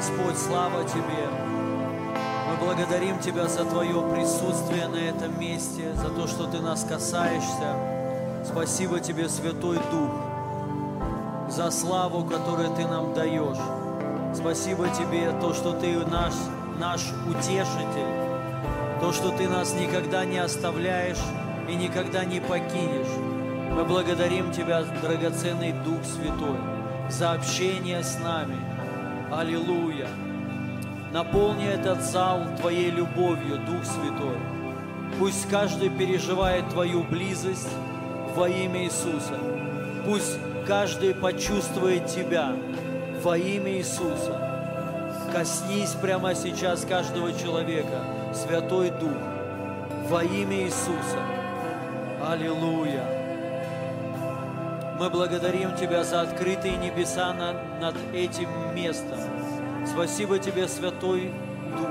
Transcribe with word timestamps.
Господь, 0.00 0.38
слава 0.38 0.82
Тебе. 0.84 1.28
Мы 2.48 2.56
благодарим 2.64 3.18
Тебя 3.18 3.46
за 3.48 3.66
Твое 3.66 4.00
присутствие 4.14 4.88
на 4.88 4.96
этом 4.96 5.38
месте, 5.38 5.92
за 5.94 6.08
то, 6.08 6.26
что 6.26 6.46
Ты 6.46 6.60
нас 6.60 6.84
касаешься. 6.84 7.76
Спасибо 8.42 9.00
Тебе, 9.00 9.28
Святой 9.28 9.76
Дух, 9.76 10.10
за 11.50 11.70
славу, 11.70 12.24
которую 12.24 12.70
Ты 12.70 12.86
нам 12.86 13.12
даешь. 13.12 13.58
Спасибо 14.34 14.88
Тебе, 14.88 15.38
то, 15.38 15.52
что 15.52 15.74
Ты 15.74 15.98
наш, 16.06 16.32
наш 16.78 17.02
утешитель, 17.28 18.08
то, 19.02 19.12
что 19.12 19.32
Ты 19.36 19.50
нас 19.50 19.74
никогда 19.74 20.24
не 20.24 20.38
оставляешь 20.38 21.20
и 21.68 21.74
никогда 21.74 22.24
не 22.24 22.40
покинешь. 22.40 23.18
Мы 23.76 23.84
благодарим 23.84 24.50
Тебя, 24.50 24.82
драгоценный 24.82 25.72
Дух 25.72 26.02
Святой, 26.04 26.56
за 27.10 27.32
общение 27.32 28.02
с 28.02 28.18
нами. 28.18 28.79
Аллилуйя! 29.32 30.08
Наполни 31.12 31.64
этот 31.64 32.02
зал 32.02 32.40
Твоей 32.58 32.90
любовью, 32.90 33.58
Дух 33.58 33.84
Святой. 33.84 34.38
Пусть 35.20 35.48
каждый 35.48 35.88
переживает 35.88 36.68
Твою 36.70 37.04
близость 37.04 37.68
во 38.34 38.48
имя 38.48 38.84
Иисуса. 38.84 39.38
Пусть 40.04 40.36
каждый 40.66 41.14
почувствует 41.14 42.06
Тебя 42.06 42.56
во 43.22 43.38
имя 43.38 43.78
Иисуса. 43.78 44.36
Коснись 45.32 45.92
прямо 45.92 46.34
сейчас 46.34 46.84
каждого 46.84 47.32
человека, 47.32 48.02
Святой 48.34 48.90
Дух, 48.90 49.16
во 50.08 50.24
имя 50.24 50.64
Иисуса. 50.64 51.20
Аллилуйя. 52.20 53.19
Мы 55.00 55.08
благодарим 55.08 55.74
Тебя 55.76 56.04
за 56.04 56.20
открытые 56.20 56.76
небеса 56.76 57.32
над, 57.32 57.56
над 57.80 57.96
этим 58.12 58.50
местом. 58.74 59.18
Спасибо 59.86 60.38
Тебе, 60.38 60.68
Святой 60.68 61.32
Дух. 61.74 61.88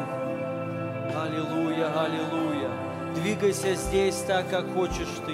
Аллилуйя, 1.20 1.88
аллилуйя. 2.04 2.70
Двигайся 3.16 3.74
здесь 3.74 4.18
так, 4.28 4.48
как 4.52 4.72
хочешь 4.76 5.08
Ты. 5.26 5.34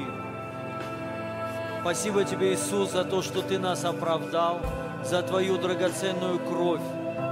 Спасибо 1.82 2.24
Тебе, 2.24 2.54
Иисус, 2.54 2.92
за 2.92 3.04
то, 3.04 3.22
что 3.22 3.42
Ты 3.42 3.60
нас 3.60 3.84
оправдал, 3.84 4.62
за 5.04 5.22
Твою 5.22 5.58
драгоценную 5.58 6.40
кровь, 6.40 6.80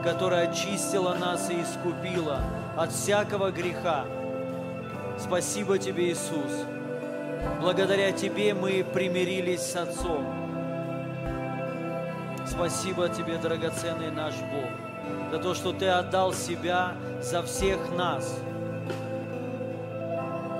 которая 0.04 0.50
очистила 0.50 1.14
нас 1.14 1.50
и 1.50 1.62
искупила 1.62 2.42
от 2.76 2.92
всякого 2.92 3.50
греха. 3.50 4.04
Спасибо 5.18 5.78
Тебе, 5.78 6.12
Иисус. 6.12 6.66
Благодаря 7.62 8.12
Тебе 8.12 8.54
мы 8.54 8.84
примирились 8.84 9.62
с 9.62 9.76
Отцом. 9.76 10.26
Спасибо 12.46 13.10
Тебе, 13.10 13.38
драгоценный 13.38 14.12
наш 14.12 14.36
Бог, 14.36 15.32
за 15.32 15.40
то, 15.40 15.54
что 15.54 15.72
Ты 15.72 15.88
отдал 15.88 16.34
себя 16.34 16.94
за 17.22 17.42
всех 17.44 17.78
нас. 17.96 18.38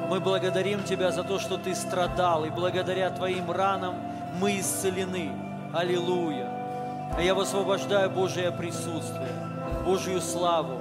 Мы 0.10 0.20
благодарим 0.20 0.84
Тебя 0.84 1.12
за 1.12 1.24
то, 1.24 1.40
что 1.40 1.58
Ты 1.58 1.76
страдал, 1.76 2.46
и 2.46 2.50
благодаря 2.50 3.10
Твоим 3.10 3.52
ранам 3.52 3.96
мы 4.40 4.60
исцелены. 4.60 5.32
Аллилуйя. 5.74 6.50
А 7.16 7.22
я 7.22 7.34
высвобождаю 7.36 8.10
Божие 8.10 8.52
присутствие, 8.52 9.30
Божью 9.86 10.22
славу. 10.22 10.80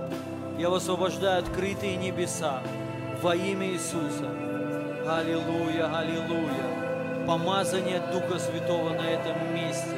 Я 0.58 0.70
высвобождаю 0.70 1.40
открытые 1.40 1.96
небеса 1.96 2.60
во 3.22 3.34
имя 3.34 3.68
Иисуса. 3.68 4.41
Аллилуйя, 5.06 5.98
аллилуйя. 5.98 7.26
Помазание 7.26 8.00
Духа 8.12 8.38
Святого 8.38 8.90
на 8.90 9.02
этом 9.02 9.52
месте. 9.52 9.96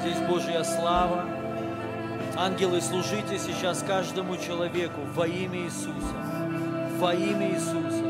Здесь 0.00 0.18
Божья 0.28 0.62
слава. 0.62 1.24
Ангелы, 2.36 2.82
служите 2.82 3.38
сейчас 3.38 3.82
каждому 3.82 4.36
человеку 4.36 5.00
во 5.14 5.26
имя 5.26 5.60
Иисуса. 5.60 6.14
Во 6.98 7.14
имя 7.14 7.52
Иисуса. 7.54 8.04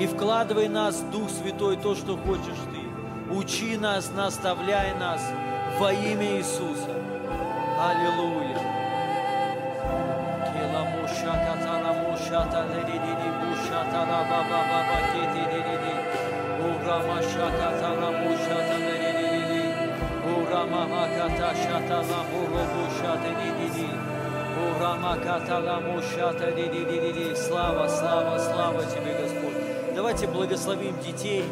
И 0.00 0.06
вкладывай 0.06 0.68
нас, 0.70 1.02
Дух 1.12 1.28
Святой, 1.28 1.76
то, 1.76 1.94
что 1.94 2.16
хочешь 2.16 2.58
Ты. 2.72 3.34
Учи 3.34 3.76
нас, 3.76 4.10
наставляй 4.16 4.94
нас 4.94 5.20
во 5.78 5.92
имя 5.92 6.38
Иисуса. 6.38 6.96
Аллилуйя. 7.78 8.80
Слава, 27.50 27.88
слава, 27.88 28.38
слава 28.38 28.84
Тебе, 28.84 29.16
Господь. 29.22 29.94
Давайте 29.94 30.26
благословим 30.26 30.98
детей. 31.00 31.44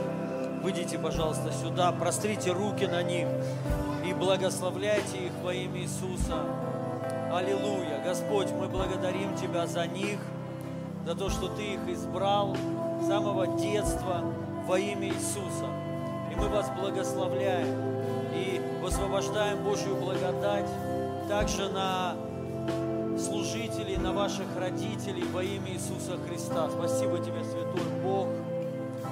Выйдите, 0.62 0.98
пожалуйста, 0.98 1.52
сюда, 1.52 1.92
прострите 1.92 2.50
руки 2.52 2.86
на 2.86 3.02
них 3.02 3.28
и 4.04 4.12
благословляйте 4.12 5.26
их 5.26 5.32
во 5.42 5.54
имя 5.54 5.80
Иисуса. 5.80 6.42
Аллилуйя. 7.32 8.02
Господь, 8.04 8.50
мы 8.50 8.68
благодарим 8.68 9.36
Тебя 9.36 9.66
за 9.66 9.86
них, 9.86 10.18
за 11.06 11.14
то, 11.14 11.30
что 11.30 11.48
Ты 11.48 11.74
их 11.74 11.80
избрал 11.88 12.56
с 13.00 13.06
самого 13.06 13.46
детства 13.58 14.24
во 14.68 14.78
имя 14.78 15.08
Иисуса. 15.08 15.66
И 16.30 16.36
мы 16.36 16.48
вас 16.48 16.70
благословляем 16.78 17.74
и 18.34 18.60
высвобождаем 18.82 19.64
Божью 19.64 19.96
благодать 19.96 20.68
также 21.26 21.70
на 21.70 22.14
служителей, 23.18 23.96
на 23.96 24.12
ваших 24.12 24.46
родителей 24.58 25.24
во 25.32 25.42
имя 25.42 25.72
Иисуса 25.72 26.18
Христа. 26.28 26.68
Спасибо 26.70 27.18
Тебе, 27.18 27.42
Святой 27.44 27.82
Бог. 28.02 28.28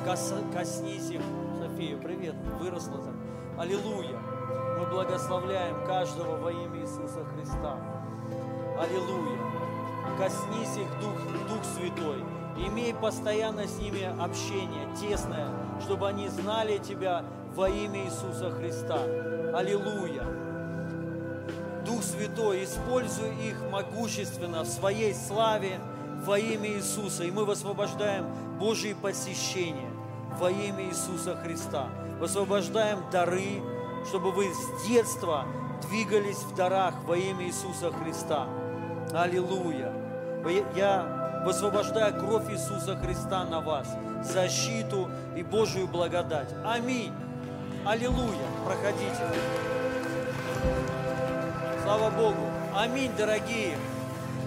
Кос, 0.04 0.34
коснись 0.52 1.10
их. 1.10 1.22
София, 1.58 1.96
привет, 1.96 2.34
выросла 2.60 2.98
там. 2.98 3.16
Аллилуйя. 3.58 4.18
Мы 4.78 4.86
благословляем 4.90 5.86
каждого 5.86 6.36
во 6.36 6.52
имя 6.52 6.82
Иисуса 6.82 7.24
Христа. 7.34 7.78
Аллилуйя. 8.78 9.40
Коснись 10.18 10.76
их, 10.76 11.00
Дух, 11.00 11.16
Дух 11.48 11.64
Святой. 11.64 12.35
Имей 12.58 12.94
постоянно 12.94 13.66
с 13.66 13.78
ними 13.78 14.04
общение, 14.20 14.88
тесное, 15.00 15.48
чтобы 15.84 16.08
они 16.08 16.28
знали 16.28 16.78
Тебя 16.78 17.24
во 17.54 17.68
имя 17.68 18.04
Иисуса 18.04 18.50
Христа. 18.50 18.98
Аллилуйя. 19.54 20.24
Дух 21.84 22.02
Святой, 22.02 22.64
используй 22.64 23.30
их 23.46 23.56
могущественно 23.70 24.62
в 24.62 24.66
своей 24.66 25.14
славе 25.14 25.78
во 26.24 26.38
имя 26.38 26.70
Иисуса. 26.70 27.24
И 27.24 27.30
мы 27.30 27.44
высвобождаем 27.44 28.26
Божьи 28.58 28.94
посещения 28.94 29.90
во 30.38 30.50
имя 30.50 30.88
Иисуса 30.88 31.36
Христа. 31.36 31.88
Высвобождаем 32.18 32.98
дары, 33.12 33.62
чтобы 34.08 34.32
вы 34.32 34.46
с 34.52 34.88
детства 34.88 35.44
двигались 35.88 36.38
в 36.38 36.54
дарах 36.54 36.94
во 37.04 37.16
имя 37.16 37.46
Иисуса 37.46 37.92
Христа. 37.92 38.48
Аллилуйя. 39.12 39.92
Я 40.74 41.15
высвобождаю 41.46 42.12
кровь 42.18 42.50
Иисуса 42.50 42.96
Христа 42.96 43.44
на 43.44 43.60
вас, 43.60 43.86
защиту 44.24 45.08
и 45.36 45.44
Божию 45.44 45.86
благодать. 45.86 46.52
Аминь. 46.64 47.12
Аллилуйя. 47.84 48.48
Проходите. 48.64 49.22
Слава 51.84 52.10
Богу. 52.10 52.50
Аминь, 52.74 53.12
дорогие. 53.16 53.78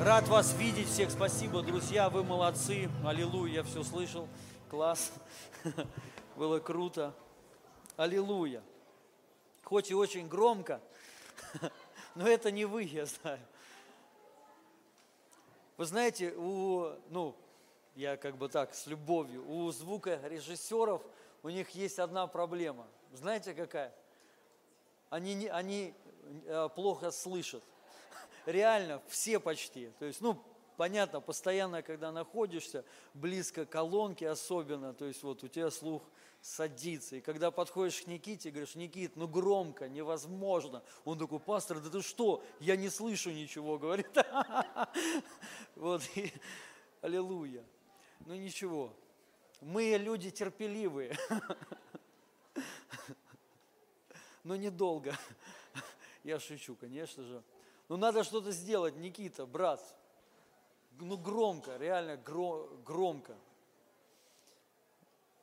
Рад 0.04 0.28
вас 0.28 0.54
видеть 0.56 0.90
всех. 0.90 1.10
Спасибо, 1.10 1.62
друзья. 1.62 2.10
Вы 2.10 2.26
молодцы. 2.26 2.90
Аллилуйя. 3.06 3.54
Я 3.54 3.64
все 3.64 3.82
слышал. 3.84 4.28
Класс. 4.70 5.14
Было 6.36 6.60
круто. 6.60 7.14
Аллилуйя. 7.96 8.62
Хоть 9.64 9.90
и 9.90 9.94
очень 9.96 10.28
громко, 10.28 10.82
но 12.16 12.28
это 12.28 12.52
не 12.52 12.66
вы, 12.66 12.84
я 12.84 13.06
знаю. 13.06 13.40
Вы 15.80 15.86
знаете, 15.86 16.34
у, 16.36 16.90
ну, 17.08 17.38
я 17.96 18.18
как 18.18 18.36
бы 18.36 18.50
так, 18.50 18.76
с 18.76 18.86
любовью, 18.86 19.50
у 19.50 19.72
звукорежиссеров 19.72 21.02
у 21.42 21.48
них 21.48 21.70
есть 21.70 22.00
одна 22.00 22.28
проблема. 22.28 22.86
Знаете 23.14 23.54
какая? 23.54 23.96
Они, 25.10 25.36
не, 25.36 25.48
они 25.48 25.94
э, 26.48 26.68
плохо 26.76 27.12
слышат. 27.12 27.64
Реально, 28.46 29.02
все 29.08 29.40
почти. 29.40 29.90
То 30.00 30.06
есть, 30.06 30.20
ну, 30.20 30.44
понятно, 30.76 31.22
постоянно, 31.22 31.82
когда 31.82 32.12
находишься 32.12 32.84
близко 33.14 33.66
к 33.66 33.70
колонке 33.70 34.28
особенно, 34.28 34.94
то 34.94 35.06
есть 35.06 35.24
вот 35.24 35.46
у 35.46 35.48
тебя 35.48 35.72
слух 35.72 36.04
садится. 36.42 37.18
И 37.18 37.22
когда 37.22 37.52
подходишь 37.52 38.02
к 38.02 38.08
Никите, 38.08 38.52
говоришь, 38.52 38.76
Никит, 38.76 39.16
ну 39.16 39.28
громко, 39.28 39.90
невозможно. 39.90 40.84
Он 41.06 41.18
такой, 41.18 41.40
пастор, 41.40 41.80
да 41.80 41.90
ты 41.90 42.02
что, 42.02 42.44
я 42.60 42.76
не 42.76 42.90
слышу 42.90 43.32
ничего, 43.32 43.78
говорит. 43.78 44.08
Вот, 45.76 46.02
аллилуйя. 47.02 47.64
Ну 48.26 48.36
ничего, 48.36 48.94
мы 49.62 49.98
люди 49.98 50.30
терпеливые, 50.30 51.18
но 54.44 54.58
недолго. 54.58 55.18
Я 56.24 56.40
шучу, 56.40 56.76
конечно 56.76 57.24
же. 57.24 57.42
Ну 57.88 57.96
надо 57.96 58.24
что-то 58.24 58.52
сделать, 58.52 58.98
Никита, 58.98 59.46
брат. 59.46 59.82
Ну 61.00 61.18
громко, 61.18 61.78
реально 61.78 62.18
громко. 62.18 63.38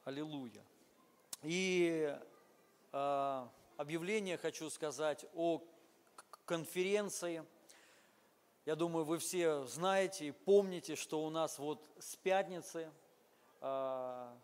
Аллилуйя. 0.05 0.63
И 1.43 2.17
э, 2.93 3.47
объявление 3.77 4.39
хочу 4.39 4.71
сказать 4.71 5.27
о 5.35 5.63
конференции. 6.45 7.45
Я 8.65 8.75
думаю, 8.75 9.05
вы 9.05 9.19
все 9.19 9.65
знаете 9.65 10.29
и 10.29 10.31
помните, 10.33 10.97
что 10.97 11.25
у 11.25 11.31
нас 11.31 11.59
вот 11.59 11.87
с 11.99 12.17
пятницы, 12.17 12.91
э, 13.61 14.35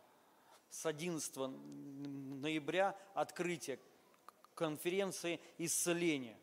с 0.70 0.86
11 0.86 1.36
ноября 1.36 2.96
открытие 3.14 3.78
конференции 4.54 5.40
исцеления. 5.58 6.38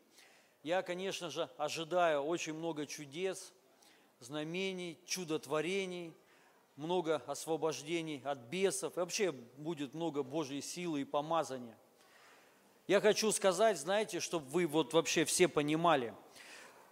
Я, 0.62 0.82
конечно 0.82 1.30
же, 1.30 1.48
ожидаю 1.56 2.22
очень 2.22 2.54
много 2.54 2.86
чудес, 2.86 3.52
знамений, 4.20 4.98
чудотворений– 5.06 6.12
много 6.76 7.22
освобождений 7.26 8.20
от 8.24 8.38
бесов, 8.38 8.96
и 8.96 9.00
вообще 9.00 9.32
будет 9.32 9.94
много 9.94 10.22
Божьей 10.22 10.62
силы 10.62 11.02
и 11.02 11.04
помазания. 11.04 11.76
Я 12.86 13.00
хочу 13.00 13.30
сказать, 13.32 13.78
знаете, 13.78 14.20
чтобы 14.20 14.46
вы 14.50 14.66
вот 14.66 14.92
вообще 14.94 15.24
все 15.24 15.46
понимали, 15.46 16.14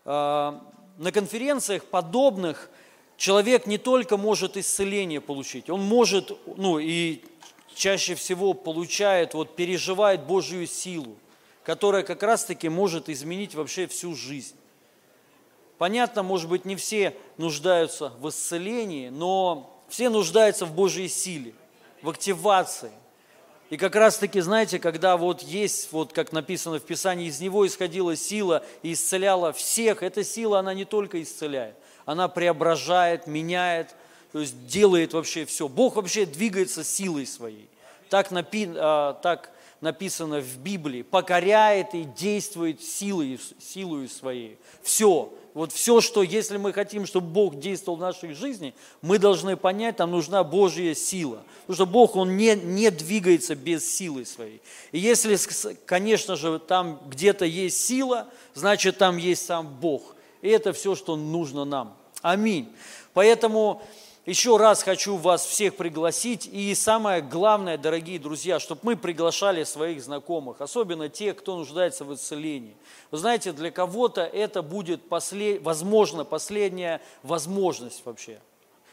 а, 0.05 0.65
на 0.97 1.13
конференциях 1.13 1.85
подобных 1.85 2.71
человек 3.17 3.67
не 3.67 3.79
только 3.79 4.17
может 4.17 4.57
исцеление 4.57 5.21
получить, 5.21 5.71
он 5.71 5.83
может, 5.83 6.33
ну 6.57 6.79
и 6.79 7.25
чаще 7.75 8.15
всего 8.15 8.55
получает, 8.55 9.35
вот 9.35 9.57
переживает 9.57 10.25
Божью 10.27 10.67
силу, 10.67 11.17
которая 11.63 12.03
как 12.03 12.23
раз-таки 12.23 12.69
может 12.69 13.09
изменить 13.09 13.55
вообще 13.55 13.87
всю 13.87 14.15
жизнь. 14.15 14.58
Понятно, 15.79 16.25
может 16.25 16.51
быть, 16.51 16.65
не 16.65 16.77
все 16.77 17.17
нуждаются 17.37 18.13
в 18.19 18.29
исцелении, 18.29 19.09
но 19.09 19.81
все 19.89 20.11
нуждаются 20.11 20.67
в 20.67 20.75
Божьей 20.75 21.09
силе, 21.09 21.55
в 22.03 22.11
активации. 22.11 22.91
И 23.71 23.77
как 23.77 23.95
раз-таки, 23.95 24.41
знаете, 24.41 24.79
когда 24.79 25.17
вот 25.17 25.43
есть, 25.43 25.93
вот 25.93 26.13
как 26.13 26.33
написано 26.33 26.79
в 26.79 26.83
Писании, 26.83 27.29
из 27.29 27.41
него 27.41 27.67
исходила 27.67 28.17
сила 28.17 28.65
и 28.83 28.95
исцеляла 28.95 29.53
всех, 29.53 30.03
эта 30.03 30.25
сила, 30.25 30.59
она 30.59 30.75
не 30.75 30.85
только 30.85 31.23
исцеляет, 31.23 31.77
она 32.07 32.29
преображает, 32.29 33.27
меняет, 33.27 33.95
то 34.33 34.41
есть 34.41 34.67
делает 34.67 35.13
вообще 35.13 35.45
все. 35.45 35.69
Бог 35.69 35.97
вообще 35.97 36.27
двигается 36.27 36.83
силой 36.83 37.27
своей. 37.27 37.69
Так, 38.09 38.31
напи, 38.31 38.69
а, 38.75 39.15
так 39.15 39.51
написано 39.81 40.41
в 40.41 40.57
Библии, 40.59 41.03
покоряет 41.03 41.95
и 41.95 42.05
действует 42.05 42.83
силой, 42.83 43.39
силой 43.61 44.09
своей. 44.09 44.59
Все. 44.83 45.33
Вот 45.59 45.73
все, 45.73 46.01
что, 46.01 46.23
если 46.23 46.57
мы 46.57 46.73
хотим, 46.73 47.05
чтобы 47.05 47.27
Бог 47.27 47.59
действовал 47.59 47.99
в 47.99 48.01
нашей 48.01 48.33
жизни, 48.33 48.75
мы 49.03 49.19
должны 49.19 49.57
понять, 49.57 49.97
там 49.97 50.13
нужна 50.13 50.45
Божья 50.45 50.95
сила. 50.95 51.43
Потому 51.63 51.75
что 51.75 51.87
Бог, 51.87 52.15
Он 52.15 52.37
не, 52.37 52.55
не 52.55 52.93
двигается 52.93 53.57
без 53.57 53.85
силы 53.93 54.25
своей. 54.25 54.63
И 54.93 55.01
если, 55.01 55.37
конечно 55.85 56.37
же, 56.37 56.61
там 56.61 57.01
где-то 57.09 57.45
есть 57.45 57.85
сила, 57.85 58.29
значит, 58.55 58.99
там 58.99 59.17
есть 59.17 59.47
сам 59.47 59.67
Бог. 59.81 60.15
И 60.43 60.49
это 60.49 60.73
все, 60.73 60.95
что 60.95 61.17
нужно 61.17 61.65
нам. 61.65 61.97
Аминь. 62.23 62.73
Поэтому 63.13 63.83
еще 64.29 64.59
раз 64.59 64.83
хочу 64.83 65.17
вас 65.17 65.47
всех 65.47 65.77
пригласить. 65.77 66.47
И 66.53 66.75
самое 66.75 67.23
главное, 67.23 67.79
дорогие 67.79 68.19
друзья, 68.19 68.61
чтобы 68.61 68.83
мы 68.85 68.97
приглашали 68.97 69.65
своих 69.65 70.03
знакомых, 70.03 70.61
особенно 70.61 71.09
тех, 71.09 71.37
кто 71.37 71.57
нуждается 71.57 72.05
в 72.05 72.15
исцелении. 72.15 72.77
Вы 73.11 73.19
знаете, 73.19 73.53
для 73.53 73.71
кого-то 73.71 74.23
это 74.23 74.61
будет, 74.61 75.09
послед... 75.09 75.63
возможно, 75.63 76.25
последняя 76.25 77.01
возможность 77.23 78.03
вообще. 78.05 78.39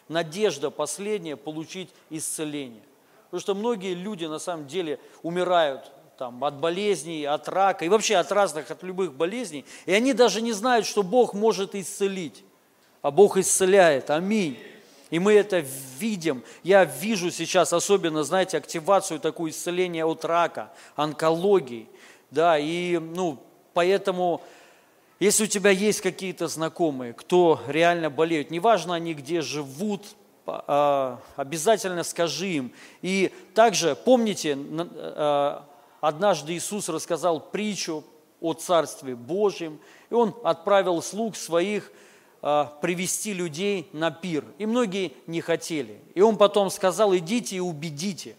Надежда 0.08 0.72
последняя 0.72 1.36
получить 1.36 1.90
исцеление. 2.10 2.84
Потому 3.26 3.42
что 3.42 3.56
многие 3.56 3.94
люди 3.94 4.24
на 4.24 4.40
самом 4.40 4.68
деле 4.68 5.00
умирают 5.22 5.92
там, 6.18 6.42
от 6.46 6.56
болезней, 6.56 7.26
от 7.26 7.50
рака 7.50 7.84
и 7.84 7.90
вообще 7.90 8.16
от 8.16 8.32
разных, 8.32 8.72
от 8.72 8.84
любых 8.84 9.14
болезней. 9.14 9.66
И 9.86 9.92
они 9.92 10.14
даже 10.14 10.42
не 10.42 10.54
знают, 10.54 10.86
что 10.86 11.04
Бог 11.04 11.34
может 11.34 11.76
исцелить. 11.76 12.46
А 13.02 13.12
Бог 13.12 13.36
исцеляет. 13.36 14.10
Аминь. 14.10 14.58
И 15.12 15.20
мы 15.20 15.34
это 15.34 15.64
видим. 16.00 16.44
Я 16.64 16.84
вижу 16.84 17.30
сейчас 17.32 17.74
особенно, 17.74 18.24
знаете, 18.24 18.58
активацию 18.58 19.20
такую 19.20 19.52
исцеления 19.52 20.06
от 20.06 20.26
рака, 20.26 20.72
онкологии. 20.96 21.88
Да, 22.32 22.58
и, 22.58 22.98
ну, 22.98 23.40
поэтому, 23.74 24.42
если 25.20 25.44
у 25.44 25.48
тебя 25.48 25.70
есть 25.70 26.02
какие-то 26.02 26.48
знакомые, 26.48 27.14
кто 27.14 27.62
реально 27.68 28.10
болеют, 28.10 28.50
неважно 28.50 28.96
они 28.96 29.14
где 29.14 29.42
живут, 29.42 30.04
а, 30.48 31.20
обязательно 31.36 32.04
скажи 32.04 32.48
им. 32.48 32.72
И 33.02 33.32
также, 33.54 33.96
помните, 33.96 34.58
а, 34.58 35.66
однажды 36.02 36.54
Иисус 36.54 36.90
рассказал 36.90 37.40
притчу 37.40 38.04
о 38.42 38.54
Царстве 38.54 39.16
Божьем, 39.16 39.80
и 40.10 40.16
Он 40.16 40.36
отправил 40.44 41.02
слуг 41.04 41.36
своих– 41.36 41.92
привести 42.82 43.34
людей 43.34 43.90
на 43.92 44.12
пир. 44.12 44.46
И 44.60 44.68
многие 44.68 45.14
не 45.26 45.42
хотели. 45.42 46.00
И 46.14 46.22
он 46.22 46.38
потом 46.38 46.70
сказал, 46.70 47.16
идите 47.16 47.56
и 47.56 47.60
убедите. 47.60 48.36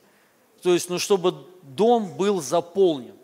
То 0.63 0.73
есть, 0.73 0.89
ну, 0.91 1.01
чтобы 1.01 1.35
дом 1.63 2.17
был 2.17 2.41
заполнен. 2.41 3.17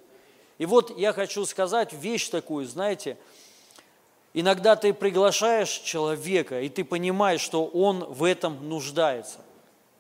И 0.59 0.67
вот 0.67 0.99
я 0.99 1.13
хочу 1.13 1.45
сказать 1.45 1.93
вещь 1.93 2.29
такую, 2.29 2.67
знаете, 2.67 3.17
иногда 4.35 4.75
ты 4.75 4.93
приглашаешь 4.93 5.71
человека, 5.71 6.61
и 6.61 6.69
ты 6.69 6.85
понимаешь, 6.85 7.41
что 7.41 7.65
он 7.65 8.05
в 8.05 8.25
этом 8.25 8.69
нуждается. 8.69 9.39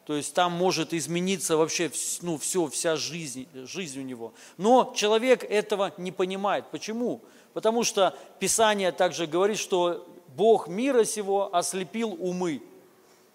То 0.04 0.16
есть 0.16 0.34
там 0.34 0.50
может 0.50 0.92
измениться 0.92 1.56
вообще 1.56 1.92
ну, 2.22 2.38
все, 2.38 2.66
вся 2.66 2.96
жизнь, 2.96 3.46
жизнь 3.54 4.00
у 4.00 4.02
него. 4.02 4.34
Но 4.56 4.92
человек 4.96 5.44
этого 5.44 5.92
не 5.96 6.10
понимает. 6.10 6.64
Почему? 6.72 7.22
Потому 7.52 7.84
что 7.84 8.16
Писание 8.40 8.90
также 8.90 9.28
говорит, 9.28 9.58
что 9.58 10.08
Бог 10.36 10.68
мира 10.68 11.04
сего 11.04 11.54
ослепил 11.54 12.16
умы, 12.18 12.62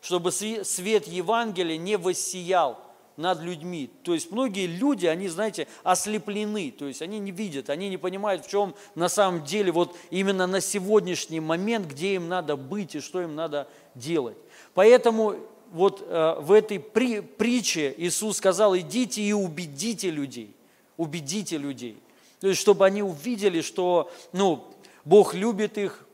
чтобы 0.02 0.32
свет 0.32 1.08
Евангелия 1.08 1.78
не 1.78 1.98
воссиял 1.98 2.80
над 3.18 3.42
людьми. 3.42 3.90
То 4.04 4.14
есть 4.14 4.32
многие 4.32 4.68
люди, 4.68 5.08
они, 5.08 5.28
знаете, 5.28 5.68
ослеплены, 5.84 6.72
то 6.72 6.86
есть 6.86 7.02
они 7.02 7.20
не 7.20 7.32
видят, 7.32 7.70
они 7.70 7.90
не 7.90 7.98
понимают, 7.98 8.46
в 8.46 8.50
чем 8.50 8.76
на 8.96 9.10
самом 9.10 9.44
деле 9.44 9.72
вот 9.72 9.96
именно 10.12 10.48
на 10.48 10.62
сегодняшний 10.62 11.40
момент, 11.40 11.88
где 11.88 12.16
им 12.16 12.30
надо 12.30 12.56
быть 12.56 12.96
и 12.96 13.00
что 13.00 13.22
им 13.22 13.36
надо 13.36 13.68
делать. 13.96 14.38
Поэтому 14.76 15.36
вот 15.72 16.06
э, 16.08 16.36
в 16.40 16.52
этой 16.52 16.80
при, 16.80 17.22
притче 17.22 17.94
Иисус 17.98 18.38
сказал, 18.38 18.78
идите 18.78 19.22
и 19.22 19.34
убедите 19.34 20.12
людей, 20.12 20.56
убедите 20.96 21.58
людей. 21.58 21.98
То 22.40 22.48
есть, 22.48 22.62
чтобы 22.62 22.86
они 22.86 23.02
увидели, 23.02 23.62
что 23.62 24.12
ну, 24.32 24.66
Бог 25.04 25.34
любит 25.34 25.78
их, 25.78 26.07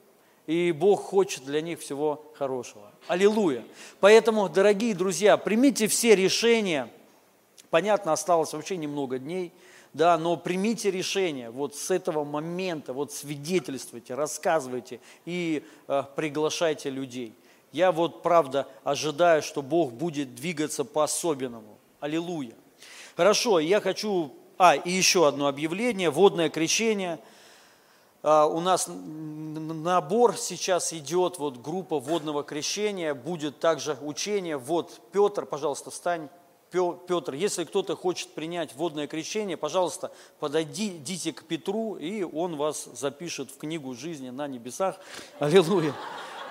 и 0.47 0.71
Бог 0.71 1.01
хочет 1.01 1.45
для 1.45 1.61
них 1.61 1.79
всего 1.79 2.25
хорошего. 2.35 2.91
Аллилуйя. 3.07 3.63
Поэтому, 3.99 4.49
дорогие 4.49 4.93
друзья, 4.93 5.37
примите 5.37 5.87
все 5.87 6.15
решения. 6.15 6.89
Понятно, 7.69 8.13
осталось 8.13 8.53
вообще 8.53 8.77
немного 8.77 9.19
дней, 9.19 9.51
да, 9.93 10.17
но 10.17 10.37
примите 10.37 10.91
решение 10.91 11.49
вот 11.49 11.75
с 11.75 11.91
этого 11.91 12.23
момента, 12.23 12.93
вот 12.93 13.11
свидетельствуйте, 13.11 14.15
рассказывайте 14.15 14.99
и 15.25 15.63
э, 15.87 16.03
приглашайте 16.15 16.89
людей. 16.89 17.33
Я 17.71 17.91
вот, 17.91 18.21
правда, 18.21 18.67
ожидаю, 18.83 19.41
что 19.41 19.61
Бог 19.61 19.93
будет 19.93 20.35
двигаться 20.35 20.83
по-особенному. 20.83 21.77
Аллилуйя. 21.99 22.53
Хорошо, 23.15 23.59
я 23.59 23.79
хочу... 23.79 24.33
А, 24.59 24.75
и 24.75 24.91
еще 24.91 25.27
одно 25.27 25.47
объявление, 25.47 26.11
водное 26.11 26.49
крещение– 26.49 27.19
у 28.23 28.59
нас 28.61 28.87
набор 28.87 30.37
сейчас 30.37 30.93
идет, 30.93 31.39
вот 31.39 31.57
группа 31.57 31.99
водного 31.99 32.43
крещения, 32.43 33.13
будет 33.13 33.59
также 33.59 33.97
учение. 34.01 34.57
Вот, 34.57 35.01
Петр, 35.11 35.45
пожалуйста, 35.45 35.91
встань. 35.91 36.29
Петр, 36.71 37.33
если 37.33 37.65
кто-то 37.65 37.95
хочет 37.95 38.33
принять 38.33 38.73
водное 38.75 39.05
крещение, 39.07 39.57
пожалуйста, 39.57 40.11
подойдите 40.39 41.31
к 41.31 41.43
Петру, 41.43 41.97
и 41.97 42.23
он 42.23 42.55
вас 42.55 42.85
запишет 42.93 43.51
в 43.51 43.57
книгу 43.57 43.93
жизни 43.93 44.31
на 44.31 44.47
небесах. 44.47 44.99
Аллилуйя. 45.39 45.93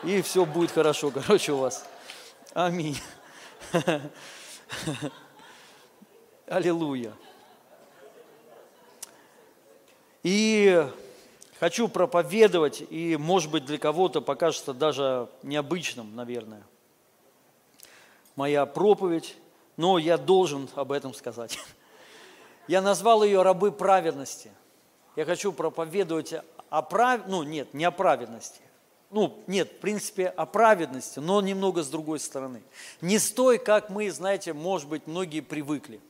И 0.04 0.22
все 0.22 0.44
будет 0.44 0.70
хорошо, 0.70 1.10
короче, 1.10 1.52
у 1.52 1.56
вас. 1.56 1.84
Аминь. 2.54 2.98
Аллилуйя. 6.46 7.14
И 10.22 10.86
хочу 11.62 11.86
проповедовать, 11.86 12.82
и, 12.90 13.16
может 13.16 13.48
быть, 13.52 13.64
для 13.64 13.78
кого-то 13.78 14.20
покажется 14.20 14.74
даже 14.74 15.28
необычным, 15.44 16.16
наверное, 16.16 16.64
моя 18.34 18.66
проповедь, 18.66 19.36
но 19.76 19.96
я 19.96 20.18
должен 20.18 20.68
об 20.74 20.90
этом 20.90 21.14
сказать. 21.14 21.60
Я 22.66 22.82
назвал 22.82 23.22
ее 23.22 23.42
«Рабы 23.42 23.70
праведности». 23.70 24.50
Я 25.14 25.24
хочу 25.24 25.52
проповедовать 25.52 26.34
о 26.68 26.82
прав... 26.82 27.28
ну 27.28 27.44
нет, 27.44 27.72
не 27.74 27.84
о 27.84 27.92
праведности. 27.92 28.62
Ну, 29.10 29.40
нет, 29.46 29.70
в 29.70 29.78
принципе, 29.78 30.26
о 30.26 30.46
праведности, 30.46 31.20
но 31.20 31.40
немного 31.40 31.84
с 31.84 31.88
другой 31.88 32.18
стороны. 32.18 32.62
Не 33.00 33.20
с 33.20 33.30
той, 33.30 33.58
как 33.58 33.88
мы, 33.88 34.10
знаете, 34.10 34.52
может 34.52 34.88
быть, 34.88 35.06
многие 35.06 35.40
привыкли. 35.40 36.00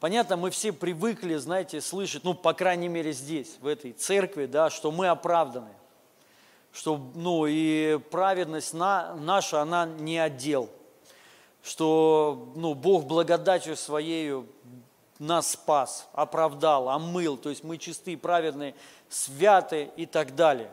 Понятно, 0.00 0.38
мы 0.38 0.48
все 0.48 0.72
привыкли, 0.72 1.34
знаете, 1.34 1.82
слышать, 1.82 2.24
ну, 2.24 2.32
по 2.32 2.54
крайней 2.54 2.88
мере, 2.88 3.12
здесь, 3.12 3.58
в 3.60 3.66
этой 3.66 3.92
церкви, 3.92 4.46
да, 4.46 4.70
что 4.70 4.90
мы 4.90 5.08
оправданы. 5.08 5.68
Что, 6.72 6.98
ну, 7.14 7.44
и 7.46 7.98
праведность 8.10 8.72
на, 8.72 9.14
наша, 9.16 9.60
она 9.60 9.84
не 9.84 10.18
отдел. 10.18 10.70
Что, 11.62 12.50
ну, 12.56 12.72
Бог 12.72 13.04
благодатью 13.04 13.76
Своею 13.76 14.46
нас 15.18 15.50
спас, 15.50 16.08
оправдал, 16.14 16.88
омыл, 16.88 17.36
то 17.36 17.50
есть 17.50 17.62
мы 17.62 17.76
чистые, 17.76 18.16
праведные, 18.16 18.74
святы 19.10 19.90
и 19.96 20.06
так 20.06 20.34
далее. 20.34 20.70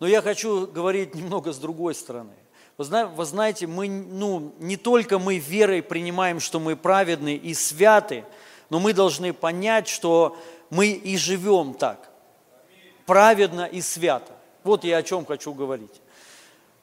Но 0.00 0.06
я 0.06 0.20
хочу 0.20 0.66
говорить 0.66 1.14
немного 1.14 1.54
с 1.54 1.56
другой 1.56 1.94
стороны. 1.94 2.34
Вы 2.76 3.24
знаете, 3.24 3.66
мы, 3.66 3.88
ну, 3.88 4.54
не 4.58 4.76
только 4.76 5.18
мы 5.18 5.38
верой 5.38 5.82
принимаем, 5.82 6.40
что 6.40 6.60
мы 6.60 6.76
праведны 6.76 7.36
и 7.36 7.54
святы, 7.54 8.24
но 8.70 8.78
мы 8.78 8.92
должны 8.92 9.32
понять, 9.32 9.88
что 9.88 10.36
мы 10.70 10.88
и 10.88 11.16
живем 11.16 11.74
так, 11.74 12.08
праведно 13.04 13.66
и 13.66 13.82
свято. 13.82 14.32
Вот 14.62 14.84
я 14.84 14.98
о 14.98 15.02
чем 15.02 15.26
хочу 15.26 15.52
говорить. 15.52 16.00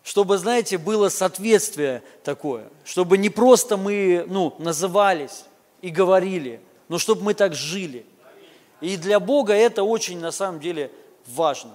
Чтобы, 0.03 0.37
знаете, 0.37 0.77
было 0.77 1.09
соответствие 1.09 2.03
такое, 2.23 2.69
чтобы 2.85 3.17
не 3.17 3.29
просто 3.29 3.77
мы 3.77 4.25
ну, 4.27 4.55
назывались 4.59 5.45
и 5.81 5.89
говорили, 5.89 6.61
но 6.87 6.97
чтобы 6.97 7.23
мы 7.23 7.33
так 7.33 7.53
жили. 7.53 8.05
И 8.79 8.95
для 8.95 9.19
Бога 9.19 9.53
это 9.53 9.83
очень 9.83 10.19
на 10.19 10.31
самом 10.31 10.59
деле 10.59 10.91
важно. 11.25 11.71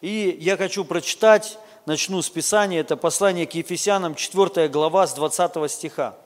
И 0.00 0.36
я 0.40 0.56
хочу 0.56 0.84
прочитать, 0.84 1.58
начну 1.86 2.22
с 2.22 2.30
Писания, 2.30 2.80
это 2.80 2.96
послание 2.96 3.46
к 3.46 3.54
Ефесянам, 3.54 4.14
4 4.14 4.68
глава, 4.68 5.06
с 5.06 5.14
20 5.14 5.70
стиха. 5.70 6.16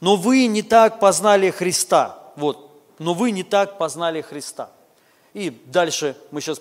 «Но 0.00 0.16
вы 0.16 0.46
не 0.46 0.62
так 0.62 1.00
познали 1.00 1.50
Христа». 1.50 2.23
Вот, 2.36 2.70
«но 2.98 3.14
вы 3.14 3.30
не 3.30 3.42
так 3.42 3.78
познали 3.78 4.20
Христа». 4.20 4.70
И 5.32 5.50
дальше 5.50 6.16
мы 6.30 6.40
сейчас 6.40 6.60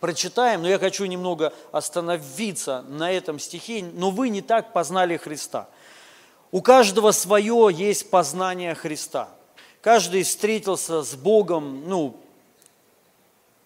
прочитаем, 0.00 0.62
но 0.62 0.68
я 0.68 0.78
хочу 0.78 1.04
немного 1.04 1.52
остановиться 1.72 2.82
на 2.88 3.10
этом 3.10 3.38
стихе. 3.38 3.82
«Но 3.82 4.10
вы 4.10 4.28
не 4.28 4.40
так 4.40 4.72
познали 4.72 5.16
Христа». 5.16 5.68
У 6.50 6.60
каждого 6.60 7.12
свое 7.12 7.70
есть 7.72 8.10
познание 8.10 8.74
Христа– 8.74 9.28
каждый 9.82 10.22
встретился 10.22 11.02
с 11.02 11.14
Богом, 11.14 11.88
ну, 11.88 12.16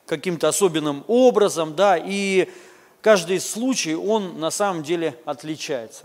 каким-то 0.07 0.49
особенным 0.49 1.05
образом, 1.07 1.77
да, 1.77 1.97
и 1.97 2.51
каждый 3.01 3.39
случай, 3.39 3.95
он 3.95 4.41
на 4.41 4.51
самом 4.51 4.83
деле 4.83 5.17
отличается. 5.25 6.05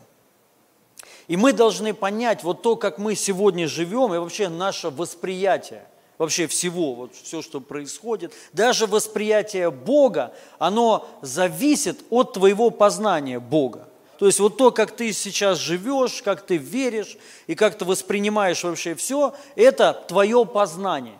И 1.32 1.38
мы 1.38 1.54
должны 1.54 1.94
понять 1.94 2.44
вот 2.44 2.62
то, 2.62 2.76
как 2.76 2.98
мы 2.98 3.16
сегодня 3.16 3.66
живем, 3.66 4.14
и 4.14 4.18
вообще 4.18 4.50
наше 4.50 4.90
восприятие, 4.90 5.86
вообще 6.18 6.46
всего, 6.46 6.94
вот 6.94 7.16
все, 7.16 7.42
что 7.42 7.62
происходит, 7.62 8.34
даже 8.52 8.86
восприятие 8.86 9.72
Бога, 9.72 10.34
оно 10.60 11.08
зависит 11.22 12.00
от 12.10 12.34
твоего 12.34 12.70
познания 12.70 13.40
Бога. 13.40 13.88
То 14.20 14.26
есть 14.26 14.42
вот 14.42 14.58
то, 14.58 14.72
как 14.72 14.92
ты 14.92 15.14
сейчас 15.14 15.58
живешь, 15.58 16.22
как 16.22 16.46
ты 16.46 16.58
веришь 16.58 17.16
и 17.48 17.56
как 17.56 17.78
ты 17.78 17.86
воспринимаешь 17.86 18.62
вообще 18.66 18.94
все, 18.94 19.34
это 19.56 20.04
твое 20.10 20.46
познание. 20.46 21.18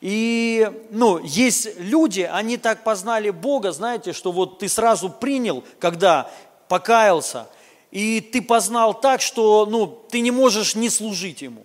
И, 0.00 0.68
ну, 0.90 1.20
есть 1.22 1.78
люди, 1.78 2.22
они 2.22 2.56
так 2.56 2.82
познали 2.82 3.30
Бога, 3.30 3.70
знаете, 3.70 4.12
что 4.12 4.32
вот 4.32 4.58
ты 4.58 4.68
сразу 4.68 5.10
принял, 5.10 5.62
когда 5.78 6.28
покаялся, 6.66 7.46
и 7.96 8.20
ты 8.20 8.42
познал 8.42 8.92
так, 8.92 9.22
что, 9.22 9.64
ну, 9.64 9.86
ты 9.86 10.20
не 10.20 10.30
можешь 10.30 10.74
не 10.74 10.90
служить 10.90 11.40
Ему. 11.40 11.64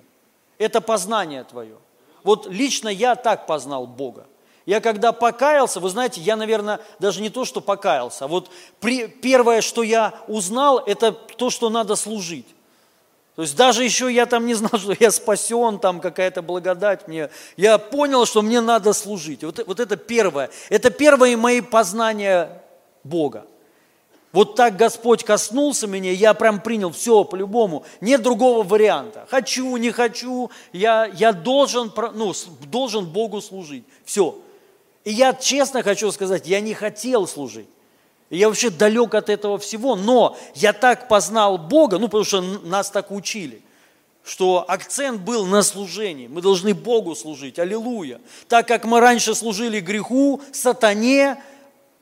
Это 0.57 0.79
познание 0.79 1.43
твое. 1.43 1.75
Вот 2.23 2.47
лично 2.47 2.87
я 2.87 3.15
так 3.15 3.45
познал 3.47 3.85
Бога. 3.85 4.27
Я 4.65 4.79
когда 4.79 5.11
покаялся, 5.11 5.81
вы 5.81 5.89
знаете, 5.89 6.21
я, 6.21 6.37
наверное, 6.37 6.79
даже 6.99 7.21
не 7.21 7.29
то, 7.29 7.43
что 7.43 7.59
покаялся, 7.59 8.23
а 8.23 8.27
вот 8.29 8.49
при, 8.79 9.07
первое, 9.07 9.59
что 9.59 9.83
я 9.83 10.13
узнал, 10.29 10.79
это 10.79 11.11
то, 11.11 11.49
что 11.49 11.69
надо 11.69 11.97
служить. 11.97 12.47
То 13.35 13.41
есть 13.41 13.57
даже 13.57 13.83
еще 13.83 14.09
я 14.09 14.25
там 14.25 14.45
не 14.45 14.53
знал, 14.53 14.71
что 14.79 14.95
я 14.97 15.11
спасен, 15.11 15.79
там 15.79 15.99
какая-то 15.99 16.41
благодать 16.41 17.09
мне. 17.09 17.29
Я 17.57 17.77
понял, 17.77 18.25
что 18.25 18.41
мне 18.41 18.61
надо 18.61 18.93
служить. 18.93 19.43
Вот, 19.43 19.59
вот 19.67 19.81
это 19.81 19.97
первое. 19.97 20.49
Это 20.69 20.91
первое 20.91 21.35
мои 21.35 21.59
познания 21.59 22.63
Бога. 23.03 23.45
Вот 24.31 24.55
так 24.55 24.77
Господь 24.77 25.23
коснулся 25.23 25.87
меня, 25.87 26.11
я 26.11 26.33
прям 26.33 26.61
принял 26.61 26.91
все 26.91 27.25
по-любому. 27.25 27.83
Нет 27.99 28.21
другого 28.21 28.63
варианта. 28.63 29.27
Хочу, 29.29 29.75
не 29.75 29.91
хочу, 29.91 30.49
я, 30.71 31.05
я 31.05 31.33
должен, 31.33 31.91
ну, 32.13 32.33
должен 32.67 33.05
Богу 33.05 33.41
служить. 33.41 33.83
Все. 34.05 34.37
И 35.03 35.11
я 35.11 35.33
честно 35.33 35.83
хочу 35.83 36.11
сказать, 36.11 36.47
я 36.47 36.61
не 36.61 36.73
хотел 36.73 37.27
служить. 37.27 37.67
Я 38.29 38.47
вообще 38.47 38.69
далек 38.69 39.13
от 39.13 39.29
этого 39.29 39.57
всего, 39.57 39.97
но 39.97 40.37
я 40.55 40.71
так 40.71 41.09
познал 41.09 41.57
Бога, 41.57 41.99
ну, 41.99 42.07
потому 42.07 42.23
что 42.23 42.41
нас 42.41 42.89
так 42.89 43.11
учили, 43.11 43.61
что 44.23 44.63
акцент 44.65 45.19
был 45.21 45.45
на 45.45 45.63
служении. 45.63 46.27
Мы 46.27 46.41
должны 46.41 46.73
Богу 46.73 47.13
служить, 47.15 47.59
аллилуйя. 47.59 48.21
Так 48.47 48.69
как 48.69 48.85
мы 48.85 49.01
раньше 49.01 49.35
служили 49.35 49.81
греху, 49.81 50.41
сатане, 50.53 51.43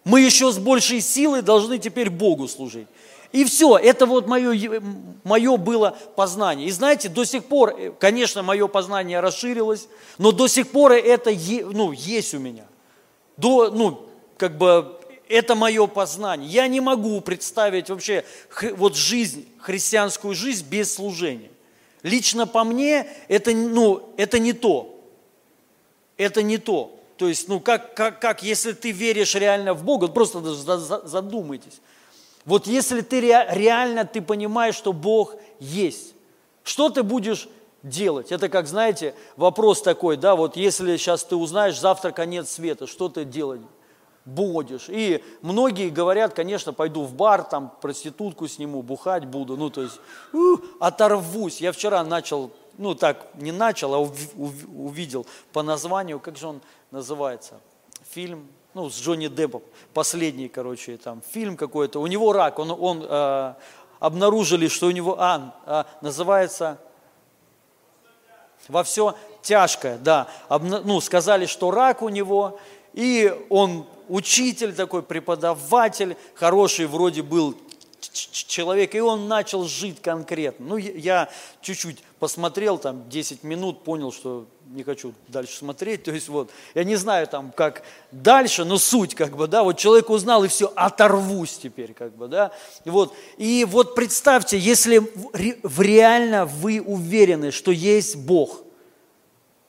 мы 0.04 0.22
еще 0.22 0.52
с 0.52 0.58
большей 0.58 1.02
силой 1.02 1.42
должны 1.42 1.78
теперь 1.78 2.10
Богу 2.10 2.48
служить. 2.48 2.88
И 3.32 3.46
все, 3.46 3.78
это 3.78 4.08
вот 4.08 4.28
мое, 4.28 4.82
мое 5.24 5.58
было 5.58 5.96
познание. 6.16 6.68
И 6.68 6.72
знаете, 6.72 7.10
до 7.10 7.26
сих 7.26 7.46
пор, 7.46 7.76
э, 7.78 7.92
конечно, 8.00 8.42
мое 8.42 8.68
познание 8.68 9.20
расширилось, 9.20 9.88
но 10.18 10.32
до 10.32 10.48
сих 10.48 10.70
пор 10.70 10.94
это 10.94 11.32
ну, 11.72 11.92
есть 11.92 12.34
у 12.34 12.40
меня 12.40 12.66
до, 13.40 13.72
ну, 13.72 14.10
как 14.38 14.58
бы, 14.58 14.98
это 15.30 15.56
мое 15.56 15.88
познание. 15.88 16.50
Я 16.50 16.68
не 16.68 16.82
могу 16.82 17.22
представить 17.22 17.90
вообще 17.90 18.26
вот 18.76 18.96
жизнь, 18.96 19.48
христианскую 19.60 20.36
жизнь 20.36 20.66
без 20.68 20.94
служения. 20.94 21.50
Лично 22.04 22.48
по 22.48 22.64
мне 22.64 23.08
это, 23.28 23.52
ну, 23.52 24.14
это 24.18 24.40
не 24.40 24.54
то. 24.54 25.00
Это 26.18 26.42
не 26.42 26.58
то. 26.58 26.99
То 27.20 27.28
есть, 27.28 27.50
ну, 27.50 27.60
как, 27.60 27.96
как, 27.96 28.22
как 28.22 28.44
если 28.44 28.72
ты 28.72 28.92
веришь 28.92 29.36
реально 29.36 29.74
в 29.74 29.84
Бога, 29.84 30.08
просто 30.08 30.40
задумайтесь. 30.42 31.82
Вот 32.46 32.66
если 32.66 33.02
ты 33.02 33.20
реально 33.20 34.06
ты 34.06 34.22
понимаешь, 34.22 34.76
что 34.76 34.94
Бог 34.94 35.36
есть, 35.60 36.16
что 36.64 36.90
ты 36.90 37.04
будешь 37.04 37.50
делать. 37.84 38.32
Это 38.32 38.48
как, 38.48 38.68
знаете, 38.68 39.16
вопрос 39.36 39.82
такой, 39.82 40.16
да, 40.16 40.38
вот 40.38 40.56
если 40.56 40.96
сейчас 40.96 41.26
ты 41.26 41.36
узнаешь, 41.36 41.78
завтра 41.78 42.12
конец 42.12 42.52
света, 42.52 42.88
что 42.88 43.10
ты 43.10 43.26
делать 43.26 43.62
будешь? 44.24 44.86
И 44.88 45.22
многие 45.42 45.90
говорят, 45.90 46.34
конечно, 46.34 46.72
пойду 46.72 47.04
в 47.04 47.14
бар, 47.14 47.44
там 47.44 47.74
проститутку 47.82 48.48
сниму, 48.48 48.82
бухать 48.82 49.26
буду, 49.26 49.58
ну, 49.58 49.70
то 49.70 49.82
есть 49.82 50.00
у, 50.32 50.58
оторвусь. 50.80 51.60
Я 51.60 51.74
вчера 51.74 52.02
начал, 52.06 52.52
ну, 52.80 52.96
так, 52.96 53.28
не 53.36 53.52
начал, 53.52 53.94
а 53.94 54.00
увидел 54.00 55.28
по 55.52 55.62
названию, 55.62 56.20
как 56.20 56.38
же 56.38 56.48
он 56.48 56.62
называется, 56.92 57.60
фильм, 58.10 58.48
ну, 58.74 58.90
с 58.90 58.98
Джонни 58.98 59.28
Деппом, 59.28 59.62
последний, 59.94 60.48
короче, 60.48 60.96
там, 60.96 61.22
фильм 61.22 61.58
какой-то, 61.58 62.00
у 62.00 62.08
него 62.08 62.32
рак, 62.32 62.58
он, 62.58 62.72
он 62.72 63.06
э, 63.06 63.54
обнаружили, 64.00 64.70
что 64.70 64.88
у 64.88 64.92
него, 64.92 65.18
а, 65.20 65.54
а 65.66 65.86
называется 66.02 66.80
во 68.70 68.84
все 68.84 69.14
тяжкое, 69.42 69.98
да. 69.98 70.30
Ну, 70.50 71.02
сказали, 71.02 71.48
что 71.48 71.72
рак 71.72 72.02
у 72.02 72.08
него, 72.08 72.60
и 72.94 73.36
он 73.50 73.88
учитель 74.08 74.74
такой, 74.74 75.04
преподаватель, 75.04 76.16
хороший 76.34 76.86
вроде 76.86 77.24
был 77.24 77.58
человек, 78.12 78.96
и 78.96 79.00
он 79.00 79.28
начал 79.28 79.66
жить 79.66 80.02
конкретно. 80.02 80.66
Ну, 80.66 80.78
я 80.78 81.30
чуть-чуть 81.62 82.04
посмотрел, 82.20 82.78
там, 82.78 83.10
10 83.10 83.44
минут, 83.44 83.84
понял, 83.84 84.12
что 84.12 84.46
не 84.70 84.84
хочу 84.84 85.14
дальше 85.28 85.58
смотреть, 85.58 86.04
то 86.06 86.12
есть 86.12 86.30
вот, 86.30 86.52
я 86.76 86.84
не 86.84 86.96
знаю 86.96 87.28
там, 87.28 87.52
как 87.52 87.84
дальше, 88.12 88.66
но 88.66 88.78
суть, 88.78 89.16
как 89.16 89.36
бы, 89.36 89.48
да, 89.48 89.64
вот 89.64 89.78
человек 89.78 90.10
узнал, 90.10 90.44
и 90.44 90.48
все, 90.48 90.72
оторвусь 90.76 91.58
теперь, 91.58 91.94
как 91.94 92.16
бы, 92.16 92.28
да, 92.28 92.52
вот, 92.86 93.14
и 93.38 93.66
вот 93.68 93.96
представьте, 93.96 94.58
если 94.58 95.00
в 95.64 95.82
реально 95.82 96.46
вы 96.46 96.82
уверены, 96.82 97.52
что 97.52 97.72
есть 97.72 98.16
Бог, 98.16 98.62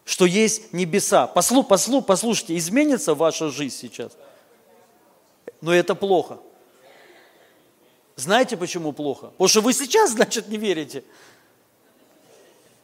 что 0.04 0.26
есть 0.26 0.72
небеса, 0.72 1.26
послу, 1.26 1.62
послу, 1.62 2.02
послушайте, 2.02 2.56
изменится 2.56 3.14
ваша 3.14 3.48
жизнь 3.48 3.76
сейчас, 3.76 4.12
но 5.60 5.74
это 5.74 5.94
плохо. 5.94 6.38
Знаете, 8.20 8.56
почему 8.56 8.92
плохо? 8.92 9.28
Потому 9.28 9.48
что 9.48 9.60
вы 9.60 9.72
сейчас, 9.72 10.10
значит, 10.10 10.48
не 10.48 10.56
верите. 10.56 11.02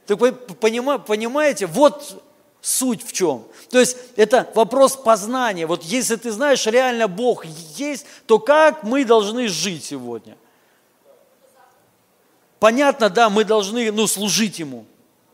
Так 0.06 0.20
вы 0.20 0.32
понимаете, 0.32 1.66
вот 1.66 2.22
Суть 2.66 3.06
в 3.06 3.12
чем? 3.12 3.44
То 3.70 3.78
есть 3.78 3.96
это 4.16 4.50
вопрос 4.56 4.96
познания. 4.96 5.66
Вот 5.66 5.84
если 5.84 6.16
ты 6.16 6.32
знаешь, 6.32 6.66
реально 6.66 7.06
Бог 7.06 7.44
есть, 7.44 8.06
то 8.26 8.40
как 8.40 8.82
мы 8.82 9.04
должны 9.04 9.46
жить 9.46 9.84
сегодня? 9.84 10.36
Понятно, 12.58 13.08
да, 13.08 13.30
мы 13.30 13.44
должны 13.44 13.92
ну, 13.92 14.08
служить 14.08 14.58
Ему. 14.58 14.84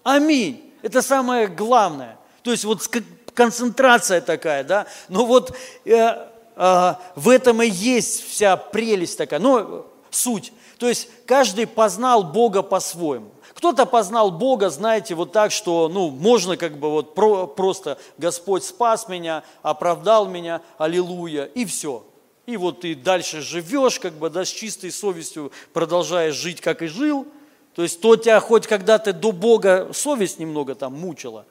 Аминь. 0.02 0.74
Это 0.82 1.00
самое 1.00 1.46
главное. 1.46 2.18
То 2.42 2.50
есть 2.50 2.64
вот 2.64 2.86
концентрация 3.32 4.20
такая, 4.20 4.62
да. 4.62 4.86
Но 5.08 5.24
вот 5.24 5.56
э, 5.86 6.28
э, 6.56 6.94
в 7.14 7.28
этом 7.30 7.62
и 7.62 7.66
есть 7.66 8.28
вся 8.28 8.58
прелесть 8.58 9.16
такая, 9.16 9.40
ну, 9.40 9.86
суть. 10.14 10.52
То 10.78 10.88
есть 10.88 11.08
каждый 11.26 11.66
познал 11.66 12.22
Бога 12.22 12.62
по-своему. 12.62 13.30
Кто-то 13.54 13.86
познал 13.86 14.30
Бога, 14.30 14.70
знаете, 14.70 15.14
вот 15.14 15.32
так, 15.32 15.52
что, 15.52 15.88
ну, 15.88 16.10
можно 16.10 16.56
как 16.56 16.78
бы 16.78 16.90
вот 16.90 17.14
про, 17.14 17.46
просто 17.46 17.98
Господь 18.18 18.64
спас 18.64 19.08
меня, 19.08 19.44
оправдал 19.62 20.26
меня, 20.26 20.62
аллилуйя, 20.78 21.44
и 21.44 21.64
все. 21.64 22.04
И 22.46 22.56
вот 22.56 22.80
ты 22.80 22.94
дальше 22.94 23.40
живешь, 23.40 24.00
как 24.00 24.14
бы, 24.14 24.30
да, 24.30 24.44
с 24.44 24.48
чистой 24.48 24.90
совестью 24.90 25.52
продолжаешь 25.72 26.34
жить, 26.34 26.60
как 26.60 26.82
и 26.82 26.86
жил. 26.86 27.26
То 27.74 27.82
есть 27.82 28.00
то 28.00 28.16
тебя 28.16 28.40
хоть 28.40 28.66
когда-то 28.66 29.12
до 29.12 29.32
Бога 29.32 29.90
совесть 29.92 30.38
немного 30.38 30.74
там 30.74 30.98
мучила, 30.98 31.46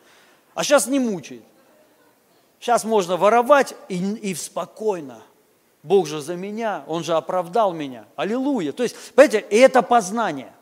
а 0.54 0.64
сейчас 0.64 0.88
не 0.88 1.00
мучает. 1.00 1.44
Сейчас 2.60 2.84
можно 2.84 3.18
воровать 3.18 3.74
и, 3.90 3.96
и 3.96 4.36
спокойно. 4.36 5.22
Бог 5.84 6.08
же 6.08 6.22
за 6.22 6.36
меня, 6.36 6.84
Он 6.88 7.04
же 7.04 7.14
оправдал 7.14 7.74
меня. 7.74 8.06
Аллилуйя. 8.16 8.72
То 8.72 8.84
есть, 8.84 8.96
понимаете, 9.14 9.40
это 9.50 9.82
познание– 9.82 10.54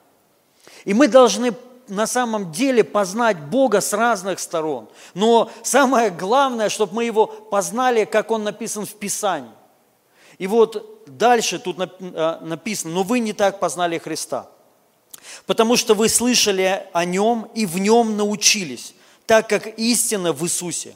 и 0.86 0.94
мы 0.94 1.08
должны 1.08 1.54
на 1.88 2.06
самом 2.06 2.52
деле 2.52 2.84
познать 2.84 3.40
Бога 3.40 3.82
с 3.82 3.94
разных 3.94 4.40
сторон. 4.40 4.90
Но 5.14 5.52
самое 5.64 6.12
главное, 6.12 6.70
чтобы 6.70 6.96
мы 6.96 7.06
Его 7.06 7.26
познали, 7.28 8.06
как 8.06 8.32
Он 8.32 8.44
написан 8.44 8.86
в 8.86 8.94
Писании. 8.94 9.52
И 10.38 10.48
вот 10.48 11.04
дальше 11.08 11.60
тут 11.60 11.78
а, 11.80 12.40
написано, 12.42 12.94
но 12.94 13.04
вы 13.04 13.20
не 13.20 13.34
так 13.34 13.60
познали 13.60 13.98
Христа, 13.98 14.50
потому 15.46 15.76
что 15.76 15.96
вы 15.96 16.08
слышали 16.08 16.86
о 16.94 17.04
Нем 17.06 17.50
и 17.56 17.66
в 17.66 17.78
Нем 17.78 18.16
научились, 18.16 18.94
так 19.26 19.50
как 19.50 19.68
истина 19.78 20.32
в 20.32 20.44
Иисусе. 20.44 20.96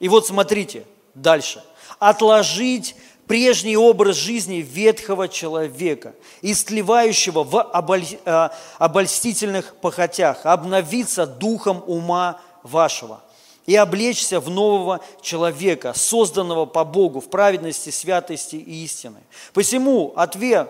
И 0.00 0.08
вот 0.08 0.26
смотрите 0.26 0.84
дальше. 1.14 1.62
Отложить 1.98 2.96
прежний 3.26 3.76
образ 3.76 4.16
жизни 4.16 4.56
ветхого 4.56 5.28
человека, 5.28 6.14
истлевающего 6.42 7.44
в 7.44 8.18
э, 8.24 8.48
обольстительных 8.78 9.76
похотях, 9.76 10.44
обновиться 10.46 11.26
духом 11.26 11.82
ума 11.86 12.40
вашего 12.62 13.22
и 13.66 13.76
облечься 13.76 14.40
в 14.40 14.50
нового 14.50 15.00
человека, 15.22 15.94
созданного 15.94 16.66
по 16.66 16.84
Богу 16.84 17.20
в 17.20 17.30
праведности, 17.30 17.90
святости 17.90 18.56
и 18.56 18.84
истины. 18.84 19.20
Посему, 19.52 20.12
ответ 20.16 20.68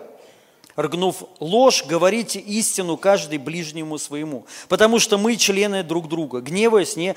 Ргнув 0.75 1.23
ложь, 1.39 1.85
говорите 1.85 2.37
истину 2.39 2.97
каждый 2.97 3.37
ближнему 3.37 3.97
своему, 3.97 4.45
потому 4.67 4.99
что 4.99 5.17
мы 5.17 5.37
члены 5.37 5.83
друг 5.83 6.09
друга. 6.09 6.41
Гневаясь, 6.41 6.97
не 6.97 7.15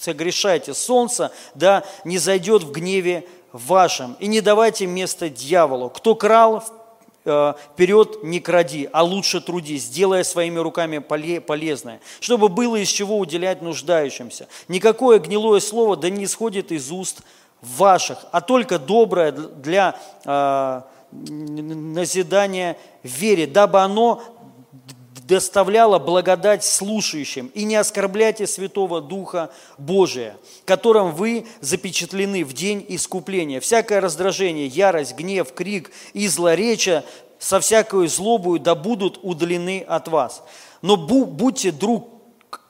согрешайте. 0.00 0.74
Солнце, 0.74 1.30
да, 1.54 1.84
не 2.04 2.18
зайдет 2.18 2.64
в 2.64 2.72
гневе 2.72 3.28
вашем, 3.52 4.16
и 4.20 4.26
не 4.26 4.40
давайте 4.40 4.86
место 4.86 5.28
дьяволу. 5.28 5.90
Кто 5.90 6.14
крал, 6.14 6.64
э, 7.24 7.54
вперед 7.72 8.22
не 8.22 8.40
кради, 8.40 8.88
а 8.92 9.02
лучше 9.02 9.40
трудись, 9.40 9.88
делая 9.88 10.24
своими 10.24 10.58
руками 10.58 10.98
полезное, 10.98 12.00
чтобы 12.20 12.48
было 12.48 12.76
из 12.76 12.88
чего 12.88 13.18
уделять 13.18 13.62
нуждающимся. 13.62 14.48
Никакое 14.68 15.18
гнилое 15.18 15.60
слово 15.60 15.96
да 15.96 16.10
не 16.10 16.24
исходит 16.24 16.72
из 16.72 16.90
уст 16.90 17.22
ваших, 17.60 18.24
а 18.32 18.40
только 18.40 18.78
доброе 18.78 19.32
для 19.32 19.98
э, 20.24 20.82
назидания 21.12 22.76
вере, 23.02 23.46
дабы 23.46 23.80
оно 23.80 24.22
доставляла 25.30 26.00
благодать 26.00 26.64
слушающим, 26.64 27.52
и 27.54 27.62
не 27.62 27.76
оскорбляйте 27.76 28.48
Святого 28.48 29.00
Духа 29.00 29.52
Божия, 29.78 30.36
которым 30.64 31.12
вы 31.14 31.46
запечатлены 31.60 32.44
в 32.44 32.52
день 32.52 32.84
искупления. 32.88 33.60
Всякое 33.60 34.00
раздражение, 34.00 34.66
ярость, 34.66 35.14
гнев, 35.14 35.52
крик 35.52 35.92
и 36.14 36.26
злоречие 36.26 37.04
со 37.38 37.60
всякой 37.60 38.08
злобою 38.08 38.58
да 38.58 38.74
будут 38.74 39.20
удалены 39.22 39.84
от 39.86 40.08
вас. 40.08 40.42
Но 40.82 40.96
будьте 40.96 41.70
друг 41.70 42.08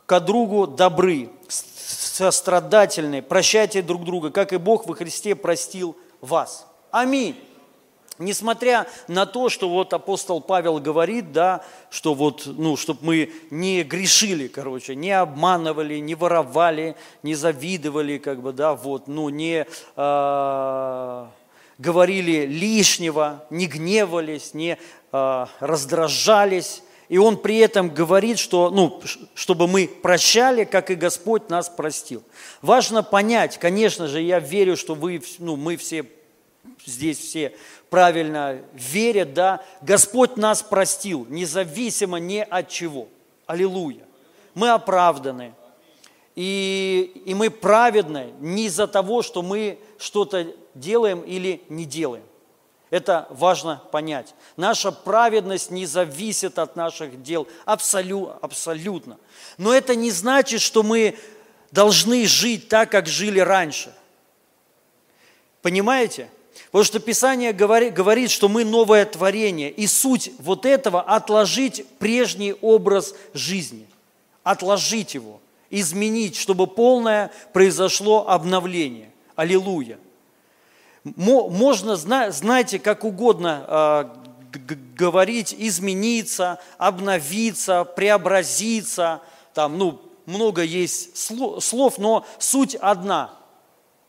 к 0.04 0.20
другу 0.20 0.66
добры, 0.66 1.30
сострадательны, 1.48 3.22
прощайте 3.22 3.80
друг 3.80 4.04
друга, 4.04 4.30
как 4.30 4.52
и 4.52 4.58
Бог 4.58 4.86
во 4.86 4.94
Христе 4.94 5.34
простил 5.34 5.96
вас. 6.20 6.66
Аминь. 6.90 7.36
Несмотря 8.20 8.86
на 9.08 9.24
то, 9.24 9.48
что 9.48 9.70
вот 9.70 9.94
апостол 9.94 10.42
Павел 10.42 10.78
говорит, 10.78 11.32
да, 11.32 11.64
что 11.88 12.12
вот, 12.12 12.42
ну, 12.44 12.76
чтобы 12.76 12.98
мы 13.02 13.32
не 13.50 13.82
грешили, 13.82 14.46
короче, 14.46 14.94
не 14.94 15.10
обманывали, 15.10 15.96
не 15.96 16.14
воровали, 16.14 16.96
не 17.22 17.34
завидовали, 17.34 18.18
как 18.18 18.42
бы, 18.42 18.52
да, 18.52 18.74
вот, 18.74 19.08
ну, 19.08 19.30
не 19.30 19.66
э, 19.96 21.26
говорили 21.78 22.44
лишнего, 22.44 23.46
не 23.48 23.66
гневались, 23.66 24.52
не 24.52 24.76
э, 25.12 25.46
раздражались. 25.60 26.82
И 27.08 27.16
он 27.16 27.38
при 27.38 27.56
этом 27.56 27.88
говорит, 27.88 28.38
что, 28.38 28.68
ну, 28.68 29.00
чтобы 29.34 29.66
мы 29.66 29.88
прощали, 29.88 30.64
как 30.64 30.90
и 30.90 30.94
Господь 30.94 31.48
нас 31.48 31.70
простил. 31.70 32.22
Важно 32.60 33.02
понять, 33.02 33.56
конечно 33.58 34.08
же, 34.08 34.20
я 34.20 34.40
верю, 34.40 34.76
что 34.76 34.94
вы, 34.94 35.22
ну, 35.38 35.56
мы 35.56 35.78
все 35.78 36.04
здесь 36.84 37.18
все 37.18 37.54
правильно 37.88 38.60
верят, 38.72 39.34
да, 39.34 39.64
Господь 39.82 40.36
нас 40.36 40.62
простил, 40.62 41.26
независимо 41.28 42.18
ни 42.18 42.38
от 42.38 42.68
чего. 42.68 43.08
Аллилуйя. 43.46 44.06
Мы 44.54 44.70
оправданы. 44.70 45.54
И, 46.36 47.22
и 47.26 47.34
мы 47.34 47.50
праведны 47.50 48.32
не 48.40 48.66
из-за 48.66 48.86
того, 48.86 49.22
что 49.22 49.42
мы 49.42 49.78
что-то 49.98 50.46
делаем 50.74 51.20
или 51.20 51.62
не 51.68 51.84
делаем. 51.84 52.24
Это 52.90 53.26
важно 53.30 53.82
понять. 53.92 54.34
Наша 54.56 54.90
праведность 54.90 55.70
не 55.70 55.86
зависит 55.86 56.58
от 56.58 56.76
наших 56.76 57.22
дел 57.22 57.46
абсолю, 57.64 58.36
абсолютно. 58.40 59.18
Но 59.58 59.72
это 59.72 59.94
не 59.94 60.10
значит, 60.10 60.60
что 60.60 60.82
мы 60.82 61.16
должны 61.70 62.26
жить 62.26 62.68
так, 62.68 62.90
как 62.90 63.06
жили 63.06 63.38
раньше. 63.38 63.94
Понимаете? 65.62 66.30
Потому 66.66 66.84
что 66.84 67.00
Писание 67.00 67.52
говорит, 67.52 67.94
говорит, 67.94 68.30
что 68.30 68.48
мы 68.48 68.64
новое 68.64 69.04
творение. 69.04 69.70
И 69.70 69.86
суть 69.86 70.30
вот 70.38 70.64
этого– 70.64 71.00
отложить 71.06 71.84
прежний 71.98 72.54
образ 72.60 73.14
жизни. 73.34 73.86
Отложить 74.44 75.14
его, 75.14 75.40
изменить, 75.68 76.36
чтобы 76.36 76.66
полное 76.66 77.30
произошло 77.52 78.28
обновление. 78.28 79.10
Аллилуйя. 79.34 79.98
Можно, 81.04 81.96
знаете, 81.96 82.78
как 82.78 83.04
угодно 83.04 83.64
а, 83.66 84.16
говорить, 84.96 85.54
измениться, 85.58 86.60
обновиться, 86.78 87.84
преобразиться. 87.84 89.22
Там, 89.54 89.76
ну, 89.76 90.00
много 90.26 90.62
есть 90.62 91.16
слов, 91.16 91.98
но 91.98 92.24
суть 92.38 92.76
одна– 92.76 93.34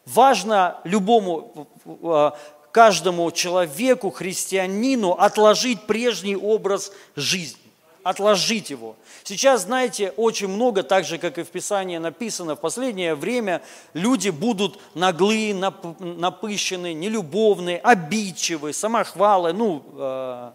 Важно 0.06 0.80
любому, 0.84 1.68
а, 2.04 2.36
каждому 2.72 3.30
человеку, 3.32 4.10
христианину 4.10 5.12
отложить 5.12 5.86
прежний 5.86 6.36
образ 6.36 6.92
жизни, 7.16 7.60
отложить 8.04 8.72
его. 8.72 8.96
Сейчас, 9.24 9.64
знаете, 9.64 10.14
очень 10.18 10.48
много, 10.48 10.82
так 10.82 11.06
же, 11.06 11.18
как 11.18 11.38
и 11.38 11.44
в 11.44 11.50
Писании 11.50 11.98
написано, 11.98 12.56
в 12.56 12.60
последнее 12.60 13.14
время 13.14 13.62
люди 13.94 14.30
будут 14.30 14.80
наглые, 14.96 15.54
напыщенные, 15.54 16.94
нелюбовные, 16.94 17.78
обидчивые, 17.78 18.74
самохвалы, 18.74 19.54
ну, 19.54 19.84
э, 19.94 20.52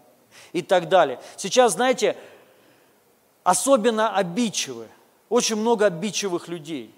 и 0.53 0.61
так 0.61 0.89
далее. 0.89 1.19
Сейчас, 1.37 1.73
знаете, 1.73 2.17
особенно 3.43 4.13
обидчивые, 4.13 4.89
очень 5.29 5.55
много 5.55 5.85
обидчивых 5.85 6.49
людей 6.49 6.93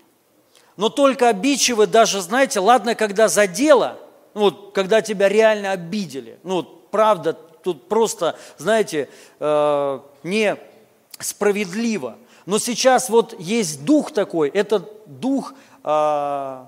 но 0.80 0.88
только 0.88 1.28
обидчивы 1.28 1.88
даже, 1.88 2.22
знаете, 2.22 2.62
ладно, 2.62 2.96
когда 2.96 3.28
за 3.28 3.48
дело, 3.48 4.00
ну, 4.34 4.44
вот, 4.44 4.72
когда 4.74 5.02
тебя 5.02 5.28
реально 5.28 5.72
обидели, 5.72 6.40
ну, 6.44 6.56
вот, 6.56 6.90
правда, 6.90 7.34
тут 7.34 7.90
просто, 7.90 8.38
знаете, 8.58 9.10
э, 9.42 10.00
несправедливо. 10.24 12.16
Но 12.46 12.60
сейчас 12.60 13.10
вот 13.10 13.38
есть 13.42 13.84
дух 13.84 14.14
такой, 14.14 14.48
это 14.48 14.90
дух 15.06 15.54
э, 15.84 16.66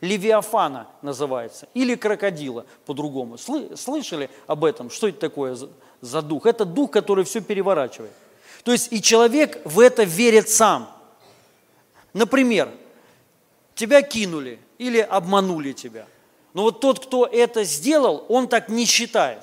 Левиафана 0.00 0.88
называется, 1.00 1.68
или 1.74 1.94
крокодила 1.94 2.66
по-другому. 2.86 3.38
Слышали 3.38 4.30
об 4.48 4.64
этом? 4.64 4.90
Что 4.90 5.06
это 5.06 5.20
такое 5.20 5.54
за, 5.54 5.68
за 6.00 6.22
дух? 6.22 6.44
Это 6.46 6.64
дух, 6.64 6.90
который 6.90 7.24
все 7.24 7.40
переворачивает. 7.40 8.10
То 8.64 8.72
есть 8.72 8.92
и 8.92 9.00
человек 9.00 9.60
в 9.64 9.78
это 9.78 10.02
верит 10.02 10.48
сам– 10.48 10.88
Например, 12.14 12.68
тебя 13.74 14.02
кинули 14.02 14.58
или 14.78 14.98
обманули 14.98 15.72
тебя. 15.72 16.06
Но 16.54 16.62
вот 16.62 16.80
тот, 16.80 17.06
кто 17.06 17.26
это 17.26 17.64
сделал, 17.64 18.24
он 18.28 18.48
так 18.48 18.68
не 18.68 18.84
считает, 18.84 19.42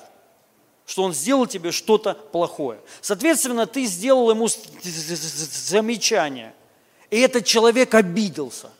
что 0.86 1.02
он 1.02 1.12
сделал 1.12 1.46
тебе 1.46 1.72
что-то 1.72 2.14
плохое. 2.14 2.80
Соответственно, 3.00 3.66
ты 3.66 3.84
сделал 3.86 4.30
ему 4.30 4.48
замечание, 4.82 6.54
и 7.10 7.18
этот 7.20 7.44
человек 7.44 7.94
обиделся 7.94 8.70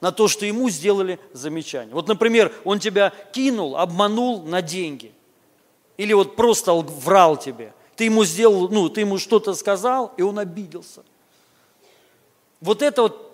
на 0.00 0.12
то, 0.12 0.28
что 0.28 0.46
ему 0.46 0.70
сделали 0.70 1.20
замечание. 1.32 1.94
Вот, 1.94 2.08
например, 2.08 2.52
он 2.64 2.78
тебя 2.78 3.12
кинул, 3.32 3.76
обманул 3.76 4.42
на 4.42 4.62
деньги. 4.62 5.12
Или 5.96 6.12
вот 6.14 6.36
просто 6.36 6.72
врал 6.72 7.36
тебе. 7.36 7.74
Ты 7.94 8.04
ему 8.04 8.24
сделал, 8.24 8.68
ну, 8.70 8.88
ты 8.88 9.02
ему 9.02 9.18
что-то 9.18 9.52
сказал, 9.54 10.14
и 10.16 10.22
он 10.22 10.38
обиделся. 10.38 11.04
Вот 12.60 12.80
это 12.80 13.02
вот, 13.02 13.29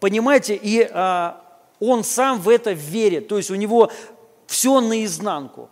понимаете, 0.00 0.58
и 0.60 0.88
а, 0.92 1.42
он 1.78 2.02
сам 2.02 2.40
в 2.40 2.48
это 2.48 2.72
верит. 2.72 3.28
То 3.28 3.36
есть 3.36 3.50
у 3.50 3.54
него 3.54 3.90
все 4.46 4.80
наизнанку. 4.80 5.70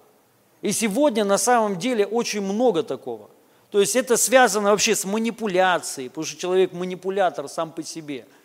И 0.62 0.72
сегодня 0.72 1.24
на 1.24 1.38
самом 1.38 1.78
деле 1.78 2.06
очень 2.06 2.42
много 2.42 2.82
такого. 2.82 3.30
То 3.70 3.80
есть 3.80 3.96
это 3.96 4.16
связано 4.16 4.70
вообще 4.70 4.94
с 4.94 5.04
манипуляцией, 5.04 6.08
потому 6.08 6.24
что 6.24 6.40
человек 6.40 6.72
манипулятор 6.72 7.48
сам 7.48 7.72
по 7.72 7.82
себе– 7.82 8.26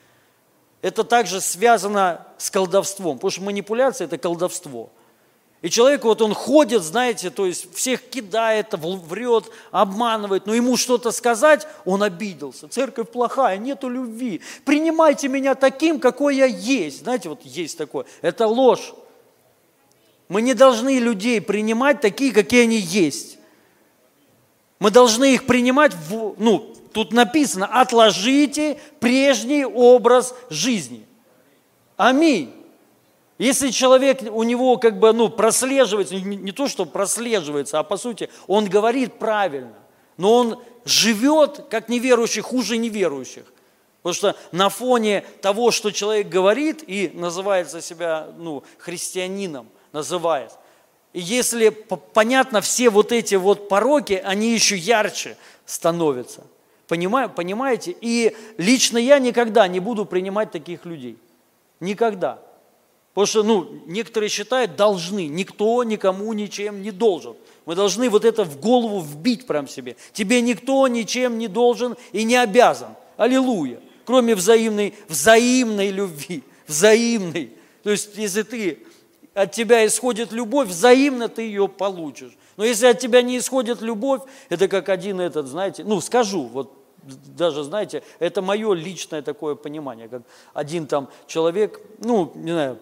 это 0.83 1.05
также 1.05 1.39
связано 1.39 2.27
с 2.37 2.51
колдовством, 2.51 3.15
потому 3.15 3.31
что 3.31 3.41
манипуляция– 3.41 4.05
это 4.07 4.17
колдовство. 4.17 4.89
И 5.63 5.69
человек, 5.69 6.03
вот 6.03 6.21
он 6.21 6.33
ходит, 6.33 6.83
знаете, 6.83 7.29
то 7.29 7.45
есть 7.45 7.73
всех 7.73 8.09
кидает, 8.09 8.73
врет, 8.73 9.45
обманывает, 9.71 10.45
но 10.45 10.53
ему 10.53 10.75
что-то 10.75 11.11
сказать, 11.11 11.65
он 11.85 12.03
обиделся. 12.03 12.67
Церковь 12.67 13.09
плохая, 13.09 13.57
нету 13.57 13.87
любви. 13.87 14.41
Принимайте 14.65 15.29
меня 15.29 15.55
таким, 15.55 16.01
какой 16.01 16.35
я 16.35 16.45
есть. 16.45 17.03
Знаете, 17.03 17.29
вот 17.29 17.43
есть 17.43 17.77
такое. 17.77 18.05
Это 18.21 18.45
ложь. 18.45 18.93
Мы 20.27 20.41
не 20.41 20.53
должны 20.53 20.99
людей 20.99 21.39
принимать 21.39 22.01
такие, 22.01 22.33
какие 22.33 22.63
они 22.63 22.77
есть. 22.77 23.37
Мы 24.79 24.91
должны 24.91 25.33
их 25.33 25.45
принимать, 25.45 25.93
в, 25.93 26.35
ну, 26.39 26.75
тут 26.91 27.13
написано, 27.13 27.67
отложите 27.67 28.81
прежний 28.99 29.63
образ 29.63 30.35
жизни. 30.49 31.05
Аминь. 31.95 32.53
Если 33.43 33.71
человек, 33.71 34.21
у 34.31 34.43
него 34.43 34.77
как 34.77 34.99
бы, 34.99 35.11
ну, 35.11 35.27
прослеживается, 35.27 36.15
не, 36.15 36.53
то, 36.53 36.69
что 36.69 36.85
прослеживается, 36.85 37.77
а 37.77 37.83
по 37.83 37.97
сути, 37.97 38.29
он 38.47 38.69
говорит 38.69 39.19
правильно, 39.19 39.73
но 40.15 40.33
он 40.33 40.63
живет, 40.85 41.65
как 41.69 41.89
неверующий, 41.89 42.39
хуже 42.39 42.77
неверующих. 42.77 43.43
Потому 44.01 44.13
что 44.13 44.35
на 44.53 44.69
фоне 44.69 45.25
того, 45.41 45.71
что 45.71 45.91
человек 45.91 46.29
говорит 46.29 46.85
и 46.87 47.11
называется 47.13 47.81
себя 47.81 48.29
ну, 48.37 48.63
христианином, 48.77 49.67
называет, 49.91 50.53
и 51.11 51.19
если 51.19 51.67
понятно, 51.67 52.61
все 52.61 52.89
вот 52.89 53.11
эти 53.11 53.35
вот 53.35 53.67
пороки, 53.67 54.21
они 54.23 54.53
еще 54.53 54.77
ярче 54.77 55.35
становятся. 55.65 56.45
Понимаю, 56.87 57.29
понимаете? 57.29 57.93
И 57.99 58.37
лично 58.57 58.97
я 58.97 59.19
никогда 59.19 59.67
не 59.67 59.81
буду 59.81 60.05
принимать 60.05 60.51
таких 60.51 60.85
людей. 60.85 61.17
Никогда. 61.81 62.39
Потому 63.13 63.27
что, 63.27 63.43
ну, 63.43 63.67
некоторые 63.85 64.29
считают, 64.29 64.75
должны. 64.75 65.27
Никто 65.27 65.83
никому 65.83 66.33
ничем 66.33 66.81
не 66.81 66.91
должен. 66.91 67.35
Мы 67.65 67.75
должны 67.75 68.09
вот 68.09 68.25
это 68.25 68.43
в 68.43 68.59
голову 68.59 69.01
вбить 69.01 69.45
прям 69.45 69.67
себе. 69.67 69.95
Тебе 70.13 70.41
никто 70.41 70.87
ничем 70.87 71.37
не 71.37 71.47
должен 71.47 71.95
и 72.11 72.23
не 72.23 72.35
обязан. 72.35 72.95
Аллилуйя. 73.17 73.79
Кроме 74.05 74.35
взаимной, 74.35 74.95
взаимной 75.07 75.91
любви. 75.91 76.43
Взаимной. 76.67 77.51
То 77.83 77.91
есть, 77.91 78.17
если 78.17 78.41
ты, 78.41 78.79
от 79.33 79.51
тебя 79.51 79.85
исходит 79.85 80.31
любовь, 80.31 80.69
взаимно 80.69 81.29
ты 81.29 81.43
ее 81.43 81.67
получишь. 81.67 82.35
Но 82.57 82.65
если 82.65 82.87
от 82.87 82.99
тебя 82.99 83.21
не 83.21 83.37
исходит 83.37 83.81
любовь, 83.81 84.21
это 84.49 84.67
как 84.67 84.89
один 84.89 85.19
этот, 85.19 85.47
знаете, 85.47 85.83
ну, 85.83 86.01
скажу, 86.01 86.43
вот 86.43 86.71
даже, 87.03 87.63
знаете, 87.63 88.03
это 88.19 88.41
мое 88.41 88.73
личное 88.73 89.21
такое 89.21 89.55
понимание, 89.55 90.07
как 90.07 90.23
один 90.53 90.87
там 90.87 91.09
человек, 91.27 91.81
ну, 91.99 92.31
не 92.35 92.51
знаю, 92.51 92.79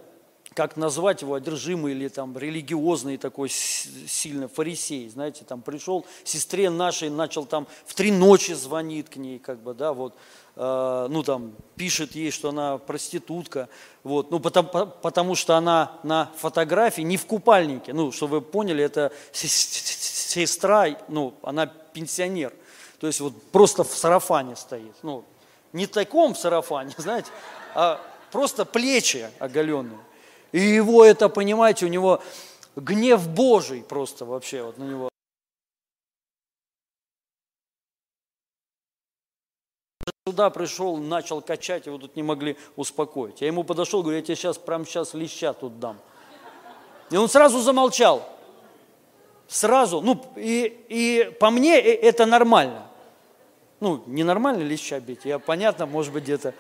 как 0.54 0.76
назвать 0.76 1.22
его, 1.22 1.36
одержимый 1.36 1.94
или 1.94 2.10
там 2.10 2.38
религиозный 2.38 3.18
такой 3.18 3.48
сильно 3.50 4.50
фарисей, 4.50 5.08
знаете, 5.10 5.46
там 5.46 5.62
пришел, 5.62 6.06
сестре 6.26 6.70
нашей 6.70 7.10
начал 7.10 7.46
там 7.46 7.68
в 7.86 7.94
три 7.94 8.12
ночи 8.12 8.52
звонит 8.52 9.08
к 9.08 9.16
ней, 9.16 9.40
как 9.40 9.62
бы, 9.62 9.74
да, 9.74 9.94
вот, 9.94 10.14
э, 10.58 11.08
ну 11.10 11.24
там 11.24 11.54
пишет 11.78 12.16
ей, 12.16 12.32
что 12.32 12.50
она 12.50 12.78
проститутка, 12.78 13.70
вот, 14.04 14.30
ну 14.30 14.42
потому, 14.42 14.68
потому 14.88 15.36
что 15.36 15.56
она 15.56 15.94
на 16.04 16.30
фотографии 16.36 17.02
не 17.02 17.16
в 17.16 17.26
купальнике, 17.26 17.94
ну, 17.94 18.12
чтобы 18.12 18.40
вы 18.40 18.42
поняли, 18.42 18.84
это 18.84 19.14
сестра, 19.32 20.88
ну, 21.08 21.34
она 21.44 21.66
пенсионер, 21.66 22.54
то 23.00 23.08
есть 23.08 23.22
вот 23.22 23.42
просто 23.52 23.86
в 23.86 23.96
сарафане 23.96 24.58
стоит. 24.58 24.96
Ну, 25.02 25.24
не 25.72 25.88
таком 25.88 26.36
сарафане, 26.36 26.94
знаете, 26.98 27.30
а 27.74 28.02
просто 28.32 28.66
плечи 28.66 29.30
оголенные. 29.40 29.98
И 30.52 30.60
его 30.60 31.06
это, 31.06 31.30
понимаете, 31.30 31.86
у 31.86 31.90
него 31.90 32.22
гнев 32.76 33.28
Божий 33.30 33.84
просто 33.84 34.26
вообще 34.26 34.64
вот 34.64 34.78
на 34.78 34.84
него. 34.84 35.10
Сюда 40.28 40.50
пришел, 40.50 40.98
начал 40.98 41.42
качать, 41.42 41.88
его 41.88 41.98
тут 41.98 42.16
не 42.16 42.24
могли 42.24 42.58
успокоить. 42.76 43.42
Я 43.42 43.48
ему 43.48 43.64
подошел, 43.64 44.02
говорю, 44.02 44.18
я 44.18 44.24
тебе 44.24 44.36
сейчас, 44.36 44.58
прямо 44.58 44.86
сейчас 44.86 45.14
леща 45.14 45.54
тут 45.54 45.80
дам. 45.80 45.98
И 47.10 47.18
он 47.18 47.28
сразу 47.28 47.60
замолчал. 47.60 48.28
Сразу. 49.48 50.00
Ну, 50.00 50.24
и, 50.38 50.86
и 50.88 51.36
по 51.40 51.50
мне 51.50 51.78
э, 51.80 51.96
это 51.96 52.26
нормально 52.26 52.91
ну, 53.82 54.04
ненормально 54.06 54.62
леща 54.62 55.00
бить, 55.00 55.26
я, 55.26 55.40
понятно, 55.40 55.88
может 55.88 56.14
быть, 56.14 56.24
где-то 56.24 56.54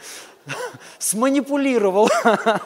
сманипулировал, 0.97 2.09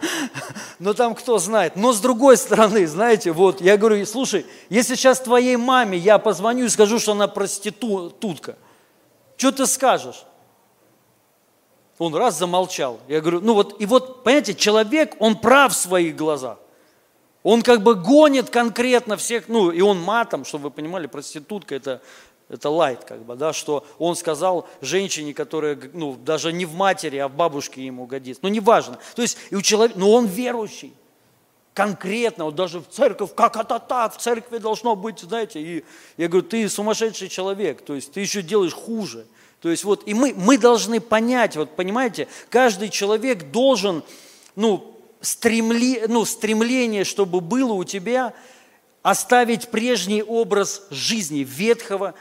но 0.80 0.94
там 0.94 1.13
кто 1.13 1.38
знает. 1.39 1.76
Но 1.76 1.91
с 1.91 2.00
другой 2.00 2.38
стороны, 2.38 2.88
знаете, 2.88 3.34
вот, 3.34 3.60
я 3.60 3.76
говорю, 3.76 4.04
слушай, 4.06 4.46
если 4.70 4.96
сейчас 4.96 5.20
твоей 5.20 5.58
маме 5.58 5.98
я 5.98 6.18
позвоню 6.20 6.65
и 6.65 6.70
скажу, 6.70 7.00
что 7.00 7.12
она 7.12 7.28
проститутка, 7.28 8.56
что 9.36 9.52
ты 9.52 9.68
скажешь? 9.68 10.24
Он 11.98 12.15
раз 12.15 12.38
замолчал. 12.38 13.00
Я 13.10 13.20
говорю, 13.20 13.41
ну 13.41 13.54
вот, 13.54 13.80
и 13.82 13.86
вот, 13.86 14.24
понимаете, 14.24 14.54
человек, 14.54 15.15
он 15.20 15.38
прав 15.38 15.74
в 15.74 15.76
своих 15.76 16.15
глазах. 16.15 16.60
Он 17.44 17.62
как 17.62 17.84
бы 17.84 17.94
гонит 17.94 18.50
конкретно 18.50 19.18
всех, 19.18 19.50
ну, 19.50 19.70
и 19.70 19.80
он 19.80 20.02
матом, 20.02 20.46
чтобы 20.46 20.65
вы 20.65 20.72
понимали, 20.72 21.06
проститутка– 21.08 21.76
это 21.76 22.02
это 22.47 22.69
лайт, 22.69 23.03
как 23.05 23.23
бы, 23.25 23.36
да, 23.36 23.53
что 23.53 23.86
он 23.97 24.15
сказал 24.15 24.67
женщине, 24.81 25.34
которая, 25.34 25.79
ну, 25.93 26.13
даже 26.13 26.53
не 26.53 26.65
в 26.65 26.75
матери, 26.75 27.17
а 27.17 27.27
в 27.27 27.36
бабушке 27.36 27.84
ему 27.84 28.05
годится. 28.05 28.41
Ну, 28.43 28.49
неважно. 28.49 28.99
То 29.15 29.23
есть, 29.23 29.38
и 29.49 29.55
у 29.55 29.62
человека, 29.62 29.99
но 29.99 30.12
он 30.12 30.27
верующий. 30.27 30.93
Конкретно, 31.73 32.45
вот 32.45 32.55
даже 32.55 32.79
в 32.79 32.88
церковь, 32.88 33.34
как 33.36 33.58
это 33.58 33.79
так, 33.79 34.15
в 34.15 34.17
церкви 34.17 34.60
должно 34.60 34.95
быть, 34.95 35.19
знаете, 35.19 35.60
и 35.60 35.84
я 36.17 36.27
говорю, 36.29 36.47
ты 36.47 36.69
сумасшедший 36.69 37.27
человек, 37.27 37.81
то 37.84 37.95
есть 37.95 38.13
ты 38.13 38.21
еще 38.21 38.41
делаешь 38.41 38.73
хуже. 38.73 39.25
То 39.60 39.69
есть 39.69 39.84
вот, 39.84 40.03
и 40.05 40.13
мы, 40.13 40.34
мы 40.38 40.58
должны 40.58 41.01
понять, 41.01 41.58
вот 41.58 41.75
понимаете, 41.75 42.27
каждый 42.49 42.89
человек 42.89 43.51
должен, 43.51 44.03
ну, 44.55 44.95
стремли, 45.19 46.03
ну, 46.08 46.23
стремление, 46.23 47.03
чтобы 47.03 47.41
было 47.41 47.73
у 47.73 47.84
тебя, 47.84 48.34
оставить 49.01 49.69
прежний 49.69 50.23
образ 50.23 50.84
жизни 50.91 51.39
ветхого 51.39 52.15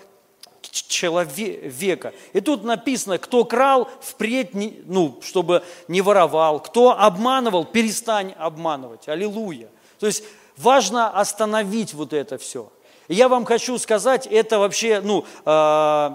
человека. 0.75 2.13
И 2.33 2.41
тут 2.41 2.65
написано, 2.65 3.19
кто 3.19 3.45
крал, 3.45 3.89
впредь, 4.01 4.51
ну, 4.87 5.21
чтобы 5.23 5.63
не 5.89 6.01
воровал, 6.01 6.61
кто 6.61 6.99
обманывал, 6.99 7.65
перестань 7.65 8.33
обманывать. 8.39 9.09
Аллилуйя. 9.09 9.69
То 9.99 10.07
есть 10.07 10.25
важно 10.57 11.11
остановить 11.11 11.95
вот 11.95 12.13
это 12.13 12.39
все. 12.39 12.71
И 13.09 13.15
я 13.15 13.29
вам 13.29 13.45
хочу 13.45 13.79
сказать, 13.79 14.27
это 14.27 14.59
вообще, 14.59 15.01
ну, 15.01 15.25
э, 15.45 16.11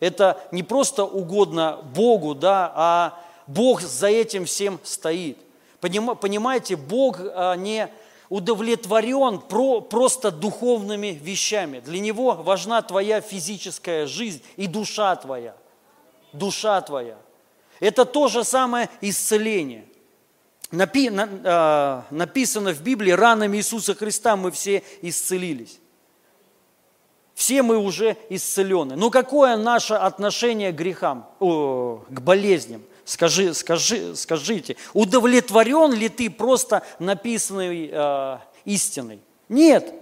это 0.00 0.40
не 0.50 0.62
просто 0.62 1.04
угодно 1.04 1.78
Богу, 1.94 2.34
да, 2.34 2.72
а 2.74 3.18
Бог 3.46 3.80
за 3.80 4.08
этим 4.08 4.44
всем 4.44 4.80
стоит. 4.82 5.38
Понимаете, 5.80 6.76
Бог 6.76 7.20
э, 7.20 7.54
не 7.56 7.88
удовлетворен 8.28 9.38
про, 9.40 9.80
просто 9.80 10.30
духовными 10.30 11.18
вещами. 11.22 11.80
Для 11.80 12.00
него 12.00 12.34
важна 12.34 12.82
твоя 12.82 13.20
физическая 13.20 14.06
жизнь 14.06 14.42
и 14.56 14.66
душа 14.66 15.14
твоя. 15.16 15.54
Душа 16.32 16.80
твоя. 16.80 17.16
Это 17.80 18.04
то 18.04 18.28
же 18.28 18.44
самое 18.44 18.88
исцеление. 19.00 19.86
Напи, 20.70 21.10
на, 21.10 21.28
э, 22.10 22.14
написано 22.14 22.72
в 22.72 22.82
Библии, 22.82 23.12
ранами 23.12 23.58
Иисуса 23.58 23.94
Христа 23.94 24.36
мы 24.36 24.50
все 24.50 24.82
исцелились. 25.02 25.78
Все 27.34 27.62
мы 27.62 27.76
уже 27.76 28.16
исцелены. 28.30 28.96
Но 28.96 29.10
какое 29.10 29.56
наше 29.56 29.94
отношение 29.94 30.72
к 30.72 30.76
грехам, 30.76 31.30
о, 31.38 32.02
к 32.08 32.20
болезням? 32.20 32.82
Скажи, 33.06 33.54
скажи, 33.54 34.16
скажите, 34.16 34.76
удовлетворен 34.92 35.92
ли 35.92 36.08
ты 36.08 36.28
просто 36.28 36.82
написанной 36.98 37.88
э, 37.92 38.38
истиной? 38.64 39.20
Нет. 39.48 39.94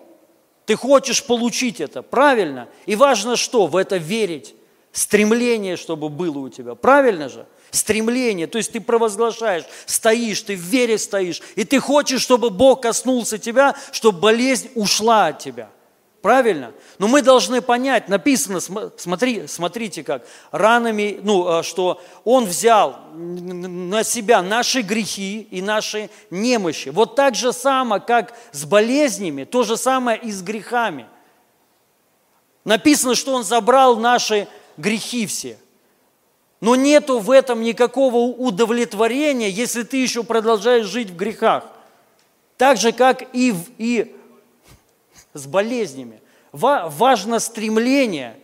Ты 0.65 0.75
хочешь 0.75 1.23
получить 1.23 1.83
это, 1.83 2.01
правильно? 2.01 2.67
И 2.87 2.97
важно 2.97 3.37
что? 3.37 3.67
В 3.67 3.77
это 3.77 3.99
верить. 3.99 4.55
Стремление, 4.91 5.77
чтобы 5.77 6.09
было 6.09 6.39
у 6.39 6.49
тебя. 6.49 6.75
Правильно 6.75 7.29
же? 7.29 7.47
Стремление. 7.71 8.47
То 8.47 8.57
есть 8.57 8.73
ты 8.73 8.81
провозглашаешь, 8.81 9.65
стоишь, 9.85 10.41
ты 10.41 10.57
в 10.57 10.61
вере 10.61 10.97
стоишь. 10.97 11.43
И 11.57 11.65
ты 11.65 11.81
хочешь, 11.81 12.23
чтобы 12.23 12.49
Бог 12.49 12.81
коснулся 12.81 13.37
тебя, 13.37 13.77
чтобы 13.93 14.19
болезнь 14.21 14.71
ушла 14.75 15.27
от 15.27 15.41
тебя. 15.41 15.69
Правильно? 16.25 16.73
Но 16.99 17.07
мы 17.07 17.21
должны 17.21 17.61
понять, 17.61 18.09
написано, 18.09 18.59
смотри, 18.97 19.47
смотрите 19.47 20.03
как, 20.03 20.25
ранами, 20.53 21.21
ну, 21.23 21.47
а, 21.47 21.63
что 21.63 22.01
Он 22.25 22.47
взял 22.47 22.99
на 23.13 24.03
себя 24.05 24.41
наши 24.41 24.81
грехи 24.81 25.47
и 25.51 25.61
наши 25.61 26.09
немощи. 26.31 26.89
Вот 26.89 27.15
так 27.15 27.35
же 27.35 27.53
само, 27.53 28.01
как 28.01 28.33
с 28.53 28.65
болезнями, 28.65 29.45
то 29.45 29.65
же 29.65 29.77
самое 29.77 30.19
и 30.19 30.33
с 30.33 30.41
грехами. 30.41 31.09
Написано, 32.65 33.15
что 33.15 33.35
Он 33.35 33.45
забрал 33.45 33.99
наши 33.99 34.49
грехи 34.79 35.27
все. 35.27 35.59
Но 36.63 36.75
нету 36.75 37.19
в 37.19 37.31
этом 37.31 37.61
никакого 37.61 38.17
удовлетворения, 38.17 39.51
если 39.51 39.83
ты 39.83 39.99
еще 39.99 40.25
продолжаешь 40.25 40.87
жить 40.87 41.11
в 41.11 41.17
грехах. 41.17 41.65
Так 42.57 42.79
же, 42.79 42.93
как 42.93 43.35
и, 43.35 43.53
в, 43.53 43.69
и 43.77 44.17
с 45.35 45.47
болезнями. 45.47 46.23
Важно 46.53 47.41
стремление, 47.41 48.39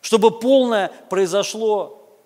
чтобы 0.00 0.38
полное 0.38 0.90
произошло 1.08 2.18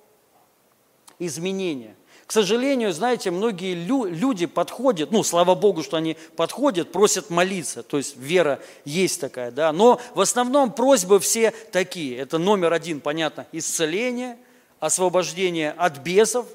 изменение. 1.19 1.97
К 2.27 2.33
сожалению, 2.33 2.93
знаете, 2.93 3.31
многие 3.31 3.73
люди 3.75 4.45
подходят, 4.45 5.11
ну, 5.11 5.23
слава 5.23 5.55
Богу, 5.55 5.83
что 5.83 5.97
они 5.97 6.17
подходят, 6.37 6.93
просят 6.93 7.31
молиться, 7.31 7.83
то 7.83 7.97
есть 7.97 8.17
вера 8.19 8.61
есть 8.85 9.19
такая, 9.19 9.51
да, 9.51 9.73
но 9.73 9.99
в 10.15 10.21
основном 10.21 10.71
просьбы 10.73 11.21
все 11.21 11.53
такие. 11.73 12.19
Это 12.19 12.37
номер 12.37 12.75
один, 12.75 13.01
понятно, 13.01 13.47
исцеление, 13.51 14.37
освобождение 14.79 15.71
от 15.71 15.99
бесов, 15.99 16.47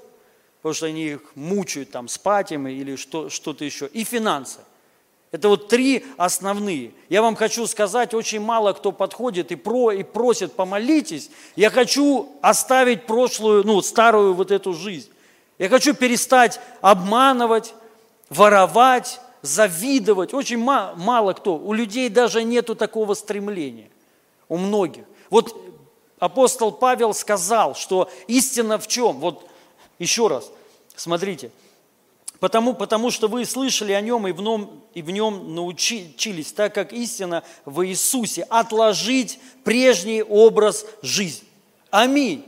потому 0.61 0.75
что 0.75 0.85
они 0.85 1.05
их 1.05 1.35
мучают 1.35 1.89
там 1.89 2.07
спать 2.07 2.51
им 2.51 2.67
или 2.67 2.95
что, 2.95 3.29
что-то 3.29 3.65
еще, 3.65 3.87
и 3.87 4.03
финансы. 4.03 4.59
Это 5.33 5.49
вот 5.49 5.67
три 5.67 6.05
основные. 6.15 6.91
Я 7.09 7.23
вам 7.23 7.35
хочу 7.35 7.65
сказать, 7.65 8.13
очень 8.13 8.39
мало 8.39 8.71
кто 8.73 8.91
подходит 8.91 9.51
и, 9.51 9.55
про, 9.55 9.91
и 9.91 10.03
просит, 10.03 10.53
помолитесь. 10.53 11.31
Я 11.55 11.71
хочу 11.71 12.29
оставить 12.43 13.07
прошлую, 13.07 13.65
ну, 13.65 13.81
старую 13.81 14.35
вот 14.35 14.51
эту 14.51 14.73
жизнь. 14.73 15.09
Я 15.57 15.69
хочу 15.69 15.95
перестать 15.95 16.59
обманывать, 16.81 17.73
воровать, 18.29 19.19
завидовать. 19.41 20.35
Очень 20.35 20.59
мало, 20.59 20.93
мало 20.97 21.33
кто. 21.33 21.57
У 21.57 21.73
людей 21.73 22.09
даже 22.09 22.43
нету 22.43 22.75
такого 22.75 23.15
стремления. 23.15 23.89
У 24.49 24.57
многих. 24.57 25.05
Вот 25.31 25.57
апостол 26.19 26.71
Павел 26.71 27.11
сказал, 27.15 27.73
что 27.73 28.07
истина 28.27 28.77
в 28.77 28.85
чем? 28.85 29.19
Вот 29.19 29.49
еще 29.97 30.27
раз, 30.27 30.51
смотрите– 30.95 31.49
Потому, 32.43 32.73
потому 32.73 33.09
что 33.09 33.29
вы 33.29 33.45
слышали 33.45 33.93
о 33.93 34.01
нем 34.01 34.27
и 34.27 34.33
в 34.33 34.41
нем, 34.41 34.83
и 34.93 35.01
в 35.01 35.09
нем 35.11 35.55
научились, 35.55 36.51
так 36.51 36.75
как 36.75 36.91
истина 36.91 37.41
в 37.63 37.87
Иисусе, 37.87 38.43
отложить 38.49 39.39
прежний 39.63 40.21
образ 40.21 40.85
жизни. 41.01 41.47
Аминь. 41.89 42.43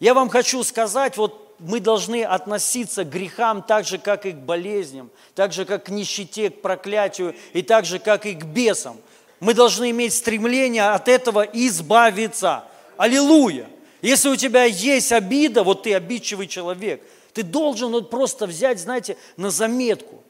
Я 0.00 0.14
вам 0.14 0.30
хочу 0.30 0.64
сказать, 0.64 1.18
вот 1.18 1.54
мы 1.58 1.80
должны 1.80 2.24
относиться 2.24 3.04
к 3.04 3.10
грехам 3.10 3.60
так 3.60 3.86
же, 3.86 3.98
как 3.98 4.24
и 4.24 4.32
к 4.32 4.36
болезням, 4.36 5.10
так 5.34 5.52
же, 5.52 5.66
как 5.66 5.84
к 5.84 5.88
нищете, 5.90 6.48
к 6.48 6.62
проклятию, 6.62 7.36
и 7.52 7.60
так 7.60 7.84
же, 7.84 7.98
как 7.98 8.24
и 8.24 8.32
к 8.32 8.44
бесам. 8.44 8.96
Мы 9.38 9.52
должны 9.52 9.90
иметь 9.90 10.14
стремление 10.14 10.88
от 10.88 11.08
этого 11.08 11.42
избавиться. 11.42 12.64
Аллилуйя! 12.96 13.68
Если 14.00 14.30
у 14.30 14.36
тебя 14.36 14.64
есть 14.64 15.12
обида, 15.12 15.62
вот 15.62 15.82
ты 15.82 15.92
обидчивый 15.92 16.46
человек– 16.46 17.02
ты 17.32 17.42
должен 17.42 17.92
вот 17.92 18.10
просто 18.10 18.46
взять, 18.46 18.80
знаете, 18.80 19.16
на 19.36 19.50
заметку, 19.50 20.22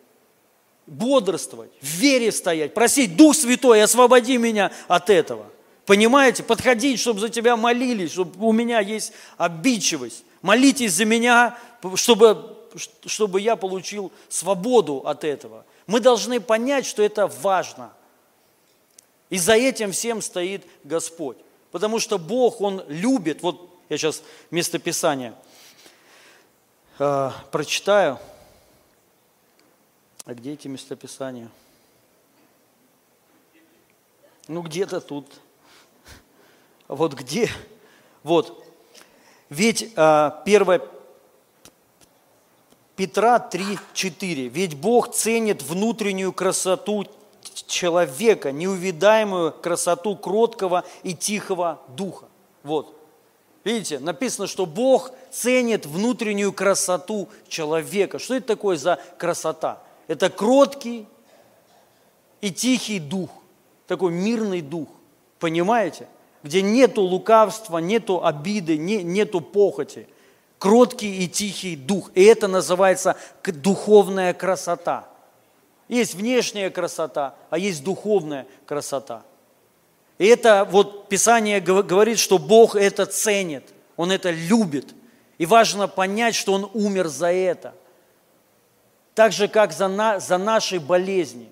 бодрствовать, 0.87 1.70
в 1.80 1.87
вере 1.87 2.32
стоять, 2.32 2.74
просить, 2.74 3.16
Дух 3.16 3.37
Святой, 3.37 3.82
освободи 3.82 4.38
меня 4.38 4.72
от 4.88 5.11
этого. 5.11 5.46
Понимаете? 5.87 6.42
Подходить, 6.42 7.00
чтобы 7.00 7.20
за 7.20 7.28
тебя 7.28 7.56
молились, 7.56 8.12
чтобы 8.12 8.46
у 8.46 8.52
меня 8.52 8.80
есть 8.80 9.12
обидчивость. 9.37 10.24
Молитесь 10.42 10.92
за 10.92 11.04
меня, 11.04 11.58
чтобы, 11.94 12.56
чтобы 13.06 13.40
я 13.40 13.56
получил 13.56 14.12
свободу 14.28 14.98
от 15.04 15.24
этого. 15.24 15.64
Мы 15.87 16.00
должны 16.00 16.40
понять, 16.40 16.87
что 16.87 17.02
это 17.02 17.26
важно. 17.26 17.92
И 19.30 19.38
за 19.38 19.54
этим 19.54 19.92
всем 19.92 20.22
стоит 20.22 20.64
Господь. 20.84 21.37
Потому 21.70 21.98
что 21.98 22.18
Бог, 22.18 22.61
Он 22.61 22.82
любит, 22.88 23.42
вот 23.42 23.78
я 23.88 23.98
сейчас 23.98 24.22
место 24.50 24.78
Писания– 24.78 25.34
э, 26.98 27.30
прочитаю. 27.50 28.18
А 30.24 30.34
где 30.34 30.52
эти 30.52 30.68
местописания? 30.68 31.48
Ну, 34.46 34.62
где-то 34.62 35.00
тут. 35.00 35.26
Вот 36.88 37.14
где? 37.14 37.50
Вот. 38.22 38.64
Ведь 39.48 39.92
э, 39.94 40.30
1 40.44 40.80
Петра 42.98 43.38
3:4. 43.38 44.48
Ведь 44.48 44.74
Бог 44.74 45.12
ценит 45.12 45.62
внутреннюю 45.62 46.32
красоту 46.32 47.06
человека, 47.68 48.50
неувидаемую 48.50 49.52
красоту 49.52 50.16
кроткого 50.16 50.84
и 51.04 51.14
тихого 51.14 51.80
духа. 51.88 52.26
Вот. 52.64 52.97
Видите, 53.68 53.98
написано, 53.98 54.46
что 54.46 54.64
Бог 54.64 55.11
ценит 55.31 55.85
внутреннюю 55.85 56.54
красоту 56.54 57.28
человека. 57.48 58.18
Что 58.18 58.37
это 58.37 58.46
такое 58.46 58.78
за 58.78 58.98
красота? 59.18 59.83
Это 60.07 60.31
кроткий 60.31 61.07
и 62.40 62.50
тихий 62.50 62.98
дух, 62.98 63.28
такой 63.87 64.11
мирный 64.11 64.62
дух. 64.62 64.88
Понимаете? 65.38 66.09
Где 66.42 66.62
нету 66.62 67.02
лукавства, 67.02 67.76
нету 67.76 68.24
обиды, 68.24 68.78
не, 68.78 69.02
нету 69.02 69.42
похоти. 69.42 70.09
Кроткий 70.59 71.18
и 71.18 71.28
тихий 71.28 71.76
дух. 71.76 72.11
И 72.14 72.24
это 72.24 72.48
называется 72.48 73.16
духовная 73.44 74.33
красота. 74.33 75.07
Есть 75.88 76.14
внешняя 76.14 76.70
красота, 76.70 77.35
а 77.50 77.59
есть 77.59 77.85
духовная 77.85 78.46
красота. 78.64 79.24
И 80.18 80.26
это 80.26 80.66
вот 80.68 81.09
Писание 81.09 81.61
говорит, 81.61 82.18
что 82.18 82.38
Бог 82.38 82.74
это 82.74 83.07
ценит, 83.07 83.64
Он 83.96 84.11
это 84.11 84.31
любит. 84.31 84.94
И 85.38 85.46
важно 85.46 85.87
понять, 85.87 86.35
что 86.35 86.52
Он 86.52 86.68
умер 86.74 87.07
за 87.07 87.33
это. 87.33 87.74
Так 89.14 89.33
же, 89.33 89.46
как 89.46 89.72
за, 89.72 89.87
на, 89.87 90.18
за 90.18 90.37
наши 90.37 90.81
болезни. 90.81 91.48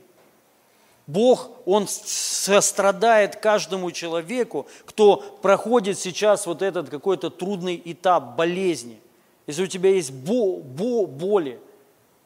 Бог, 1.07 1.51
Он 1.65 1.87
сострадает 1.87 3.37
каждому 3.37 3.93
человеку, 3.93 4.67
кто 4.85 5.19
проходит 5.41 5.97
сейчас 5.99 6.47
вот 6.47 6.63
этот 6.63 6.91
какой-то 6.91 7.31
трудный 7.31 7.81
этап 7.85 8.35
болезни. 8.35 9.01
Если 9.47 9.63
у 9.63 9.69
тебя 9.69 9.91
есть 9.91 10.11
бо, 10.11 10.57
бо, 10.57 11.07
боли, 11.07 11.61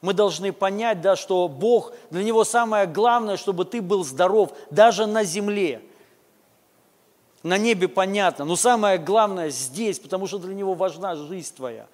мы 0.00 0.14
должны 0.14 0.55
понять, 0.55 1.03
да, 1.03 1.14
что 1.14 1.46
Бог, 1.48 1.92
для 2.11 2.22
Него 2.22 2.44
самое 2.44 2.87
главное, 2.87 3.37
чтобы 3.37 3.66
ты 3.66 3.83
был 3.83 4.03
здоров 4.05 4.55
даже 4.70 5.05
на 5.05 5.22
земле– 5.24 5.83
на 7.42 7.59
небе 7.59 7.88
понятно, 7.88 8.44
но 8.44 8.57
самое 8.57 8.98
главное 8.98 9.50
здесь, 9.50 9.98
потому 9.98 10.26
что 10.26 10.38
для 10.38 10.55
него 10.55 10.74
важна 10.74 11.16
жизнь 11.16 11.55
твоя. 11.55 11.87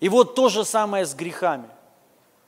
И 0.00 0.08
вот 0.08 0.34
то 0.34 0.48
же 0.48 0.64
самое 0.64 1.04
с 1.04 1.14
грехами. 1.14 1.68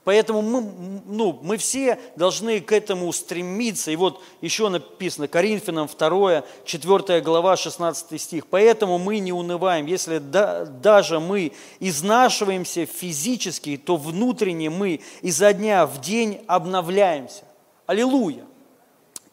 Поэтому 0.09 0.41
мы, 0.41 1.03
ну, 1.05 1.39
мы 1.43 1.59
все 1.59 1.99
должны 2.17 2.61
к 2.61 2.73
этому 2.73 3.13
стремиться. 3.13 3.91
И 3.91 3.97
вот 3.97 4.23
еще 4.41 4.71
написано, 4.71 5.29
Коринфянам 5.29 5.87
2, 5.87 6.45
4 6.65 7.21
глава, 7.21 7.57
16 7.59 8.19
стих. 8.19 8.47
«Поэтому 8.47 8.97
мы 8.97 9.19
не 9.19 9.35
унываем. 9.35 9.85
Если 9.85 10.17
да, 10.17 10.65
даже 10.65 11.21
мы 11.21 11.53
изнашиваемся 11.79 12.87
физически, 12.87 13.77
то 13.77 13.99
внутренне 13.99 14.71
мы 14.71 15.01
изо 15.21 15.53
дня 15.53 15.85
в 15.85 16.01
день 16.01 16.41
обновляемся». 16.47 17.45
Аллилуйя! 17.85 18.47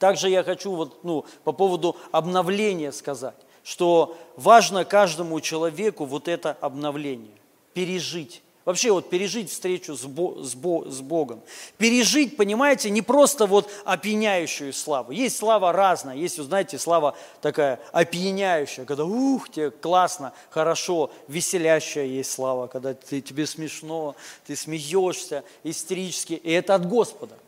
Также 0.06 0.30
я 0.30 0.44
хочу 0.44 0.72
вот, 0.72 1.04
ну, 1.04 1.26
по 1.44 1.52
поводу 1.52 1.98
обновления 2.12 2.92
сказать, 2.92 3.34
что 3.64 4.16
важно 4.36 4.86
каждому 4.86 5.42
человеку 5.42 6.06
вот 6.06 6.28
это 6.28 6.56
обновление, 6.62 7.34
пережить. 7.74 8.44
Вообще 8.66 8.92
вот 8.92 9.10
пережить 9.10 9.50
встречу 9.50 9.96
с, 9.96 10.04
Бо, 10.06 10.44
с, 10.44 10.54
Бо, 10.54 10.88
с 10.88 11.02
Богом. 11.02 11.42
Пережить, 11.80 12.38
понимаете, 12.38 12.92
не 12.92 13.02
просто 13.02 13.48
вот 13.48 13.68
опьяняющую 13.84 14.74
славу. 14.74 15.12
Есть 15.12 15.38
слава 15.38 15.72
разная. 15.72 16.16
Есть, 16.16 16.38
знаете, 16.38 16.78
слава 16.78 17.18
такая 17.42 17.80
опьяняющая, 17.92 18.86
когда 18.86 19.06
ух, 19.06 19.50
тебе 19.50 19.72
классно, 19.72 20.34
хорошо, 20.52 21.10
веселящая 21.28 22.06
есть 22.06 22.32
слава, 22.32 22.68
когда 22.68 22.94
ты, 22.94 23.22
тебе 23.22 23.48
смешно, 23.48 24.16
ты 24.46 24.56
смеешься 24.56 25.44
истерически. 25.64 26.34
И 26.34 26.52
это 26.52 26.76
от 26.76 26.88
Господа. 26.88 27.40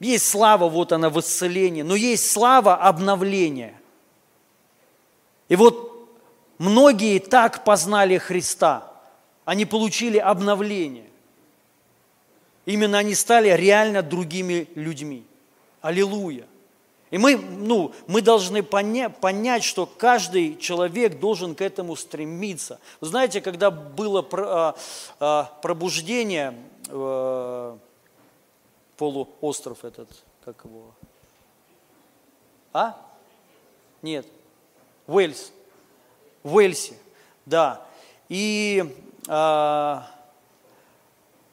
Есть 0.00 0.28
слава, 0.28 0.68
вот 0.68 0.92
она 0.92 1.10
в 1.10 1.18
исцелении, 1.20 1.82
но 1.82 1.96
есть 1.96 2.30
слава 2.30 2.76
обновления. 2.76 3.74
И 5.48 5.56
вот 5.56 6.08
многие 6.58 7.18
так 7.18 7.64
познали 7.64 8.18
Христа– 8.18 8.84
они 9.48 9.64
получили 9.64 10.18
обновление. 10.18 11.08
Именно 12.66 12.98
они 12.98 13.14
стали 13.14 13.48
реально 13.48 14.02
другими 14.02 14.68
людьми. 14.74 15.24
Аллилуйя. 15.80 16.44
И 17.10 17.16
мы, 17.16 17.38
ну, 17.38 17.94
мы 18.06 18.20
должны 18.20 18.58
поня- 18.58 19.08
понять, 19.08 19.64
что 19.64 19.86
каждый 19.86 20.58
человек 20.58 21.18
должен 21.18 21.54
к 21.54 21.62
этому 21.62 21.96
стремиться. 21.96 22.78
Знаете, 23.00 23.40
когда 23.40 23.70
было 23.70 24.20
про, 24.20 24.46
а, 24.46 24.76
а, 25.18 25.44
пробуждение, 25.62 26.54
а, 26.90 27.78
полуостров 28.98 29.84
этот, 29.84 30.08
как 30.44 30.64
его? 30.64 30.92
А? 32.74 33.00
Нет. 34.02 34.26
Уэльс. 35.06 35.52
Уэльсе, 36.42 36.94
да. 37.46 37.86
И 38.28 38.94
а, 39.26 40.06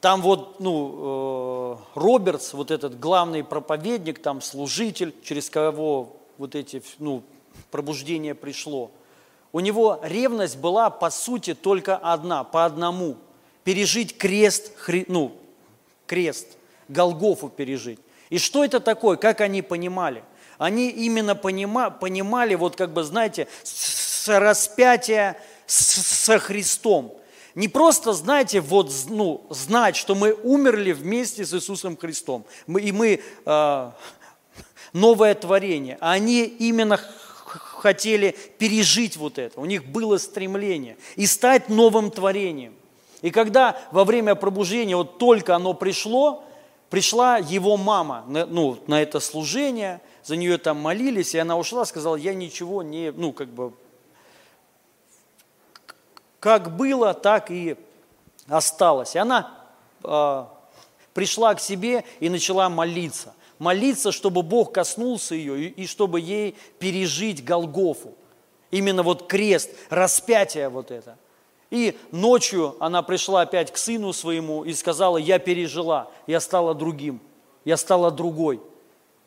там 0.01 0.21
вот, 0.21 0.59
ну, 0.59 1.79
э, 1.95 1.99
Робертс, 1.99 2.53
вот 2.53 2.69
этот 2.69 2.99
главный 2.99 3.43
проповедник, 3.43 4.21
там 4.21 4.41
служитель, 4.41 5.15
через 5.23 5.49
кого 5.49 6.15
вот 6.37 6.55
эти, 6.55 6.83
ну, 6.99 7.23
пробуждение 7.71 8.35
пришло. 8.35 8.91
У 9.51 9.61
него 9.61 9.99
ревность 10.03 10.57
была, 10.57 10.89
по 10.89 11.09
сути, 11.09 11.53
только 11.53 11.95
одна, 11.95 12.43
по 12.43 12.65
одному. 12.65 13.15
Пережить 13.63 14.17
крест, 14.17 14.73
ну, 15.07 15.31
крест, 16.05 16.57
Голгофу 16.87 17.49
пережить. 17.49 17.99
И 18.29 18.37
что 18.37 18.63
это 18.63 18.79
такое, 18.79 19.17
как 19.17 19.41
они 19.41 19.61
понимали? 19.61 20.23
Они 20.57 20.89
именно 20.89 21.35
понима, 21.35 21.89
понимали, 21.89 22.55
вот 22.55 22.75
как 22.75 22.93
бы, 22.93 23.03
знаете, 23.03 23.47
с 23.63 24.27
распятия 24.27 25.37
со 25.67 26.39
Христом– 26.39 27.13
не 27.55 27.69
просто, 27.69 28.11
знаете, 28.11 28.59
вот, 28.59 28.91
ну, 29.07 29.45
знать, 29.49 29.95
что 29.95 30.13
мы 30.13 30.33
умерли 30.33 30.91
вместе 30.91 31.45
с 31.45 31.53
Иисусом 31.53 31.95
Христом, 31.95 32.45
мы, 32.67 32.81
и 32.81 32.91
мы 32.91 33.21
э, 33.45 33.91
новое 34.91 35.35
творение, 35.35 35.97
а 36.01 36.11
они 36.11 36.43
именно 36.43 36.99
хотели 37.45 38.35
пережить 38.57 39.15
вот 39.15 39.39
это, 39.39 39.61
у 39.61 39.65
них 39.65 39.85
было 39.85 40.17
стремление 40.17 40.97
и 41.15 41.25
стать 41.25 41.69
новым 41.69 42.11
творением. 42.11 42.75
И 43.21 43.31
когда 43.31 43.79
во 43.91 44.03
время 44.03 44.35
пробуждения 44.35 44.97
вот 44.97 45.17
только 45.17 45.55
оно 45.55 45.73
пришло, 45.73 46.43
пришла 46.89 47.37
его 47.37 47.77
мама 47.77 48.23
на, 48.27 48.45
ну, 48.45 48.77
на 48.87 49.01
это 49.01 49.19
служение, 49.19 50.01
за 50.23 50.35
нее 50.35 50.57
там 50.57 50.79
молились, 50.79 51.35
и 51.35 51.37
она 51.37 51.57
ушла, 51.57 51.85
сказала, 51.85 52.15
я 52.15 52.33
ничего 52.33 52.83
не, 52.83 53.11
ну, 53.11 53.31
как 53.33 53.49
бы 53.49 53.73
как 56.45 56.77
было, 56.77 57.15
так 57.15 57.49
и 57.49 57.75
осталось. 58.47 59.15
И 59.15 59.17
она 59.17 59.51
э, 60.03 60.45
пришла 61.11 61.55
к 61.55 61.59
себе 61.59 62.05
и 62.19 62.29
начала 62.29 62.69
молиться. 62.69 63.33
Молиться, 63.57 64.11
чтобы 64.11 64.43
Бог 64.43 64.71
коснулся 64.71 65.33
ее 65.33 65.59
и, 65.59 65.67
и 65.69 65.87
чтобы 65.87 66.19
ей 66.19 66.55
пережить 66.77 67.43
Голгофу. 67.43 68.13
Именно 68.69 69.01
вот 69.01 69.25
крест, 69.25 69.71
распятие 69.89 70.69
вот 70.69 70.91
это. 70.91 71.17
И 71.71 71.97
ночью 72.11 72.75
она 72.79 73.01
пришла 73.01 73.41
опять 73.41 73.71
к 73.71 73.77
сыну 73.77 74.13
своему 74.13 74.63
и 74.63 74.73
сказала, 74.73 75.17
я 75.17 75.39
пережила, 75.39 76.09
я 76.27 76.39
стала 76.39 76.73
другим, 76.73 77.19
я 77.65 77.77
стала 77.77 78.11
другой. 78.11 78.61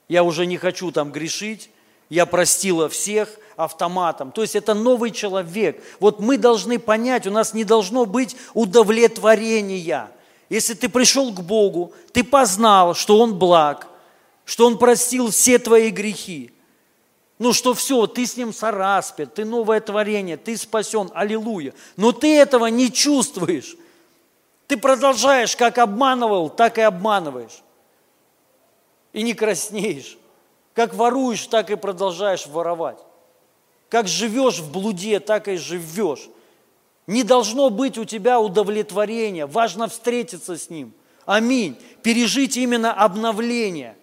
Я 0.09 0.23
уже 0.23 0.47
не 0.47 0.57
хочу 0.57 0.91
там 0.91 1.13
грешить, 1.13 1.71
я 2.09 2.25
простила 2.25 2.89
всех 2.89 3.29
автоматом. 3.57 4.33
То 4.33 4.43
есть 4.43 4.57
это 4.57 4.73
новый 4.73 5.11
человек. 5.11 5.83
Вот 6.01 6.21
мы 6.21 6.39
должны 6.39 6.79
понять, 6.79 7.27
у 7.27 7.31
нас 7.31 7.53
не 7.55 7.65
должно 7.65 8.07
быть 8.07 8.37
удовлетворения. 8.55 10.11
Если 10.49 10.75
ты 10.75 10.89
пришел 10.89 11.33
к 11.33 11.41
Богу, 11.41 11.93
ты 12.13 12.25
познал, 12.25 12.95
что 12.95 13.19
Он 13.19 13.39
благ, 13.39 13.89
что 14.45 14.67
Он 14.67 14.79
простил 14.79 15.31
все 15.31 15.59
твои 15.59 15.91
грехи, 15.91 16.53
ну 17.39 17.53
что 17.53 17.73
все, 17.75 18.07
ты 18.07 18.27
с 18.27 18.37
Ним 18.37 18.53
сораспят, 18.53 19.35
ты 19.35 19.45
новое 19.45 19.81
творение, 19.81 20.37
ты 20.37 20.57
спасен, 20.57 21.11
аллилуйя. 21.15 21.73
Но 21.97 22.13
ты 22.13 22.37
этого 22.37 22.67
не 22.67 22.91
чувствуешь. 22.91 23.77
Ты 24.67 24.77
продолжаешь, 24.77 25.57
как 25.57 25.79
обманывал, 25.79 26.51
так 26.51 26.79
и 26.79 26.83
обманываешь. 26.83 27.63
И 29.13 29.23
не 29.23 29.35
краснеешь. 29.35 30.19
Как 30.75 30.95
воруешь, 30.95 31.47
так 31.47 31.71
и 31.71 31.77
продолжаешь 31.77 32.47
воровать. 32.47 32.99
Как 33.89 34.09
живешь 34.09 34.59
в 34.59 34.71
блуде, 34.71 35.21
так 35.21 35.49
и 35.49 35.57
живешь. 35.57 36.29
Не 37.07 37.23
должно 37.23 37.71
быть 37.71 37.99
у 37.99 38.05
тебя 38.05 38.39
удовлетворения. 38.41 39.47
Важно 39.47 39.89
встретиться 39.89 40.57
с 40.57 40.71
Ним. 40.71 40.93
Аминь. 41.25 41.77
Пережить 42.03 42.57
именно 42.57 42.93
обновление. 42.93 43.97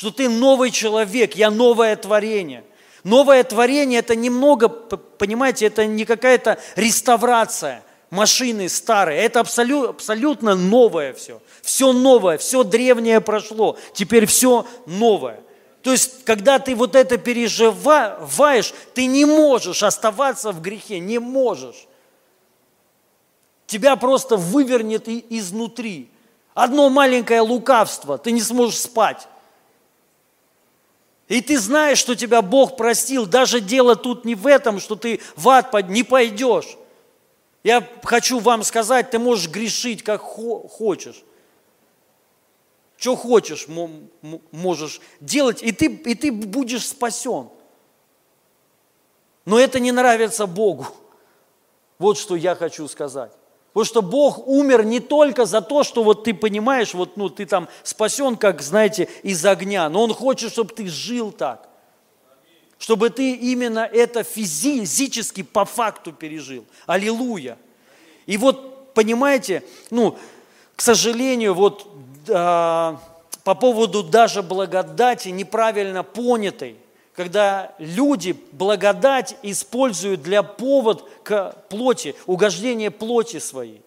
Что 0.00 0.10
ты 0.10 0.30
новый 0.30 0.70
человек, 0.70 1.34
я 1.34 1.50
новое 1.50 1.94
творение. 1.94 2.64
Новое 3.04 3.44
творение– 3.44 3.98
это 4.00 4.16
немного, 4.16 4.70
понимаете, 4.70 5.66
это 5.66 5.84
не 5.84 6.06
какая-то 6.06 6.58
реставрация 6.74 7.82
машины 8.08 8.70
старые. 8.70 9.20
Это 9.20 9.40
абсолютно, 9.40 9.90
абсолютно 9.90 10.54
новое 10.54 11.12
все. 11.12 11.42
Все 11.60 11.92
новое, 11.92 12.38
все 12.38 12.64
древнее 12.64 13.20
прошло. 13.20 13.76
Теперь 13.92 14.24
все 14.24 14.66
новое. 14.86 15.42
То 15.82 15.92
есть, 15.92 16.24
когда 16.24 16.58
ты 16.58 16.74
вот 16.74 16.96
это 16.96 17.18
переживаешь, 17.18 18.72
ты 18.94 19.04
не 19.04 19.26
можешь 19.26 19.82
оставаться 19.82 20.52
в 20.52 20.62
грехе, 20.62 20.98
не 20.98 21.18
можешь. 21.18 21.86
Тебя 23.66 23.96
просто 23.96 24.38
вывернет 24.38 25.08
изнутри. 25.08 26.10
Одно 26.54 26.88
маленькое 26.88 27.42
лукавство, 27.42 28.16
ты 28.16 28.30
не 28.30 28.40
сможешь 28.40 28.80
спать. 28.80 29.28
И 31.30 31.40
ты 31.40 31.58
знаешь, 31.58 31.96
что 31.96 32.14
тебя 32.14 32.42
Бог 32.42 32.76
простил. 32.76 33.24
Даже 33.24 33.62
дело 33.62 33.96
тут 33.96 34.26
не 34.26 34.34
в 34.34 34.46
этом, 34.46 34.80
что 34.80 34.96
ты 34.96 35.22
в 35.36 35.48
ад 35.48 35.72
не 35.88 36.02
пойдешь. 36.02 36.76
Я 37.64 37.88
хочу 38.02 38.38
вам 38.38 38.62
сказать, 38.62 39.10
ты 39.10 39.18
можешь 39.18 39.48
грешить, 39.48 40.02
как 40.02 40.20
хочешь 40.20 41.24
что 43.00 43.16
хочешь, 43.16 43.66
можешь 44.52 45.00
делать, 45.20 45.62
и 45.62 45.72
ты, 45.72 45.86
и 45.86 46.14
ты 46.14 46.30
будешь 46.30 46.86
спасен. 46.86 47.48
Но 49.46 49.58
это 49.58 49.80
не 49.80 49.90
нравится 49.90 50.46
Богу. 50.46 50.86
Вот 51.98 52.18
что 52.18 52.36
я 52.36 52.54
хочу 52.54 52.86
сказать. 52.88 53.32
Потому 53.72 53.84
что 53.84 54.02
Бог 54.02 54.48
умер 54.48 54.84
не 54.84 54.98
только 54.98 55.46
за 55.46 55.60
то, 55.60 55.84
что 55.84 56.02
вот 56.02 56.24
ты 56.24 56.34
понимаешь, 56.34 56.92
вот 56.92 57.16
ну, 57.16 57.28
ты 57.28 57.46
там 57.46 57.68
спасен, 57.84 58.36
как, 58.36 58.62
знаете, 58.62 59.08
из 59.22 59.44
огня, 59.46 59.88
но 59.88 60.02
Он 60.02 60.12
хочет, 60.12 60.50
чтобы 60.50 60.74
ты 60.74 60.88
жил 60.88 61.30
так. 61.30 61.68
Чтобы 62.78 63.10
ты 63.10 63.34
именно 63.34 63.80
это 63.80 64.24
физически 64.24 65.42
по 65.42 65.64
факту 65.64 66.12
пережил. 66.12 66.64
Аллилуйя. 66.86 67.58
И 68.26 68.36
вот, 68.36 68.94
понимаете, 68.94 69.62
ну, 69.90 70.18
к 70.74 70.80
сожалению, 70.80 71.54
вот 71.54 71.86
по 72.26 73.54
поводу 73.54 74.02
даже 74.02 74.42
благодати 74.42 75.28
неправильно 75.28 76.02
понятой, 76.02 76.76
когда 77.20 77.74
люди 77.78 78.34
благодать 78.52 79.36
используют 79.42 80.22
для 80.22 80.42
повод 80.42 81.06
к 81.22 81.54
плоти, 81.68 82.14
угождения 82.24 82.90
плоти 82.90 83.40
своей. 83.40 83.82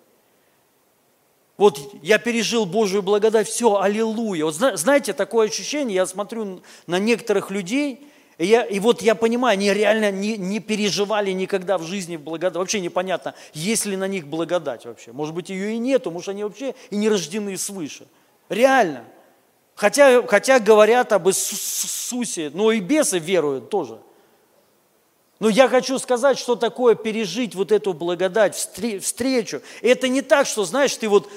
Вот 1.58 1.80
я 2.04 2.20
пережил 2.20 2.68
Божию 2.68 3.02
благодать, 3.02 3.48
все, 3.48 3.82
аллилуйя. 3.82 4.46
Вот 4.46 4.54
знаете, 4.54 5.14
такое 5.14 5.48
ощущение, 5.48 5.96
я 5.96 6.06
смотрю 6.06 6.62
на 6.86 7.00
некоторых 7.00 7.50
людей, 7.50 8.08
и, 8.38 8.46
я, 8.46 8.62
и 8.66 8.80
вот 8.80 9.02
я 9.02 9.16
понимаю, 9.16 9.54
они 9.54 9.74
реально 9.74 10.12
не, 10.12 10.38
не 10.38 10.60
переживали 10.60 11.32
никогда 11.32 11.80
в 11.80 11.84
жизни 11.84 12.18
благодать. 12.18 12.58
Вообще 12.60 12.82
непонятно, 12.82 13.34
есть 13.56 13.88
ли 13.88 13.98
на 13.98 14.08
них 14.08 14.28
благодать 14.28 14.86
вообще. 14.86 15.12
Может 15.12 15.34
быть, 15.34 15.50
ее 15.50 15.74
и 15.74 15.80
нету, 15.80 16.12
может, 16.12 16.30
они 16.30 16.44
вообще 16.44 16.76
и 16.92 16.96
не 16.96 17.10
рождены 17.10 17.58
свыше. 17.58 18.06
Реально. 18.50 19.06
Хотя, 19.76 20.26
хотя 20.28 20.60
говорят 20.60 21.12
об 21.14 21.28
Иисусе, 21.30 22.52
но 22.54 22.72
и 22.72 22.80
бесы 22.80 23.20
веруют 23.20 23.70
тоже. 23.70 24.00
Но 25.40 25.50
я 25.50 25.68
хочу 25.68 26.00
сказать, 26.00 26.38
что 26.38 26.56
такое 26.56 26.96
пережить 26.96 27.56
вот 27.56 27.72
эту 27.72 27.94
благодать, 27.94 28.56
встречу. 28.56 29.62
Это 29.82 30.08
не 30.08 30.22
так, 30.22 30.48
что, 30.48 30.64
знаешь, 30.64 30.96
ты 30.96 31.10
вот 31.10 31.30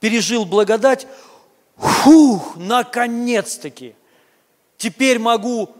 пережил 0.00 0.44
благодать, 0.44 1.06
фух, 1.76 2.56
наконец-таки, 2.56 3.94
теперь 4.76 5.18
могу 5.18 5.74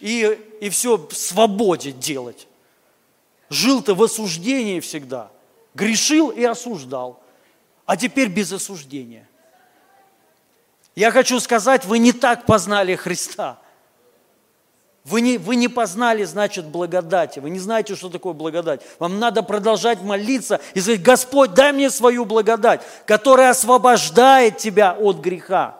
и, 0.00 0.38
и 0.60 0.68
все 0.68 0.96
в 0.96 1.14
свободе 1.14 1.92
делать. 1.92 2.46
Жил-то 3.48 3.94
в 3.94 4.02
осуждении 4.02 4.80
всегда, 4.80 5.30
грешил 5.74 6.30
и 6.30 6.44
осуждал, 6.44 7.22
а 7.86 7.96
теперь 7.96 8.28
без 8.28 8.52
осуждения. 8.52 9.29
Я 11.00 11.10
хочу 11.12 11.40
сказать, 11.40 11.86
вы 11.86 11.98
не 11.98 12.12
так 12.12 12.44
познали 12.44 12.94
Христа. 12.94 13.58
Вы 15.04 15.22
не, 15.22 15.38
вы 15.38 15.56
не 15.56 15.68
познали, 15.68 16.24
значит, 16.24 16.66
благодати. 16.66 17.38
Вы 17.38 17.48
не 17.48 17.58
знаете, 17.58 17.96
что 17.96 18.10
такое 18.10 18.34
благодать. 18.34 18.82
Вам 18.98 19.18
надо 19.18 19.42
продолжать 19.42 20.02
молиться 20.02 20.60
и 20.74 20.80
сказать, 20.82 21.00
Господь, 21.00 21.54
дай 21.54 21.72
мне 21.72 21.88
свою 21.88 22.26
благодать, 22.26 22.82
которая 23.06 23.48
освобождает 23.48 24.58
тебя 24.58 24.92
от 24.92 25.20
греха. 25.20 25.78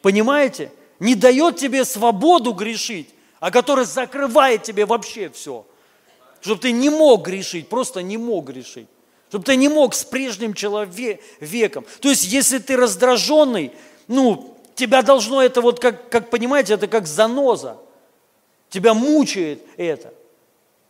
Понимаете? 0.00 0.72
Не 0.98 1.14
дает 1.14 1.58
тебе 1.58 1.84
свободу 1.84 2.54
грешить, 2.54 3.14
а 3.40 3.50
которая 3.50 3.84
закрывает 3.84 4.62
тебе 4.62 4.86
вообще 4.86 5.28
все. 5.28 5.66
Чтобы 6.40 6.62
ты 6.62 6.72
не 6.72 6.88
мог 6.88 7.26
грешить, 7.26 7.68
просто 7.68 8.00
не 8.00 8.16
мог 8.16 8.46
грешить. 8.46 8.88
Чтобы 9.28 9.44
ты 9.44 9.56
не 9.56 9.68
мог 9.68 9.94
с 9.94 10.04
прежним 10.04 10.54
человеком. 10.54 11.84
То 12.00 12.08
есть, 12.08 12.24
если 12.24 12.56
ты 12.56 12.78
раздраженный, 12.78 13.72
ну, 14.08 14.56
тебя 14.74 15.02
должно 15.02 15.42
это 15.42 15.60
вот, 15.60 15.80
как, 15.80 16.08
как 16.10 16.30
понимаете, 16.30 16.74
это 16.74 16.88
как 16.88 17.06
заноза. 17.06 17.76
Тебя 18.70 18.94
мучает 18.94 19.62
это. 19.76 20.12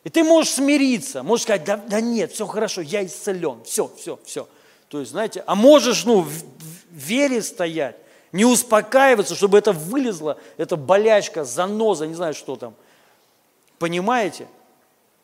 И 0.04 0.10
ты 0.10 0.24
можешь 0.24 0.52
смириться, 0.54 1.22
можешь 1.22 1.42
сказать, 1.42 1.64
да, 1.64 1.76
да 1.76 2.00
нет, 2.00 2.32
все 2.32 2.46
хорошо, 2.46 2.80
я 2.80 3.04
исцелен, 3.04 3.62
все, 3.64 3.90
все, 3.98 4.18
все. 4.24 4.48
То 4.88 5.00
есть, 5.00 5.10
знаете, 5.10 5.42
а 5.46 5.54
можешь, 5.54 6.04
ну, 6.04 6.20
в, 6.22 6.30
в 6.30 6.44
вере 6.90 7.42
стоять, 7.42 7.96
не 8.32 8.44
успокаиваться, 8.44 9.34
чтобы 9.34 9.58
это 9.58 9.72
вылезло, 9.72 10.38
эта 10.56 10.76
болячка, 10.76 11.44
заноза, 11.44 12.06
не 12.06 12.14
знаю, 12.14 12.34
что 12.34 12.56
там. 12.56 12.74
Понимаете? 13.78 14.48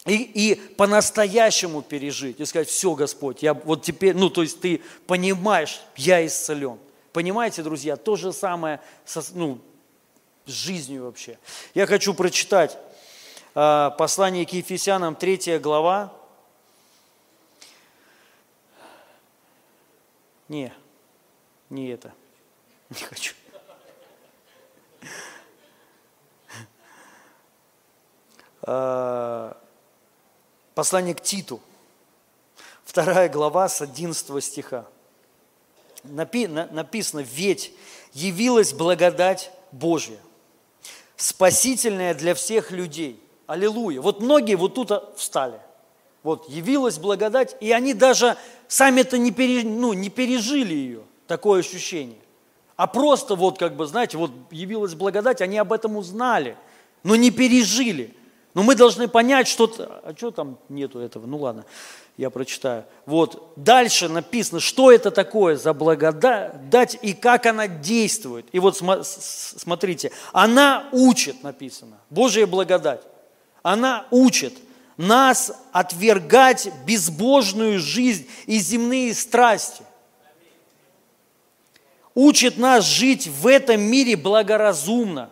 И, 0.07 0.16
и 0.16 0.55
по-настоящему 0.55 1.80
пережить, 1.80 2.40
и 2.40 2.45
сказать, 2.45 2.68
все, 2.68 2.95
Господь, 2.95 3.42
я 3.42 3.55
вот 3.55 3.82
теперь, 3.82 4.14
ну, 4.14 4.28
то 4.28 4.42
есть 4.42 4.61
ты 4.61 4.82
понимаешь, 5.07 5.80
я 5.97 6.24
исцелен. 6.26 6.78
Понимаете, 7.14 7.62
друзья, 7.62 7.94
то 7.94 8.16
же 8.16 8.32
самое 8.32 8.80
со, 9.04 9.22
ну, 9.34 9.60
с 10.46 10.50
жизнью 10.50 11.04
вообще. 11.04 11.38
Я 11.72 11.86
хочу 11.86 12.12
прочитать 12.12 12.76
э, 13.54 13.90
послание 13.96 14.44
к 14.44 14.52
Ефесянам, 14.52 15.14
3 15.14 15.60
глава. 15.60 16.12
Не, 20.48 20.72
не 21.70 21.86
это. 21.86 22.12
Не 22.90 22.96
хочу. 22.96 23.34
Э, 28.62 29.52
послание 30.74 31.14
к 31.14 31.20
Титу, 31.20 31.60
вторая 32.82 33.28
глава 33.28 33.68
с 33.68 33.80
11 33.82 34.44
стиха 34.44 34.84
написано, 36.05 37.20
ведь 37.20 37.72
явилась 38.12 38.72
благодать 38.72 39.50
Божья, 39.72 40.18
спасительная 41.16 42.14
для 42.14 42.34
всех 42.34 42.70
людей. 42.70 43.20
Аллилуйя. 43.46 44.00
Вот 44.00 44.20
многие 44.20 44.55
вот 44.55 44.74
тут 44.74 44.90
встали. 45.16 45.61
Вот 46.22 46.48
явилась 46.48 46.98
благодать, 46.98 47.57
и 47.61 47.70
они 47.72 47.92
даже 47.92 48.36
сами-то 48.66 49.18
не, 49.18 49.30
переж, 49.30 49.64
ну, 49.64 49.92
не 49.92 50.09
пережили 50.09 50.74
ее, 50.74 51.02
такое 51.26 51.61
ощущение. 51.61 52.18
А 52.76 52.86
просто 52.86 53.34
вот 53.34 53.59
как 53.59 53.76
бы, 53.76 53.86
знаете, 53.86 54.16
вот 54.16 54.30
явилась 54.50 54.94
благодать, 54.94 55.42
они 55.42 55.59
об 55.59 55.72
этом 55.72 55.96
узнали, 55.96 56.57
но 57.02 57.14
не 57.14 57.30
пережили. 57.30 58.16
Но 58.55 58.62
мы 58.62 58.74
должны 58.74 59.07
понять, 59.07 59.48
что... 59.48 59.70
А 59.78 60.14
что 60.16 60.30
там 60.30 60.59
нету 60.70 60.98
этого? 60.98 61.26
Ну 61.26 61.38
ладно 61.38 61.66
я 62.16 62.30
прочитаю. 62.30 62.84
Вот, 63.06 63.52
дальше 63.56 64.08
написано, 64.08 64.60
что 64.60 64.92
это 64.92 65.10
такое 65.10 65.56
за 65.56 65.74
благодать 65.74 66.96
и 67.02 67.12
как 67.12 67.46
она 67.46 67.66
действует. 67.66 68.46
И 68.52 68.60
вот 68.60 68.76
смотрите, 68.76 70.12
она 70.32 70.88
учит, 70.92 71.42
написано, 71.42 71.98
Божья 72.10 72.46
благодать. 72.46 73.02
Она 73.62 74.06
учит 74.10 74.54
нас 74.96 75.60
отвергать 75.72 76.70
безбожную 76.86 77.80
жизнь 77.80 78.28
и 78.46 78.58
земные 78.58 79.12
страсти. 79.14 79.82
Учит 82.14 82.58
нас 82.58 82.84
жить 82.84 83.26
в 83.26 83.48
этом 83.48 83.80
мире 83.80 84.16
благоразумно, 84.16 85.30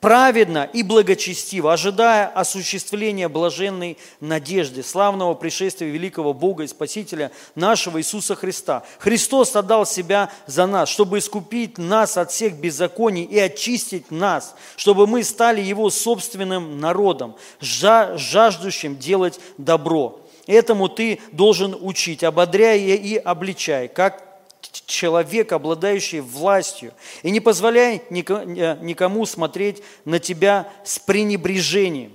праведно 0.00 0.68
и 0.72 0.82
благочестиво, 0.82 1.72
ожидая 1.72 2.26
осуществления 2.26 3.28
блаженной 3.28 3.98
надежды, 4.20 4.82
славного 4.82 5.34
пришествия 5.34 5.88
великого 5.88 6.32
Бога 6.32 6.64
и 6.64 6.68
Спасителя 6.68 7.32
нашего 7.54 7.98
Иисуса 8.00 8.34
Христа. 8.34 8.84
Христос 8.98 9.56
отдал 9.56 9.86
себя 9.86 10.30
за 10.46 10.66
нас, 10.66 10.88
чтобы 10.88 11.18
искупить 11.18 11.78
нас 11.78 12.16
от 12.16 12.30
всех 12.30 12.54
беззаконий 12.54 13.24
и 13.24 13.38
очистить 13.38 14.10
нас, 14.10 14.54
чтобы 14.76 15.06
мы 15.06 15.24
стали 15.24 15.60
Его 15.60 15.90
собственным 15.90 16.80
народом, 16.80 17.36
жаждущим 17.60 18.96
делать 18.96 19.40
добро. 19.56 20.20
Этому 20.46 20.88
ты 20.88 21.20
должен 21.32 21.76
учить, 21.78 22.24
ободряя 22.24 22.76
и 22.76 23.16
обличай, 23.16 23.88
как 23.88 24.27
человек, 24.60 25.52
обладающий 25.52 26.20
властью, 26.20 26.92
и 27.22 27.30
не 27.30 27.40
позволяй 27.40 28.02
никому 28.10 29.26
смотреть 29.26 29.82
на 30.04 30.18
тебя 30.18 30.70
с 30.84 30.98
пренебрежением. 30.98 32.12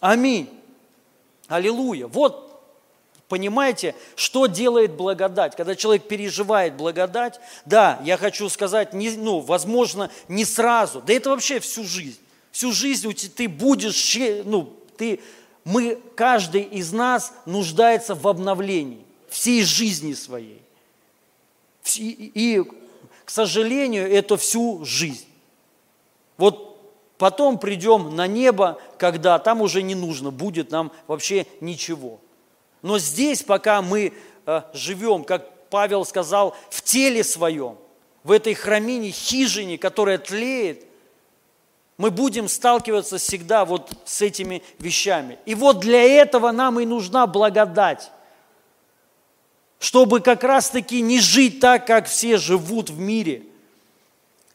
Аминь. 0.00 0.48
Аллилуйя. 1.48 2.06
Вот 2.06 2.46
Понимаете, 3.28 3.96
что 4.14 4.46
делает 4.46 4.92
благодать? 4.92 5.56
Когда 5.56 5.74
человек 5.74 6.06
переживает 6.06 6.74
благодать, 6.74 7.40
да, 7.64 8.00
я 8.04 8.16
хочу 8.16 8.48
сказать, 8.48 8.92
не, 8.92 9.10
ну, 9.10 9.40
возможно, 9.40 10.12
не 10.28 10.44
сразу, 10.44 11.02
да 11.04 11.12
это 11.12 11.30
вообще 11.30 11.58
всю 11.58 11.82
жизнь. 11.84 12.20
Всю 12.52 12.70
жизнь 12.70 13.12
ты 13.34 13.48
будешь, 13.48 14.16
ну, 14.44 14.72
ты, 14.96 15.20
мы, 15.64 15.98
каждый 16.14 16.62
из 16.62 16.92
нас 16.92 17.32
нуждается 17.46 18.14
в 18.14 18.28
обновлении 18.28 19.04
всей 19.28 19.64
жизни 19.64 20.14
своей. 20.14 20.62
И, 21.96 22.62
к 23.24 23.30
сожалению, 23.30 24.10
это 24.10 24.36
всю 24.36 24.84
жизнь. 24.84 25.26
Вот 26.36 26.80
потом 27.18 27.58
придем 27.58 28.14
на 28.14 28.26
небо, 28.26 28.78
когда 28.98 29.38
там 29.38 29.62
уже 29.62 29.82
не 29.82 29.94
нужно 29.94 30.30
будет 30.30 30.70
нам 30.70 30.92
вообще 31.06 31.46
ничего. 31.60 32.20
Но 32.82 32.98
здесь, 32.98 33.42
пока 33.42 33.82
мы 33.82 34.12
э, 34.46 34.62
живем, 34.74 35.24
как 35.24 35.68
Павел 35.70 36.04
сказал, 36.04 36.54
в 36.70 36.82
теле 36.82 37.24
своем, 37.24 37.78
в 38.22 38.30
этой 38.30 38.54
храмине, 38.54 39.10
хижине, 39.10 39.78
которая 39.78 40.18
тлеет, 40.18 40.84
мы 41.98 42.10
будем 42.10 42.48
сталкиваться 42.48 43.18
всегда 43.18 43.64
вот 43.64 43.90
с 44.04 44.20
этими 44.20 44.62
вещами. 44.78 45.38
И 45.46 45.54
вот 45.54 45.80
для 45.80 46.02
этого 46.02 46.52
нам 46.52 46.78
и 46.78 46.84
нужна 46.84 47.26
благодать 47.26 48.10
чтобы 49.86 50.18
как 50.18 50.42
раз-таки 50.42 51.00
не 51.00 51.20
жить 51.20 51.60
так, 51.60 51.86
как 51.86 52.08
все 52.08 52.38
живут 52.38 52.90
в 52.90 52.98
мире, 52.98 53.44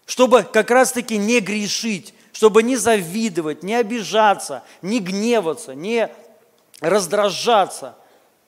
чтобы 0.05 0.43
как 0.43 0.69
раз-таки 0.69 1.15
не 1.17 1.39
грешить, 1.39 2.13
чтобы 2.33 2.63
не 2.63 2.75
завидовать, 2.75 3.63
не 3.63 3.75
обижаться, 3.75 4.61
не 4.81 4.99
гневаться, 4.99 5.73
не 5.73 6.09
раздражаться. 6.81 7.95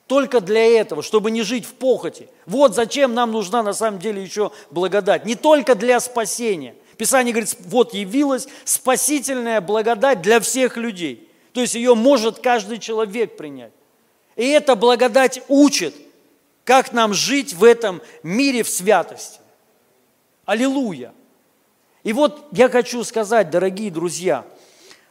Только 0.08 0.42
для 0.42 0.62
этого, 0.62 1.02
чтобы 1.02 1.30
не 1.30 1.40
жить 1.40 1.64
в 1.64 1.72
похоти. 1.72 2.28
Вот 2.44 2.74
зачем 2.74 3.14
нам 3.14 3.32
нужна 3.32 3.62
на 3.62 3.72
самом 3.72 3.98
деле 3.98 4.22
еще 4.22 4.52
благодать. 4.70 5.24
Не 5.24 5.36
только 5.36 5.74
для 5.74 6.00
спасения. 6.00 6.74
Писание 6.98 7.32
говорит, 7.32 7.56
вот 7.60 7.94
явилась 7.94 8.46
спасительная 8.66 9.62
благодать 9.62 10.20
для 10.20 10.38
всех 10.38 10.76
людей. 10.76 11.30
То 11.54 11.62
есть 11.62 11.76
ее 11.76 11.94
может 11.94 12.40
каждый 12.40 12.76
человек 12.76 13.38
принять. 13.38 13.72
И 14.36 14.46
эта 14.46 14.74
благодать 14.74 15.40
учит, 15.48 15.94
как 16.64 16.92
нам 16.92 17.14
жить 17.14 17.54
в 17.54 17.62
этом 17.62 18.02
мире 18.22 18.62
в 18.62 18.68
святости. 18.68 19.40
Аллилуйя! 20.44 21.12
И 22.02 22.12
вот 22.12 22.46
я 22.52 22.68
хочу 22.68 23.02
сказать, 23.04 23.50
дорогие 23.50 23.90
друзья, 23.90 24.44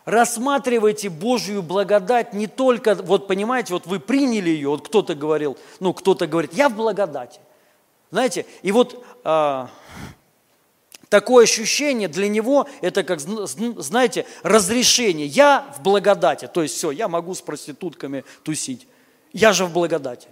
рассматривайте 0.06 1.10
Божью 1.10 1.64
благодать 1.64 2.34
не 2.34 2.48
только, 2.48 2.96
вот 2.96 3.28
понимаете, 3.28 3.74
вот 3.74 3.88
вы 3.88 4.00
приняли 4.00 4.50
ее, 4.50 4.70
вот 4.70 4.88
кто-то 4.88 5.16
говорил, 5.16 5.58
ну 5.80 5.94
кто-то 5.94 6.28
говорит, 6.28 6.54
я 6.54 6.70
в 6.70 6.76
благодати. 6.76 7.40
Знаете, 8.12 8.46
и 8.62 8.72
вот 8.72 9.04
а, 9.24 9.72
такое 11.10 11.46
ощущение 11.46 12.08
для 12.08 12.28
него, 12.28 12.68
это 12.82 13.04
как, 13.04 13.20
знаете, 13.20 14.28
разрешение. 14.44 15.26
Я 15.26 15.66
в 15.76 15.82
благодати, 15.82 16.48
то 16.48 16.62
есть 16.62 16.76
все, 16.76 16.92
я 16.92 17.08
могу 17.08 17.34
с 17.34 17.42
проститутками 17.42 18.24
тусить. 18.44 18.88
Я 19.32 19.52
же 19.52 19.66
в 19.66 19.74
благодати. 19.74 20.28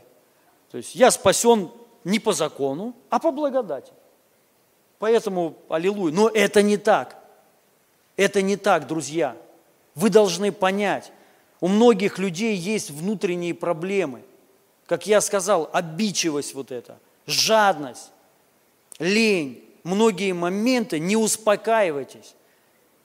То 0.71 0.77
есть 0.77 0.95
я 0.95 1.11
спасен 1.11 1.69
не 2.03 2.19
по 2.19 2.33
закону, 2.33 2.95
а 3.09 3.19
по 3.19 3.31
благодати. 3.31 3.91
Поэтому, 4.99 5.55
аллилуйя. 5.67 6.13
Но 6.13 6.29
это 6.29 6.61
не 6.61 6.77
так. 6.77 7.17
Это 8.15 8.41
не 8.41 8.55
так, 8.55 8.87
друзья. 8.87 9.35
Вы 9.95 10.09
должны 10.09 10.51
понять, 10.51 11.11
у 11.59 11.67
многих 11.67 12.17
людей 12.17 12.55
есть 12.55 12.89
внутренние 12.89 13.53
проблемы. 13.53 14.23
Как 14.85 15.07
я 15.07 15.21
сказал, 15.21 15.69
обидчивость 15.73 16.53
вот 16.53 16.71
эта, 16.71 16.97
жадность, 17.25 18.11
лень, 18.99 19.63
многие 19.83 20.31
моменты, 20.33 20.99
не 20.99 21.17
успокаивайтесь. 21.17 22.35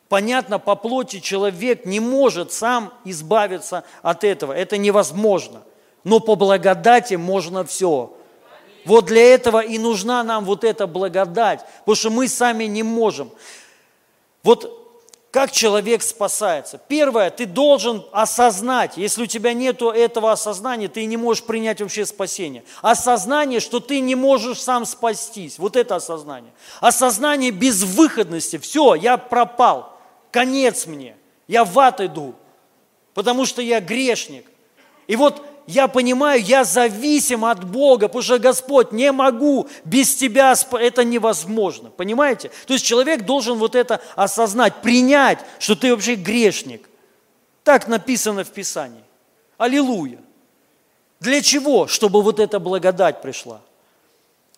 Понятно, 0.09 0.59
по 0.59 0.77
плоти 0.77 1.19
человек 1.19 1.85
не 1.85 1.99
может 1.99 2.53
сам 2.53 2.93
избавиться 3.05 3.85
от 4.03 4.23
этого. 4.23 4.53
Это 4.53 4.79
невозможно. 4.79 5.63
Но 6.07 6.21
по 6.21 6.37
благодати 6.37 7.15
можно 7.15 7.65
все. 7.65 8.17
Вот 8.85 9.07
для 9.07 9.35
этого 9.35 9.59
и 9.59 9.77
нужна 9.77 10.23
нам 10.23 10.45
вот 10.45 10.63
эта 10.63 10.87
благодать, 10.87 11.65
потому 11.81 11.97
что 11.97 12.11
мы 12.11 12.29
сами 12.29 12.63
не 12.65 12.85
можем. 12.85 13.33
Вот 14.45 15.01
как 15.33 15.51
человек 15.51 16.03
спасается? 16.03 16.81
Первое, 16.87 17.31
ты 17.31 17.45
должен 17.45 18.07
осознать, 18.13 18.97
если 18.97 19.25
у 19.25 19.27
тебя 19.27 19.53
нет 19.53 19.83
этого 19.83 20.31
осознания, 20.31 20.87
ты 20.87 21.05
не 21.07 21.17
можешь 21.17 21.43
принять 21.43 21.81
вообще 21.81 22.07
спасение. 22.07 22.63
Осознание, 22.83 23.59
что 23.59 23.81
ты 23.81 23.99
не 23.99 24.15
можешь 24.15 24.63
сам 24.63 24.87
спастись, 24.87 25.59
вот 25.59 25.75
это 25.75 25.97
осознание. 25.97 26.53
Осознание 26.79 27.51
безвыходности, 27.51 28.59
все, 28.59 28.95
я 28.95 29.17
пропал, 29.17 29.99
конец 30.31 30.87
мне, 30.87 31.17
я 31.49 31.65
в 31.65 31.77
ад 31.81 32.01
иду, 32.01 32.37
потому 33.13 33.45
что 33.45 33.61
я 33.61 33.81
грешник. 33.81 34.47
И 35.09 35.17
вот 35.17 35.43
я 35.67 35.89
понимаю, 35.89 36.43
я 36.43 36.65
зависим 36.65 37.45
от 37.45 37.65
Бога, 37.65 38.09
потому 38.09 38.23
что, 38.23 38.39
Господь, 38.39 38.93
не 38.93 39.11
могу 39.13 39.69
без 39.85 40.15
Тебя, 40.15 40.55
это 40.73 41.05
невозможно, 41.05 41.91
понимаете? 41.91 42.51
То 42.67 42.75
есть 42.75 42.85
человек 42.85 43.25
должен 43.25 43.59
вот 43.59 43.75
это 43.75 44.01
осознать, 44.15 44.83
принять, 44.83 45.39
что 45.59 45.75
ты 45.75 45.93
вообще 45.93 46.15
грешник. 46.15 46.89
Так 47.65 47.89
написано 47.89 48.45
в 48.45 48.51
Писании. 48.51 49.03
Аллилуйя. 49.59 50.19
Для 51.19 51.43
чего? 51.43 51.89
Чтобы 51.89 52.23
вот 52.23 52.39
эта 52.39 52.61
благодать 52.61 53.23
пришла. 53.23 53.61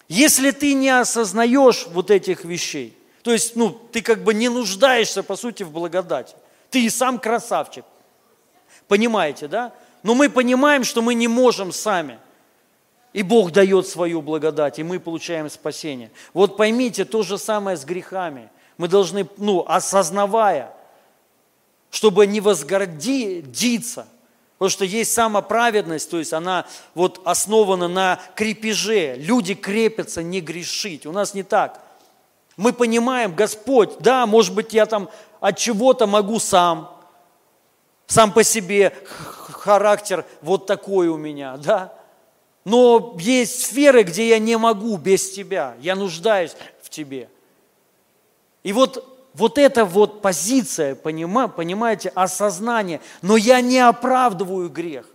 Если 0.08 0.50
ты 0.50 0.74
не 0.74 0.90
осознаешь 0.90 1.86
вот 1.88 2.10
этих 2.10 2.44
вещей, 2.44 2.96
то 3.22 3.32
есть, 3.32 3.56
ну, 3.56 3.70
ты 3.70 4.02
как 4.02 4.24
бы 4.24 4.34
не 4.34 4.48
нуждаешься, 4.48 5.22
по 5.22 5.36
сути, 5.36 5.62
в 5.62 5.70
благодати. 5.70 6.34
Ты 6.70 6.84
и 6.84 6.90
сам 6.90 7.18
красавчик. 7.18 7.84
Понимаете, 8.86 9.48
да? 9.48 9.72
Но 10.02 10.14
мы 10.14 10.28
понимаем, 10.28 10.84
что 10.84 11.02
мы 11.02 11.14
не 11.14 11.28
можем 11.28 11.72
сами. 11.72 12.18
И 13.12 13.22
Бог 13.22 13.52
дает 13.52 13.88
свою 13.88 14.22
благодать, 14.22 14.78
и 14.78 14.82
мы 14.82 15.00
получаем 15.00 15.48
спасение. 15.50 16.10
Вот 16.34 16.56
поймите, 16.56 17.04
то 17.04 17.22
же 17.22 17.38
самое 17.38 17.76
с 17.76 17.84
грехами. 17.84 18.50
Мы 18.76 18.86
должны, 18.86 19.26
ну, 19.38 19.64
осознавая, 19.66 20.72
чтобы 21.90 22.26
не 22.26 22.40
возгордиться, 22.40 24.06
потому 24.58 24.70
что 24.70 24.84
есть 24.84 25.12
самоправедность, 25.12 26.10
то 26.10 26.18
есть 26.18 26.32
она 26.32 26.66
вот 26.94 27.20
основана 27.24 27.88
на 27.88 28.20
крепеже. 28.34 29.16
Люди 29.16 29.54
крепятся 29.54 30.22
не 30.22 30.40
грешить. 30.40 31.06
У 31.06 31.12
нас 31.12 31.34
не 31.34 31.42
так. 31.42 31.82
Мы 32.56 32.72
понимаем, 32.72 33.34
Господь, 33.34 33.98
да, 34.00 34.26
может 34.26 34.54
быть, 34.54 34.74
я 34.74 34.84
там 34.86 35.08
от 35.40 35.56
чего-то 35.56 36.06
могу 36.06 36.40
сам, 36.40 36.97
сам 38.08 38.32
по 38.32 38.42
себе 38.42 38.92
характер 39.50 40.24
вот 40.40 40.66
такой 40.66 41.08
у 41.08 41.16
меня, 41.16 41.56
да. 41.58 41.94
Но 42.64 43.16
есть 43.20 43.66
сферы, 43.66 44.02
где 44.02 44.30
я 44.30 44.38
не 44.38 44.56
могу 44.56 44.96
без 44.96 45.30
тебя, 45.30 45.76
я 45.80 45.94
нуждаюсь 45.94 46.56
в 46.82 46.88
тебе. 46.90 47.28
И 48.62 48.72
вот, 48.72 49.30
вот 49.34 49.58
эта 49.58 49.84
вот 49.84 50.22
позиция, 50.22 50.94
понимаете, 50.94 52.08
осознание, 52.14 53.00
но 53.22 53.36
я 53.36 53.60
не 53.60 53.78
оправдываю 53.78 54.70
грех. 54.70 55.06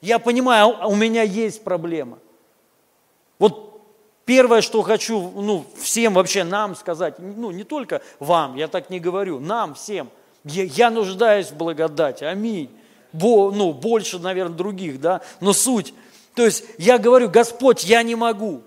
Я 0.00 0.18
понимаю, 0.18 0.76
а 0.80 0.88
у 0.88 0.94
меня 0.94 1.22
есть 1.22 1.62
проблема. 1.62 2.18
Вот 3.38 3.82
первое, 4.24 4.62
что 4.62 4.82
хочу 4.82 5.20
ну, 5.20 5.66
всем 5.76 6.14
вообще 6.14 6.44
нам 6.44 6.74
сказать, 6.76 7.18
ну 7.18 7.50
не 7.50 7.64
только 7.64 8.00
вам, 8.18 8.56
я 8.56 8.68
так 8.68 8.90
не 8.90 9.00
говорю, 9.00 9.38
нам 9.38 9.74
всем, 9.74 10.08
я, 10.48 10.64
я 10.64 10.90
нуждаюсь 10.90 11.48
в 11.50 11.56
благодати, 11.56 12.24
аминь 12.24 12.70
бо, 13.12 13.50
ну, 13.50 13.72
больше, 13.72 14.18
наверное, 14.18 14.56
других, 14.56 15.00
да, 15.00 15.20
но 15.40 15.52
суть. 15.52 15.94
То 16.34 16.44
есть 16.44 16.64
я 16.78 16.98
говорю, 16.98 17.28
Господь, 17.28 17.84
я 17.84 18.02
не 18.02 18.14
могу, 18.14 18.62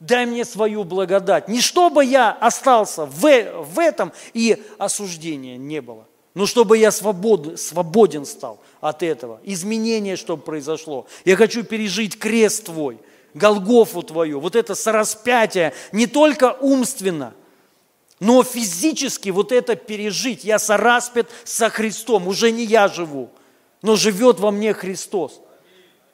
дай 0.00 0.26
мне 0.26 0.44
свою 0.44 0.84
благодать. 0.84 1.48
Не 1.48 1.60
чтобы 1.60 2.04
я 2.04 2.32
остался 2.32 3.06
в, 3.06 3.20
в 3.20 3.78
этом 3.78 4.12
и 4.34 4.62
осуждения 4.78 5.56
не 5.56 5.80
было, 5.80 6.06
но 6.34 6.46
чтобы 6.46 6.78
я 6.78 6.90
свобод, 6.90 7.58
свободен 7.58 8.26
стал 8.26 8.60
от 8.80 9.02
этого. 9.02 9.40
Изменение, 9.44 10.16
чтобы 10.16 10.42
произошло. 10.42 11.06
Я 11.24 11.36
хочу 11.36 11.62
пережить 11.62 12.18
крест 12.18 12.66
Твой, 12.66 12.98
Голгофу 13.34 14.02
Твою, 14.02 14.40
вот 14.40 14.56
это 14.56 14.74
сораспятие, 14.74 15.72
не 15.92 16.06
только 16.06 16.52
умственно, 16.60 17.32
но 18.22 18.44
физически 18.44 19.30
вот 19.30 19.50
это 19.50 19.74
пережить. 19.74 20.44
Я 20.44 20.60
сораспят 20.60 21.28
со 21.42 21.70
Христом, 21.70 22.28
уже 22.28 22.52
не 22.52 22.64
я 22.64 22.86
живу, 22.86 23.30
но 23.82 23.96
живет 23.96 24.38
во 24.38 24.52
мне 24.52 24.74
Христос. 24.74 25.40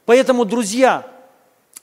Поэтому, 0.07 0.47
друзья, 0.47 1.07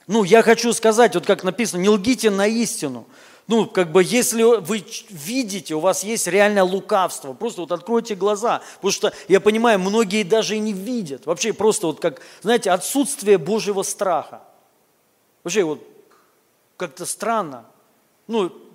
ну, 0.08 0.24
я 0.24 0.42
хочу 0.42 0.72
сказать, 0.72 1.14
вот 1.14 1.26
как 1.26 1.44
написано, 1.44 1.80
не 1.80 1.88
лгите 1.88 2.30
на 2.30 2.48
истину. 2.48 3.06
Ну, 3.46 3.66
как 3.66 3.92
бы, 3.92 4.02
если 4.02 4.42
вы 4.42 4.84
видите, 5.10 5.76
у 5.76 5.80
вас 5.80 6.02
есть 6.02 6.26
реальное 6.26 6.64
лукавство, 6.64 7.32
просто 7.32 7.60
вот 7.60 7.70
откройте 7.70 8.16
глаза, 8.16 8.62
потому 8.76 8.90
что, 8.90 9.12
я 9.28 9.40
понимаю, 9.40 9.78
многие 9.78 10.24
даже 10.24 10.56
и 10.56 10.58
не 10.58 10.72
видят. 10.72 11.26
Вообще 11.26 11.52
просто 11.52 11.86
вот 11.86 12.00
как, 12.00 12.20
знаете, 12.42 12.72
отсутствие 12.72 13.38
Божьего 13.38 13.84
страха. 13.84 14.42
Вообще 15.44 15.62
вот 15.62 15.86
как-то 16.76 17.06
странно. 17.06 17.66
Ну, 18.26 18.65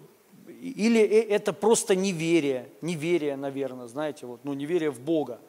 или 0.61 1.01
э, 1.01 1.27
это 1.29 1.53
просто 1.53 1.95
неверие, 1.95 2.69
неверие, 2.81 3.35
наверное, 3.35 3.87
знаете, 3.87 4.25
вот, 4.27 4.41
ну, 4.43 4.53
неверие 4.53 4.91
в 4.91 4.99
Бога. 4.99 5.39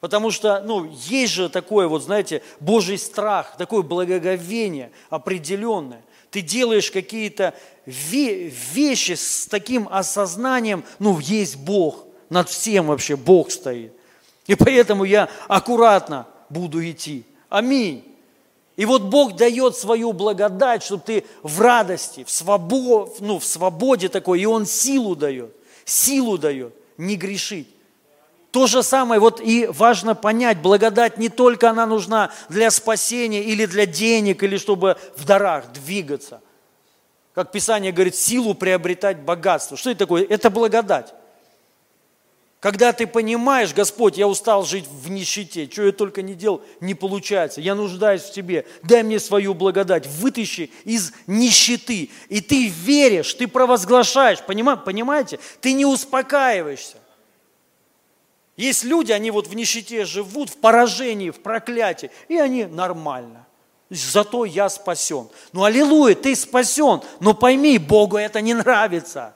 Потому 0.00 0.30
что, 0.30 0.62
ну, 0.62 0.90
есть 1.06 1.32
же 1.32 1.48
такое, 1.48 1.86
вот, 1.88 2.02
знаете, 2.02 2.42
Божий 2.60 2.98
страх, 2.98 3.56
такое 3.56 3.82
благоговение 3.82 4.90
определенное. 5.10 6.02
Ты 6.30 6.40
делаешь 6.40 6.90
какие-то 6.90 7.54
вещи 7.86 9.12
с 9.12 9.46
таким 9.46 9.88
осознанием, 9.90 10.84
ну, 10.98 11.18
есть 11.20 11.56
Бог, 11.56 12.06
над 12.30 12.48
всем 12.48 12.86
вообще 12.86 13.16
Бог 13.16 13.50
стоит. 13.50 13.92
И 14.46 14.54
поэтому 14.54 15.04
я 15.04 15.28
аккуратно 15.48 16.26
буду 16.48 16.84
идти. 16.84 17.24
Аминь. 17.48 18.13
И 18.76 18.86
вот 18.86 19.02
Бог 19.02 19.36
дает 19.36 19.76
свою 19.76 20.12
благодать, 20.12 20.82
чтобы 20.82 21.02
ты 21.04 21.24
в 21.42 21.60
радости, 21.60 22.24
в, 22.24 22.30
свободе, 22.30 23.12
ну, 23.20 23.38
в 23.38 23.44
свободе 23.44 24.08
такой, 24.08 24.40
и 24.40 24.46
Он 24.46 24.66
силу 24.66 25.14
дает, 25.14 25.54
силу 25.84 26.38
дает 26.38 26.74
не 26.96 27.16
грешить. 27.16 27.68
То 28.50 28.66
же 28.66 28.82
самое, 28.82 29.20
вот 29.20 29.40
и 29.40 29.66
важно 29.66 30.14
понять, 30.14 30.60
благодать 30.62 31.18
не 31.18 31.28
только 31.28 31.70
она 31.70 31.86
нужна 31.86 32.30
для 32.48 32.70
спасения 32.70 33.42
или 33.42 33.66
для 33.66 33.84
денег, 33.84 34.42
или 34.42 34.56
чтобы 34.58 34.96
в 35.16 35.24
дарах 35.24 35.72
двигаться. 35.72 36.40
Как 37.34 37.50
Писание 37.50 37.90
говорит, 37.90 38.14
силу 38.14 38.54
приобретать 38.54 39.18
богатство. 39.18 39.76
Что 39.76 39.90
это 39.90 40.00
такое? 40.00 40.24
Это 40.24 40.50
благодать. 40.50 41.12
Когда 42.64 42.94
ты 42.94 43.06
понимаешь, 43.06 43.74
Господь, 43.74 44.16
я 44.16 44.26
устал 44.26 44.64
жить 44.64 44.86
в 44.86 45.10
нищете, 45.10 45.68
что 45.70 45.82
я 45.82 45.92
только 45.92 46.22
не 46.22 46.32
делал, 46.32 46.62
не 46.80 46.94
получается, 46.94 47.60
я 47.60 47.74
нуждаюсь 47.74 48.22
в 48.22 48.32
Тебе, 48.32 48.64
дай 48.82 49.02
мне 49.02 49.20
свою 49.20 49.52
благодать, 49.52 50.06
вытащи 50.06 50.70
из 50.84 51.12
нищеты. 51.26 52.08
И 52.30 52.40
ты 52.40 52.68
веришь, 52.68 53.34
ты 53.34 53.48
провозглашаешь, 53.48 54.40
понимаете? 54.40 55.40
Ты 55.60 55.74
не 55.74 55.84
успокаиваешься. 55.84 56.96
Есть 58.56 58.82
люди, 58.82 59.12
они 59.12 59.30
вот 59.30 59.46
в 59.46 59.54
нищете 59.54 60.06
живут, 60.06 60.48
в 60.48 60.56
поражении, 60.56 61.28
в 61.28 61.40
проклятии, 61.40 62.10
и 62.28 62.38
они 62.38 62.64
нормально. 62.64 63.46
Зато 63.90 64.46
я 64.46 64.70
спасен. 64.70 65.28
Ну, 65.52 65.64
аллилуйя, 65.64 66.14
ты 66.14 66.34
спасен, 66.34 67.02
но 67.20 67.34
пойми, 67.34 67.76
Богу 67.76 68.16
это 68.16 68.40
не 68.40 68.54
нравится. 68.54 69.34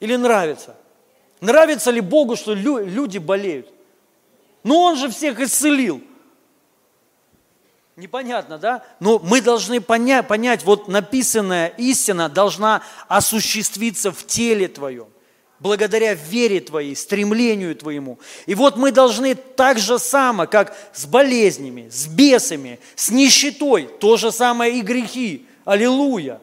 Или 0.00 0.16
нравится? 0.16 0.76
Нравится 1.44 1.90
ли 1.90 2.00
Богу, 2.00 2.36
что 2.36 2.54
люди 2.54 3.18
болеют? 3.18 3.68
Ну, 4.62 4.76
Он 4.76 4.96
же 4.96 5.10
всех 5.10 5.38
исцелил. 5.40 6.00
Непонятно, 7.96 8.58
да? 8.58 8.82
Но 8.98 9.18
мы 9.18 9.42
должны 9.42 9.80
понять, 9.82 10.26
понять, 10.26 10.64
вот 10.64 10.88
написанная 10.88 11.68
истина 11.76 12.30
должна 12.30 12.82
осуществиться 13.08 14.10
в 14.10 14.26
теле 14.26 14.68
твоем, 14.68 15.06
благодаря 15.60 16.14
вере 16.14 16.60
твоей, 16.60 16.96
стремлению 16.96 17.76
твоему. 17.76 18.18
И 18.46 18.54
вот 18.54 18.76
мы 18.76 18.90
должны 18.90 19.34
так 19.34 19.78
же 19.78 19.98
само, 19.98 20.46
как 20.46 20.74
с 20.94 21.04
болезнями, 21.04 21.90
с 21.90 22.06
бесами, 22.06 22.80
с 22.96 23.10
нищетой, 23.10 23.84
то 24.00 24.16
же 24.16 24.32
самое 24.32 24.78
и 24.78 24.80
грехи. 24.80 25.46
Аллилуйя 25.66 26.40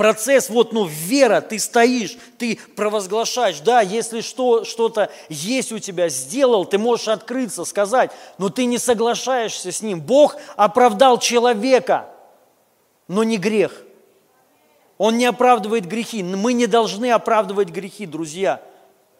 процесс, 0.00 0.48
вот, 0.48 0.72
ну, 0.72 0.86
вера, 0.86 1.42
ты 1.42 1.58
стоишь, 1.58 2.16
ты 2.38 2.58
провозглашаешь, 2.74 3.60
да, 3.60 3.82
если 3.82 4.22
что, 4.22 4.64
что-то 4.64 5.12
есть 5.28 5.72
у 5.72 5.78
тебя, 5.78 6.08
сделал, 6.08 6.64
ты 6.64 6.78
можешь 6.78 7.08
открыться, 7.08 7.66
сказать, 7.66 8.10
но 8.38 8.48
ты 8.48 8.64
не 8.64 8.78
соглашаешься 8.78 9.70
с 9.70 9.82
ним. 9.82 10.00
Бог 10.00 10.36
оправдал 10.56 11.18
человека, 11.18 12.08
но 13.08 13.24
не 13.24 13.36
грех. 13.36 13.82
Он 14.96 15.18
не 15.18 15.26
оправдывает 15.26 15.84
грехи. 15.84 16.22
Мы 16.22 16.54
не 16.54 16.66
должны 16.66 17.10
оправдывать 17.10 17.68
грехи, 17.68 18.06
друзья. 18.06 18.62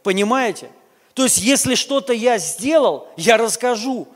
Понимаете? 0.02 0.70
То 1.12 1.24
есть, 1.24 1.36
если 1.36 1.74
что-то 1.74 2.14
я 2.14 2.38
сделал, 2.38 3.06
я 3.18 3.36
расскажу. 3.36 4.08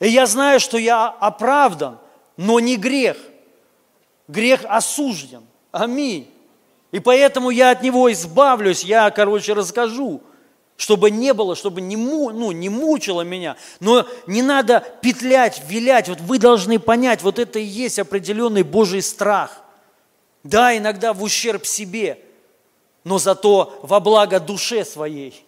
И 0.00 0.08
я 0.08 0.26
знаю, 0.26 0.58
что 0.58 0.78
я 0.78 1.06
оправдан, 1.06 1.98
но 2.36 2.58
не 2.58 2.74
грех– 2.76 3.16
Грех 4.28 4.64
осужден. 4.68 5.44
Аминь. 5.72 6.30
И 6.92 7.00
поэтому 7.00 7.50
я 7.50 7.70
от 7.70 7.82
него 7.82 8.10
избавлюсь, 8.12 8.84
я, 8.84 9.10
короче, 9.10 9.52
расскажу, 9.52 10.22
чтобы 10.76 11.10
не 11.10 11.34
было, 11.34 11.56
чтобы 11.56 11.80
не, 11.80 11.96
му, 11.96 12.30
ну, 12.30 12.52
не 12.52 12.68
мучило 12.68 13.22
меня. 13.22 13.56
Но 13.80 14.06
не 14.26 14.42
надо 14.42 14.84
петлять, 15.00 15.62
вилять. 15.68 16.08
Вот 16.08 16.20
вы 16.20 16.38
должны 16.38 16.78
понять, 16.78 17.22
вот 17.22 17.38
это 17.38 17.58
и 17.58 17.64
есть 17.64 17.98
определенный 17.98 18.62
Божий 18.62 19.02
страх. 19.02 19.62
Да, 20.42 20.76
иногда 20.76 21.12
в 21.12 21.22
ущерб 21.22 21.66
себе, 21.66 22.18
но 23.02 23.18
зато 23.18 23.78
во 23.82 23.98
благо 24.00 24.40
душе 24.40 24.84
своей. 24.84 25.44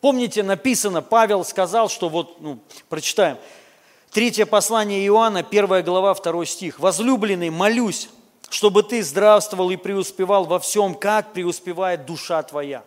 Помните, 0.00 0.42
написано, 0.42 1.02
Павел 1.02 1.44
сказал, 1.44 1.88
что 1.88 2.08
вот, 2.08 2.40
ну, 2.40 2.58
прочитаем, 2.88 3.36
Третье 4.10 4.44
послание 4.44 5.06
Иоанна, 5.06 5.44
первая 5.44 5.84
глава, 5.84 6.14
второй 6.14 6.44
стих. 6.44 6.80
«Возлюбленный, 6.80 7.50
молюсь, 7.50 8.08
чтобы 8.48 8.82
ты 8.82 9.04
здравствовал 9.04 9.70
и 9.70 9.76
преуспевал 9.76 10.44
во 10.46 10.58
всем, 10.58 10.96
как 10.96 11.32
преуспевает 11.32 12.06
душа 12.06 12.42
твоя». 12.42 12.82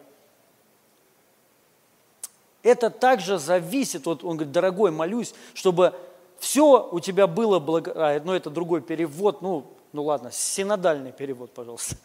Это 2.61 2.89
также 2.89 3.39
зависит, 3.39 4.05
вот 4.05 4.25
он 4.25 4.35
говорит, 4.35 4.51
дорогой, 4.51 4.91
молюсь, 4.91 5.33
чтобы 5.53 5.93
все 6.39 6.89
у 6.91 6.99
тебя 6.99 7.25
было 7.25 7.59
благо... 7.59 7.93
А, 7.95 8.21
ну, 8.21 8.33
это 8.33 8.49
другой 8.49 8.81
перевод, 8.81 9.41
ну, 9.41 9.65
ну 9.93 10.03
ладно, 10.03 10.29
синодальный 10.29 11.13
перевод, 11.13 11.51
пожалуйста. 11.53 11.95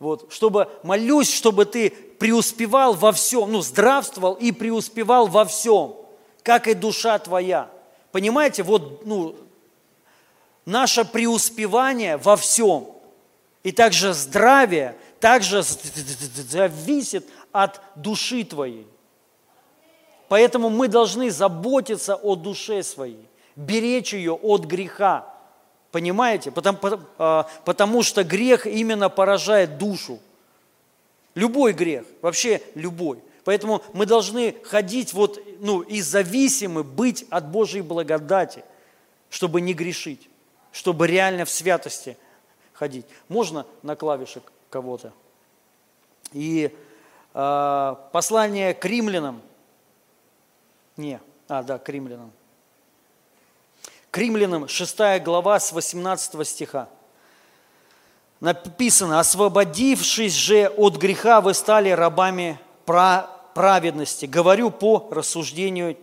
Вот, 0.00 0.32
чтобы, 0.32 0.68
молюсь, 0.82 1.32
чтобы 1.32 1.64
ты 1.64 1.90
преуспевал 1.90 2.94
во 2.94 3.12
всем, 3.12 3.52
ну, 3.52 3.60
здравствовал 3.60 4.34
и 4.34 4.50
преуспевал 4.50 5.28
во 5.28 5.44
всем, 5.44 5.94
как 6.42 6.66
и 6.66 6.74
душа 6.74 7.16
твоя. 7.20 7.70
Понимаете, 8.14 8.62
вот 8.62 9.04
ну, 9.04 9.34
наше 10.64 11.04
преуспевание 11.04 12.16
во 12.16 12.36
всем 12.36 12.86
и 13.64 13.72
также 13.72 14.12
здравие 14.12 14.94
также 15.18 15.64
зависит 15.64 17.28
от 17.50 17.80
души 17.96 18.44
твоей. 18.44 18.86
Поэтому 20.28 20.70
мы 20.70 20.86
должны 20.86 21.28
заботиться 21.32 22.14
о 22.14 22.36
душе 22.36 22.84
своей, 22.84 23.26
беречь 23.56 24.14
ее 24.14 24.34
от 24.34 24.64
греха. 24.64 25.26
Понимаете? 25.90 26.52
Потому, 26.52 26.78
а, 27.18 27.48
потому 27.64 28.04
что 28.04 28.22
грех 28.22 28.68
именно 28.68 29.08
поражает 29.08 29.76
душу. 29.76 30.20
Любой 31.34 31.72
грех, 31.72 32.04
вообще 32.22 32.62
любой– 32.76 33.18
Поэтому 33.44 33.82
мы 33.92 34.06
должны 34.06 34.56
ходить 34.64 35.12
вот, 35.12 35.38
ну, 35.60 35.82
и 35.82 36.00
зависимы 36.00 36.82
быть 36.82 37.26
от 37.30 37.46
Божьей 37.48 37.82
благодати, 37.82 38.64
чтобы 39.28 39.60
не 39.60 39.74
грешить, 39.74 40.28
чтобы 40.72 41.06
реально 41.06 41.44
в 41.44 41.50
святости 41.50 42.16
ходить. 42.72 43.04
Можно 43.28 43.66
на 43.82 43.96
клавиши 43.96 44.40
кого-то? 44.70 45.12
И 46.32 46.74
э, 47.34 47.96
послание 48.12 48.72
к 48.72 48.84
римлянам, 48.86 49.42
не, 50.96 51.20
а, 51.46 51.62
да, 51.62 51.78
к 51.78 51.88
римлянам. 51.88 52.32
К 54.10 54.18
римлянам 54.18 54.68
6 54.68 55.22
глава 55.22 55.60
с 55.60 55.72
18 55.72 56.46
стиха. 56.48 56.88
Написано, 58.40 59.20
освободившись 59.20 60.34
же 60.34 60.68
от 60.68 60.96
греха, 60.96 61.40
вы 61.40 61.52
стали 61.52 61.90
рабами 61.90 62.58
праведности. 63.54 64.26
Говорю 64.26 64.70
по 64.70 65.08
рассуждению 65.10 65.96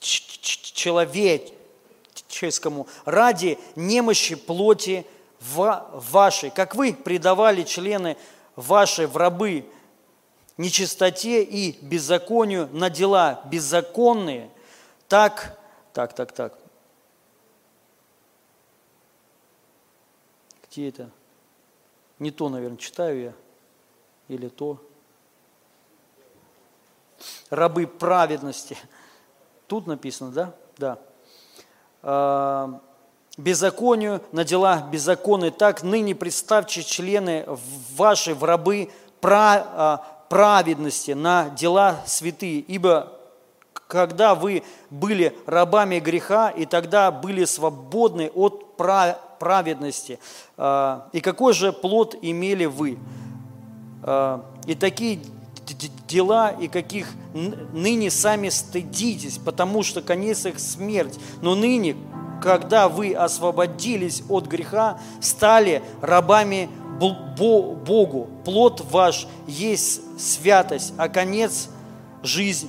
человеческому, 0.00 2.86
ради 3.04 3.58
немощи 3.76 4.34
плоти 4.34 5.06
вашей, 5.40 6.50
как 6.50 6.74
вы 6.74 6.94
предавали 6.94 7.62
члены 7.62 8.16
ваши 8.56 9.06
в 9.06 9.16
рабы 9.16 9.66
нечистоте 10.56 11.42
и 11.42 11.72
беззаконию 11.84 12.68
на 12.72 12.90
дела 12.90 13.42
беззаконные, 13.46 14.50
так, 15.08 15.58
так, 15.92 16.14
так, 16.14 16.32
так. 16.32 16.58
Где 20.68 20.88
это? 20.88 21.10
Не 22.18 22.30
то, 22.30 22.48
наверное, 22.48 22.78
читаю 22.78 23.20
я, 23.20 23.34
или 24.28 24.48
то 24.48 24.78
рабы 27.52 27.86
праведности. 27.86 28.78
Тут 29.66 29.86
написано, 29.86 30.30
да? 30.30 30.54
Да. 30.78 30.98
А, 32.02 32.80
беззаконию, 33.36 34.22
на 34.32 34.44
дела 34.44 34.88
беззаконные. 34.90 35.50
Так 35.50 35.82
ныне 35.82 36.14
представьте 36.14 36.82
члены 36.82 37.46
ваши 37.94 38.34
в 38.34 38.42
рабы 38.44 38.90
а, 39.22 40.02
праведности, 40.30 41.10
на 41.10 41.50
дела 41.50 42.00
святые. 42.06 42.60
Ибо 42.60 43.12
когда 43.86 44.34
вы 44.34 44.62
были 44.88 45.36
рабами 45.44 45.98
греха, 46.00 46.48
и 46.48 46.64
тогда 46.64 47.10
были 47.10 47.44
свободны 47.44 48.30
от 48.34 48.78
праведности. 48.78 50.18
А, 50.56 51.06
и 51.12 51.20
какой 51.20 51.52
же 51.52 51.72
плод 51.72 52.16
имели 52.22 52.64
вы? 52.64 52.98
И 54.66 54.74
такие 54.74 55.20
дела 56.08 56.50
и 56.50 56.68
каких 56.68 57.08
ныне 57.32 58.10
сами 58.10 58.48
стыдитесь, 58.48 59.38
потому 59.38 59.82
что 59.82 60.02
конец 60.02 60.44
их 60.46 60.58
смерть. 60.58 61.18
Но 61.40 61.54
ныне, 61.54 61.96
когда 62.42 62.88
вы 62.88 63.14
освободились 63.14 64.22
от 64.28 64.46
греха, 64.46 64.98
стали 65.20 65.82
рабами 66.00 66.68
Богу. 66.98 68.28
Плод 68.44 68.84
ваш 68.90 69.26
есть 69.46 70.02
святость, 70.20 70.94
а 70.98 71.08
конец– 71.08 71.68
жизнь 72.22 72.68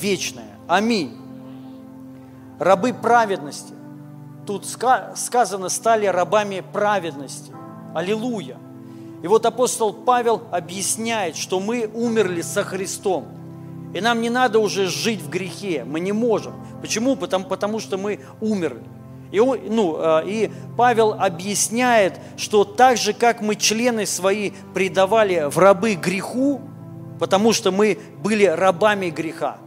вечная. 0.00 0.56
Аминь. 0.68 1.16
Рабы 2.58 2.92
праведности. 2.94 3.74
Тут 4.46 4.66
сказано, 4.66 5.68
стали 5.68 6.06
рабами 6.06 6.62
праведности. 6.72 7.52
Аллилуйя. 7.94 8.58
И 9.22 9.28
вот 9.28 9.46
апостол 9.46 9.92
Павел 9.92 10.42
объясняет, 10.50 11.36
что 11.36 11.60
мы 11.60 11.88
умерли 11.94 12.42
со 12.42 12.64
Христом. 12.64 13.26
И 13.94 14.00
нам 14.00 14.20
не 14.20 14.30
надо 14.30 14.58
уже 14.58 14.88
жить 14.88 15.20
в 15.22 15.28
грехе, 15.28 15.84
мы 15.84 16.00
не 16.00 16.12
можем. 16.12 16.54
Почему? 16.80 17.14
Потому, 17.14 17.44
потому 17.44 17.78
что 17.78 17.98
мы 17.98 18.20
умерли. 18.40 18.82
И, 19.30 19.38
ну, 19.38 19.96
а, 19.98 20.20
и 20.20 20.50
Павел 20.76 21.12
объясняет, 21.12 22.18
что 22.36 22.64
так 22.64 22.96
же, 22.96 23.12
как 23.12 23.40
мы 23.40 23.54
члены 23.54 24.06
свои 24.06 24.50
предавали 24.74 25.48
в 25.48 25.58
рабы 25.58 25.94
греху, 25.94 26.60
потому 27.18 27.52
что 27.52 27.70
мы 27.70 27.98
были 28.22 28.44
рабами 28.44 29.10
греха, 29.10 29.58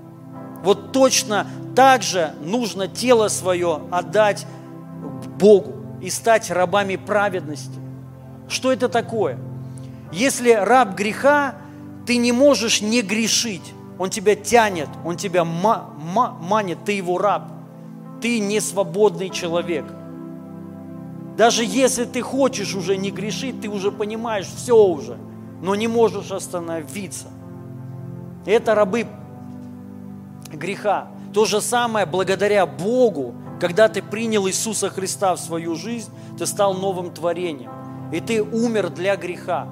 вот 0.64 0.92
точно 0.92 1.48
так 1.76 2.04
же 2.04 2.34
нужно 2.44 2.88
тело 2.88 3.28
свое 3.28 3.82
отдать 3.92 4.46
Богу 5.40 5.76
и 6.02 6.10
стать 6.10 6.50
рабами 6.52 6.96
праведности. 6.96 7.85
Что 8.48 8.72
это 8.72 8.90
такое? 8.90 9.38
Если 10.12 10.52
раб 10.52 10.96
греха, 10.96 11.56
ты 12.06 12.18
не 12.18 12.32
можешь 12.32 12.82
не 12.82 13.02
грешить. 13.02 13.74
Он 13.98 14.10
тебя 14.10 14.36
тянет, 14.36 14.90
он 15.04 15.18
тебя 15.18 15.44
ма- 15.46 15.90
ма- 15.98 16.38
манит, 16.42 16.80
ты 16.86 16.94
его 16.94 17.18
раб. 17.18 17.52
Ты 18.22 18.40
не 18.40 18.60
свободный 18.60 19.30
человек. 19.30 19.86
Даже 21.38 21.64
если 21.66 22.06
ты 22.06 22.22
хочешь 22.22 22.76
уже 22.76 22.98
не 22.98 23.12
грешить, 23.12 23.62
ты 23.62 23.68
уже 23.68 23.92
понимаешь 23.92 24.48
все 24.48 24.78
уже, 24.78 25.18
но 25.62 25.76
не 25.76 25.88
можешь 25.88 26.32
остановиться. 26.32 27.28
Это 28.46 28.76
рабы 28.76 29.08
греха. 30.52 31.08
То 31.34 31.46
же 31.46 31.60
самое 31.60 32.06
благодаря 32.06 32.66
Богу 32.66 33.34
Когда 33.60 33.88
ты 33.88 34.02
принял 34.02 34.48
Иисуса 34.48 34.90
Христа 34.90 35.36
в 35.36 35.40
свою 35.40 35.76
жизнь, 35.76 36.12
ты 36.38 36.46
стал 36.46 36.74
новым 36.74 37.12
творением. 37.12 37.72
И 38.12 38.20
ты 38.20 38.42
умер 38.42 38.90
для 38.90 39.16
греха. 39.16 39.68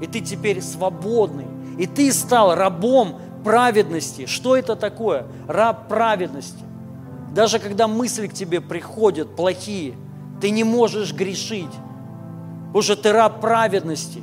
И 0.00 0.06
ты 0.06 0.20
теперь 0.20 0.62
свободный. 0.62 1.46
И 1.78 1.86
ты 1.86 2.12
стал 2.12 2.54
рабом 2.54 3.20
праведности. 3.44 4.26
Что 4.26 4.56
это 4.56 4.76
такое? 4.76 5.26
Раб 5.46 5.88
праведности. 5.88 6.64
Даже 7.34 7.58
когда 7.58 7.88
мысли 7.88 8.26
к 8.26 8.34
тебе 8.34 8.60
приходят 8.60 9.36
плохие, 9.36 9.94
ты 10.40 10.50
не 10.50 10.64
можешь 10.64 11.12
грешить. 11.12 11.70
Потому 12.74 12.96
ты 12.96 13.12
раб 13.12 13.40
праведности. 13.40 14.22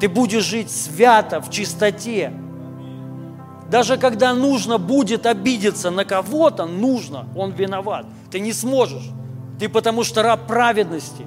Ты 0.00 0.08
будешь 0.08 0.44
жить 0.44 0.70
свято, 0.70 1.40
в 1.40 1.50
чистоте. 1.50 2.32
Даже 3.70 3.96
когда 3.96 4.34
нужно 4.34 4.78
будет 4.78 5.26
обидеться 5.26 5.90
на 5.90 6.04
кого-то, 6.04 6.66
нужно, 6.66 7.26
он 7.34 7.52
виноват. 7.52 8.06
Ты 8.30 8.40
не 8.40 8.52
сможешь. 8.52 9.10
Ты 9.58 9.68
потому 9.68 10.04
что 10.04 10.22
раб 10.22 10.46
праведности. 10.46 11.24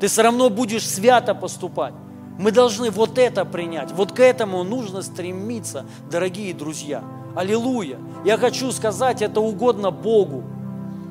Ты 0.00 0.08
все 0.08 0.22
равно 0.22 0.50
будешь 0.50 0.86
свято 0.86 1.34
поступать. 1.34 1.94
Мы 2.38 2.52
должны 2.52 2.90
вот 2.90 3.18
это 3.18 3.44
принять. 3.44 3.92
Вот 3.92 4.12
к 4.12 4.20
этому 4.20 4.62
нужно 4.62 5.02
стремиться, 5.02 5.86
дорогие 6.10 6.52
друзья. 6.52 7.02
Аллилуйя. 7.34 7.98
Я 8.24 8.36
хочу 8.36 8.70
сказать, 8.72 9.22
это 9.22 9.40
угодно 9.40 9.90
Богу. 9.90 10.44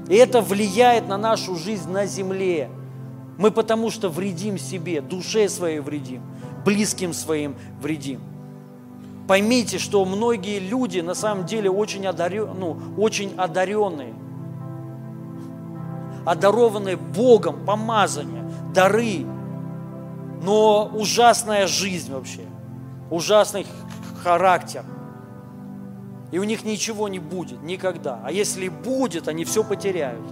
И 0.08 0.16
это 0.16 0.42
влияет 0.42 1.08
на 1.08 1.18
нашу 1.18 1.56
жизнь 1.56 1.90
на 1.90 2.06
земле. 2.06 2.70
Мы 3.38 3.52
потому 3.52 3.90
что 3.90 4.10
вредим 4.10 4.58
себе, 4.58 5.02
душе 5.02 5.50
своей 5.50 5.80
вредим, 5.80 6.22
близким 6.64 7.12
своим 7.14 7.56
вредим. 7.82 8.22
Поймите, 9.28 9.80
что 9.80 10.06
многие 10.06 10.60
люди 10.60 11.00
на 11.00 11.16
самом 11.16 11.46
деле 11.46 11.70
очень, 11.70 12.06
одарен, 12.06 12.50
ну, 12.58 12.78
очень 12.98 13.34
одаренные, 13.36 14.14
одарованные 16.26 16.96
Богом, 16.96 17.66
помазания, 17.66 18.45
дары, 18.76 19.26
но 20.44 20.92
ужасная 20.94 21.66
жизнь 21.66 22.14
вообще, 22.14 22.42
ужасный 23.10 23.66
характер. 24.22 24.84
И 26.32 26.38
у 26.38 26.44
них 26.44 26.66
ничего 26.66 27.08
не 27.08 27.20
будет 27.20 27.64
никогда. 27.64 28.20
А 28.24 28.32
если 28.32 28.68
будет, 28.68 29.28
они 29.28 29.46
все 29.46 29.64
потеряют. 29.64 30.26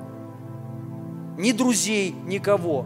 Ни 1.38 1.52
друзей, 1.52 2.14
никого. 2.26 2.86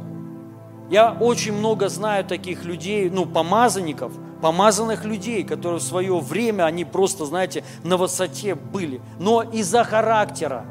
Я 0.89 1.11
очень 1.11 1.53
много 1.53 1.89
знаю 1.89 2.23
таких 2.23 2.63
людей, 2.63 3.09
ну, 3.09 3.25
помазанников, 3.25 4.13
помазанных 4.41 5.03
людей, 5.03 5.43
которые 5.43 5.79
в 5.79 5.83
свое 5.83 6.17
время, 6.19 6.63
они 6.63 6.85
просто, 6.85 7.25
знаете, 7.25 7.63
на 7.83 7.97
высоте 7.97 8.55
были. 8.55 9.01
Но 9.19 9.41
из-за 9.41 9.83
характера 9.83 10.65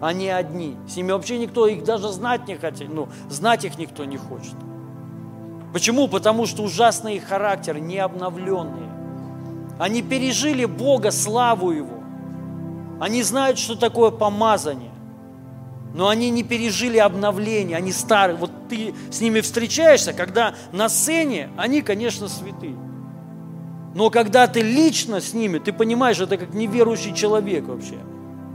они 0.00 0.28
одни. 0.28 0.76
С 0.88 0.96
ними 0.96 1.12
вообще 1.12 1.38
никто, 1.38 1.66
их 1.66 1.84
даже 1.84 2.08
знать 2.08 2.48
не 2.48 2.56
хотел, 2.56 2.88
ну, 2.90 3.08
знать 3.28 3.64
их 3.64 3.78
никто 3.78 4.04
не 4.04 4.16
хочет. 4.16 4.54
Почему? 5.72 6.08
Потому 6.08 6.46
что 6.46 6.62
ужасный 6.62 7.16
их 7.16 7.24
характер, 7.24 7.78
не 7.78 7.98
обновленные. 7.98 8.90
Они 9.78 10.02
пережили 10.02 10.64
Бога, 10.64 11.10
славу 11.10 11.70
Его. 11.70 12.00
Они 13.00 13.22
знают, 13.22 13.58
что 13.58 13.76
такое 13.76 14.10
помазание. 14.10 14.90
Но 15.94 16.08
они 16.08 16.30
не 16.30 16.42
пережили 16.42 16.98
обновление, 16.98 17.76
они 17.76 17.92
старые. 17.92 18.36
Вот 18.36 18.50
ты 18.68 18.94
с 19.10 19.20
ними 19.20 19.40
встречаешься, 19.40 20.12
когда 20.12 20.54
на 20.72 20.88
сцене 20.88 21.50
они, 21.56 21.82
конечно, 21.82 22.28
святые. 22.28 22.76
Но 23.94 24.10
когда 24.10 24.46
ты 24.46 24.60
лично 24.60 25.20
с 25.20 25.34
ними, 25.34 25.58
ты 25.58 25.72
понимаешь, 25.72 26.20
это 26.20 26.36
как 26.36 26.54
неверующий 26.54 27.14
человек 27.14 27.66
вообще. 27.66 27.98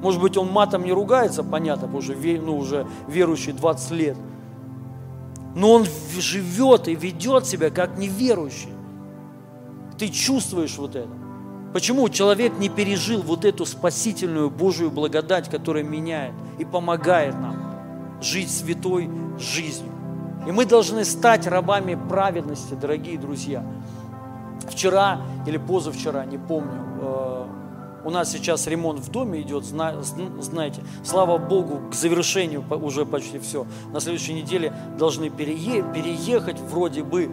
Может 0.06 0.22
быть, 0.22 0.38
он 0.38 0.51
матом 0.51 0.86
не 0.86 0.93
ругается, 0.93 1.43
понятно, 1.43 1.88
потому 1.88 2.01
что 2.01 2.14
ну, 2.14 2.58
уже 2.58 2.86
верующий 3.08 3.51
20 3.51 3.91
лет– 3.91 4.18
но 5.56 5.72
он 5.72 5.86
живет 6.20 6.89
и 6.89 6.95
ведет 6.95 7.47
себя 7.47 7.70
как 7.70 7.97
неверующий. 7.97 8.74
Ты 9.97 10.10
чувствуешь 10.10 10.78
вот 10.78 10.95
это. 10.95 11.10
Почему 11.74 12.08
человек 12.10 12.58
не 12.60 12.68
пережил 12.68 13.22
вот 13.22 13.45
эту 13.45 13.66
спасительную 13.66 14.49
Божию 14.49 14.91
благодать, 14.91 15.49
которая 15.49 15.84
меняет 15.84 16.34
и 16.60 16.66
помогает 16.66 17.36
нам 17.39 18.20
жить 18.22 18.51
святой 18.51 19.10
жизнью? 19.39 19.91
И 20.45 20.51
мы 20.51 20.66
должны 20.66 21.06
стать 21.06 21.47
рабами 21.47 21.97
праведности, 22.10 22.74
дорогие 22.74 23.18
друзья. 23.18 23.64
Вчера 24.70 25.22
или 25.47 25.58
позавчера, 25.58 26.26
не 26.26 26.38
помню, 26.38 26.82
э, 27.01 27.45
у 28.06 28.12
нас 28.12 28.32
сейчас 28.32 28.68
ремонт 28.68 28.99
в 28.99 29.10
доме 29.10 29.41
идет, 29.41 29.66
знаете, 29.66 30.82
слава 31.03 31.39
Богу, 31.39 31.89
к 31.89 31.95
завершению 31.95 32.64
уже 32.70 33.03
почти 33.03 33.39
все. 33.39 33.66
На 33.91 33.99
следующей 33.99 34.34
неделе 34.34 34.74
должны 34.97 35.32
перее, 35.32 35.84
переехать, 35.84 36.60
вроде 36.60 37.03
бы, 37.03 37.30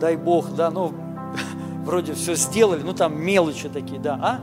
дай 0.00 0.16
Бог, 0.16 0.54
да, 0.54 0.70
ну, 0.70 0.94
вроде 1.84 2.14
все 2.14 2.34
сделали, 2.36 2.82
ну, 2.82 2.94
там 2.94 3.20
мелочи 3.20 3.68
такие, 3.68 4.00
да, 4.00 4.18
а? 4.20 4.40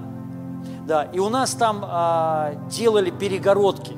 Да, 0.85 1.03
и 1.03 1.17
у 1.17 1.29
нас 1.29 1.55
там 1.55 1.83
а, 1.83 2.53
делали 2.69 3.09
перегородки, 3.09 3.93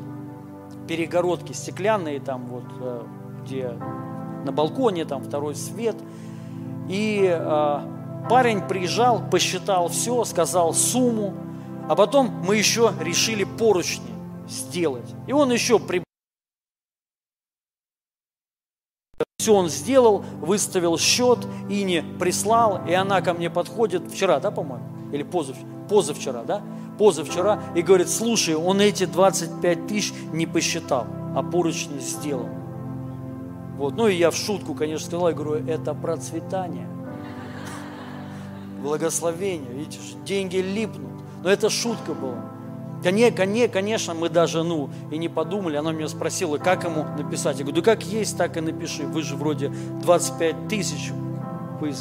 перегородки 0.88 1.51
стеклянные 1.51 2.22
там 2.22 2.45
вот, 2.47 2.63
а, 2.80 3.05
где 3.43 3.74
на 4.45 4.53
балконе 4.53 5.03
там 5.03 5.22
второй 5.22 5.53
свет. 5.55 5.97
И 6.88 7.30
а, 7.30 7.84
парень 8.30 8.61
приезжал, 8.61 9.22
посчитал 9.30 9.89
все, 9.89 10.24
сказал 10.24 10.74
сумму, 10.74 11.34
а 11.90 11.96
потом 11.96 12.28
мы 12.46 12.58
еще 12.58 12.94
решили 13.00 13.44
поручни 13.44 14.12
сделать. 14.48 15.10
И 15.28 15.34
он 15.34 15.52
еще 15.52 15.80
при... 15.80 16.04
Все 19.40 19.54
он 19.54 19.70
сделал, 19.70 20.20
выставил 20.42 20.98
счет, 20.98 21.40
и 21.70 21.84
не 21.84 22.02
прислал, 22.02 22.86
и 22.86 22.94
она 22.94 23.22
ко 23.22 23.34
мне 23.34 23.50
подходит 23.50 24.12
вчера, 24.12 24.40
да, 24.40 24.52
по-моему? 24.52 24.86
Или 25.14 25.24
позавчера, 25.24 25.68
позавчера, 25.90 26.44
да? 26.44 26.62
Позавчера, 26.98 27.64
и 27.76 27.82
говорит, 27.82 28.10
слушай, 28.10 28.56
он 28.56 28.82
эти 28.82 29.06
25 29.06 29.88
тысяч 29.88 30.14
не 30.34 30.46
посчитал, 30.46 31.08
а 31.36 31.44
поручни 31.44 32.00
сделал. 32.00 32.50
Вот. 33.78 33.96
Ну 33.96 34.08
и 34.08 34.16
я 34.16 34.32
в 34.32 34.36
шутку, 34.36 34.74
конечно, 34.74 35.06
сказал, 35.06 35.30
я 35.30 35.36
говорю, 35.36 35.66
это 35.66 35.94
процветание, 35.94 36.88
благословение, 38.82 39.72
видите, 39.72 40.00
деньги 40.26 40.58
липнут. 40.58 41.16
Но 41.48 41.54
это 41.54 41.70
шутка 41.70 42.14
была. 42.14 42.43
Конечно, 43.02 44.14
мы 44.14 44.28
даже, 44.28 44.64
ну, 44.64 44.89
и 45.12 45.18
не 45.18 45.30
подумали. 45.30 45.78
Она 45.78 45.93
меня 45.93 46.10
спросила, 46.10 46.58
как 46.58 46.84
ему 46.84 47.06
написать. 47.18 47.58
Я 47.58 47.64
говорю, 47.64 47.82
да 47.82 47.89
как 47.93 48.04
есть, 48.04 48.38
так 48.38 48.58
и 48.58 48.60
напиши. 48.60 49.04
Вы 49.04 49.22
же 49.22 49.38
вроде 49.38 49.70
25 50.02 50.68
тысяч 50.68 51.14
вы 51.80 51.93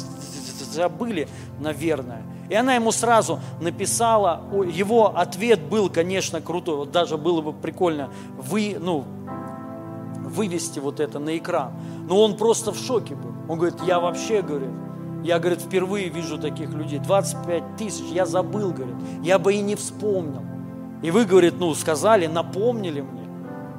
забыли, 0.69 1.29
наверное. 1.61 2.23
И 2.49 2.55
она 2.55 2.75
ему 2.75 2.91
сразу 2.91 3.39
написала, 3.61 4.43
его 4.69 5.17
ответ 5.17 5.61
был, 5.61 5.89
конечно, 5.89 6.41
крутой. 6.41 6.75
Вот 6.75 6.91
даже 6.91 7.15
было 7.15 7.39
бы 7.39 7.53
прикольно 7.53 8.09
вы, 8.37 8.75
ну, 8.77 9.05
вывести 10.25 10.79
вот 10.79 10.99
это 10.99 11.19
на 11.19 11.37
экран. 11.37 11.71
Но 12.09 12.21
он 12.21 12.35
просто 12.35 12.73
в 12.73 12.77
шоке 12.77 13.15
был. 13.15 13.31
Он 13.47 13.57
говорит, 13.57 13.79
я 13.85 14.01
вообще, 14.01 14.41
говорит, 14.41 14.71
я, 15.27 15.39
говорит, 15.39 15.61
впервые 15.61 16.07
вижу 16.07 16.37
таких 16.37 16.69
людей. 16.69 16.99
25 16.99 17.75
тысяч, 17.77 18.05
я 18.13 18.25
забыл, 18.25 18.71
говорит. 18.71 18.95
Я 19.21 19.37
бы 19.37 19.53
и 19.53 19.59
не 19.59 19.75
вспомнил. 19.75 20.43
И 21.01 21.11
вы, 21.11 21.25
говорит, 21.25 21.55
ну, 21.59 21.75
сказали, 21.75 22.27
напомнили 22.27 23.01
мне. 23.01 23.27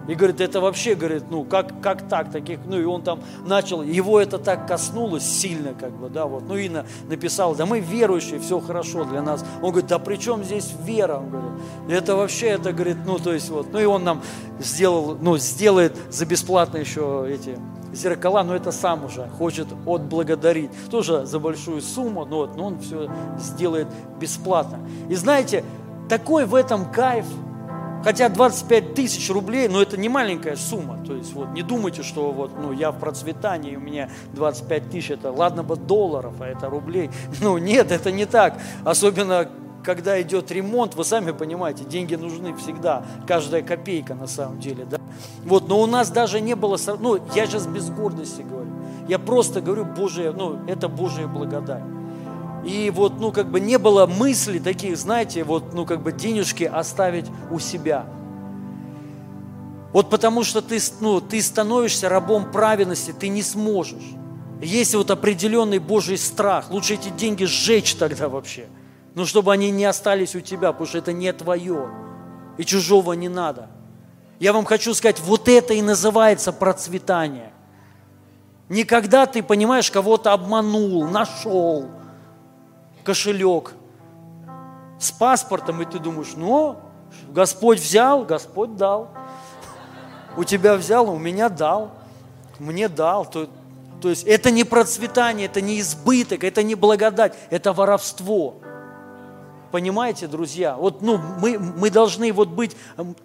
И 0.08 0.14
говорит, 0.14 0.40
это 0.40 0.60
вообще, 0.60 0.94
говорит, 0.94 1.24
ну, 1.30 1.44
как, 1.44 1.80
как 1.82 2.06
так, 2.08 2.30
таких, 2.30 2.60
ну, 2.66 2.78
и 2.78 2.84
он 2.84 3.02
там 3.02 3.20
начал, 3.44 3.82
его 3.82 4.20
это 4.20 4.38
так 4.38 4.66
коснулось 4.66 5.22
сильно, 5.22 5.74
как 5.74 5.92
бы, 5.92 6.08
да, 6.08 6.24
вот, 6.24 6.44
ну, 6.48 6.56
и 6.56 6.70
на, 6.70 6.86
написал, 7.08 7.54
да 7.54 7.66
мы 7.66 7.80
верующие, 7.80 8.40
все 8.40 8.58
хорошо 8.58 9.04
для 9.04 9.20
нас. 9.20 9.44
Он 9.62 9.70
говорит, 9.70 9.86
да 9.86 9.98
при 9.98 10.16
чем 10.16 10.44
здесь 10.44 10.72
вера, 10.82 11.18
он 11.18 11.28
говорит, 11.28 11.50
это 11.90 12.16
вообще, 12.16 12.46
это, 12.46 12.72
говорит, 12.72 12.96
ну, 13.04 13.18
то 13.18 13.34
есть, 13.34 13.50
вот, 13.50 13.70
ну, 13.70 13.80
и 13.80 13.84
он 13.84 14.04
нам 14.04 14.22
сделал, 14.58 15.18
ну, 15.20 15.36
сделает 15.36 15.94
за 16.10 16.24
бесплатно 16.24 16.78
еще 16.78 17.26
эти 17.28 17.58
зеркала, 17.92 18.42
но 18.42 18.54
это 18.54 18.72
сам 18.72 19.04
уже 19.04 19.28
хочет 19.38 19.68
отблагодарить. 19.86 20.70
Тоже 20.90 21.26
за 21.26 21.38
большую 21.38 21.82
сумму, 21.82 22.24
но, 22.24 22.38
вот, 22.38 22.56
но 22.56 22.66
он 22.66 22.78
все 22.80 23.10
сделает 23.38 23.88
бесплатно. 24.20 24.78
И 25.08 25.14
знаете, 25.14 25.64
такой 26.08 26.46
в 26.46 26.54
этом 26.54 26.90
кайф, 26.90 27.26
Хотя 28.04 28.28
25 28.28 28.94
тысяч 28.94 29.28
рублей, 29.28 29.68
но 29.68 29.82
это 29.82 29.96
не 29.96 30.08
маленькая 30.08 30.56
сумма. 30.56 31.04
То 31.04 31.14
есть 31.14 31.32
вот 31.32 31.50
не 31.50 31.62
думайте, 31.62 32.02
что 32.02 32.30
вот 32.30 32.52
ну, 32.56 32.72
я 32.72 32.92
в 32.92 32.98
процветании, 32.98 33.76
у 33.76 33.80
меня 33.80 34.08
25 34.34 34.90
тысяч, 34.90 35.10
это 35.10 35.32
ладно 35.32 35.64
бы 35.64 35.76
долларов, 35.76 36.34
а 36.40 36.46
это 36.46 36.68
рублей. 36.68 37.10
Ну 37.40 37.58
нет, 37.58 37.90
это 37.92 38.10
не 38.10 38.26
так. 38.26 38.58
Особенно 38.84 39.48
когда 39.88 40.20
идет 40.20 40.50
ремонт, 40.50 40.96
вы 40.96 41.02
сами 41.02 41.30
понимаете, 41.30 41.82
деньги 41.82 42.14
нужны 42.14 42.54
всегда, 42.56 43.06
каждая 43.26 43.62
копейка 43.62 44.14
на 44.14 44.26
самом 44.26 44.60
деле, 44.60 44.84
да. 44.84 44.98
Вот, 45.46 45.66
но 45.66 45.80
у 45.80 45.86
нас 45.86 46.10
даже 46.10 46.42
не 46.42 46.54
было, 46.54 46.76
ну, 47.00 47.18
я 47.34 47.46
сейчас 47.46 47.66
без 47.66 47.88
гордости 47.88 48.42
говорю, 48.42 48.68
я 49.08 49.18
просто 49.18 49.62
говорю, 49.62 49.86
Божие, 49.86 50.32
ну, 50.32 50.58
это 50.66 50.90
Божья 50.90 51.26
благодать. 51.26 51.82
И 52.66 52.92
вот, 52.94 53.18
ну, 53.18 53.32
как 53.32 53.50
бы 53.50 53.60
не 53.60 53.78
было 53.78 54.04
мыслей 54.04 54.60
таких, 54.60 54.98
знаете, 54.98 55.42
вот, 55.42 55.72
ну, 55.72 55.86
как 55.86 56.02
бы 56.02 56.12
денежки 56.12 56.64
оставить 56.64 57.24
у 57.50 57.58
себя. 57.58 58.04
Вот 59.94 60.10
потому 60.10 60.44
что 60.44 60.60
ты, 60.60 60.78
ну, 61.00 61.22
ты 61.22 61.40
становишься 61.40 62.10
рабом 62.10 62.52
праведности, 62.52 63.14
ты 63.18 63.28
не 63.28 63.42
сможешь. 63.42 64.04
Есть 64.60 64.94
вот 64.94 65.10
определенный 65.10 65.78
Божий 65.78 66.18
страх. 66.18 66.70
Лучше 66.70 66.92
эти 66.92 67.08
деньги 67.08 67.44
сжечь 67.44 67.94
тогда 67.94 68.28
вообще. 68.28 68.66
Ну, 69.14 69.26
чтобы 69.26 69.52
они 69.52 69.70
не 69.70 69.84
остались 69.84 70.34
у 70.34 70.40
тебя, 70.40 70.72
потому 70.72 70.86
что 70.86 70.98
это 70.98 71.12
не 71.12 71.32
твое. 71.32 71.90
И 72.56 72.64
чужого 72.64 73.12
не 73.14 73.28
надо. 73.28 73.68
Я 74.38 74.52
вам 74.52 74.64
хочу 74.64 74.94
сказать, 74.94 75.20
вот 75.20 75.48
это 75.48 75.74
и 75.74 75.82
называется 75.82 76.52
процветание. 76.52 77.52
Никогда 78.68 79.26
ты, 79.26 79.42
понимаешь, 79.42 79.90
кого-то 79.90 80.32
обманул, 80.32 81.08
нашел 81.08 81.88
кошелек 83.02 83.72
с 85.00 85.10
паспортом, 85.10 85.80
и 85.82 85.86
ты 85.86 85.98
думаешь, 85.98 86.34
ну, 86.36 86.76
Господь 87.30 87.80
взял, 87.80 88.24
Господь 88.24 88.76
дал. 88.76 89.08
У 90.36 90.44
тебя 90.44 90.76
взял, 90.76 91.10
у 91.10 91.18
меня 91.18 91.48
дал, 91.48 91.90
мне 92.58 92.88
дал. 92.88 93.24
То, 93.24 93.48
то 94.00 94.10
есть 94.10 94.24
это 94.24 94.50
не 94.50 94.64
процветание, 94.64 95.46
это 95.46 95.60
не 95.60 95.80
избыток, 95.80 96.44
это 96.44 96.62
не 96.62 96.74
благодать, 96.74 97.34
это 97.50 97.72
воровство. 97.72 98.56
Понимаете, 99.70 100.26
друзья? 100.26 100.76
Вот 100.76 101.02
ну, 101.02 101.18
мы, 101.18 101.58
мы 101.58 101.90
должны 101.90 102.32
вот 102.32 102.48
быть, 102.48 102.76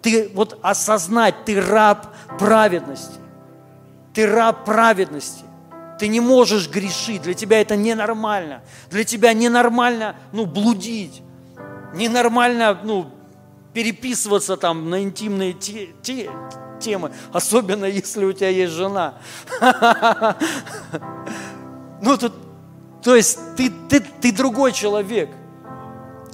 ты 0.02 0.30
вот 0.34 0.58
осознать, 0.62 1.44
ты 1.44 1.60
раб 1.60 2.08
праведности. 2.38 3.14
Ты 4.12 4.26
раб 4.26 4.64
праведности. 4.64 5.44
Ты 5.98 6.08
не 6.08 6.20
можешь 6.20 6.68
грешить, 6.68 7.22
для 7.22 7.34
тебя 7.34 7.60
это 7.60 7.76
ненормально. 7.76 8.62
Для 8.90 9.04
тебя 9.04 9.32
ненормально, 9.32 10.16
ну, 10.32 10.44
блудить. 10.44 11.22
Ненормально, 11.94 12.78
ну, 12.82 13.10
переписываться 13.72 14.56
там 14.56 14.90
на 14.90 15.02
интимные 15.02 15.52
те, 15.52 15.88
те, 16.02 16.30
темы, 16.80 17.12
особенно 17.32 17.86
если 17.86 18.24
у 18.24 18.32
тебя 18.32 18.48
есть 18.48 18.72
жена. 18.72 19.14
Ну, 22.02 22.18
тут, 22.18 22.34
то 23.02 23.16
есть 23.16 23.38
ты, 23.56 23.72
ты, 23.88 24.00
ты 24.00 24.30
другой 24.30 24.72
человек. 24.72 25.30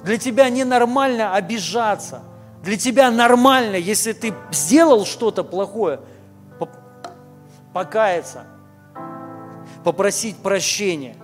Для 0.03 0.17
тебя 0.17 0.49
ненормально 0.49 1.35
обижаться. 1.35 2.21
Для 2.63 2.77
тебя 2.77 3.09
нормально, 3.09 3.75
если 3.75 4.13
ты 4.13 4.33
сделал 4.51 5.05
что-то 5.05 5.43
плохое, 5.43 5.99
покаяться, 7.73 8.43
попросить 9.83 10.37
прощения, 10.37 11.15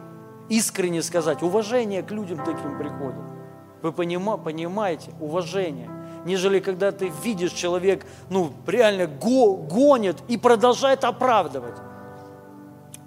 искренне 0.49 1.03
сказать, 1.03 1.43
уважение 1.43 2.01
к 2.01 2.11
людям 2.11 2.39
таким 2.43 2.77
приходит. 2.79 3.21
Вы 3.83 3.91
понимаете, 3.91 5.11
уважение 5.19 5.89
нежели 6.27 6.59
когда 6.59 6.91
ты 6.91 7.11
видишь, 7.23 7.53
человек, 7.53 8.05
ну, 8.29 8.51
реально 8.67 9.07
го, 9.07 9.55
гонит 9.55 10.17
и 10.27 10.37
продолжает 10.37 11.03
оправдывать. 11.03 11.75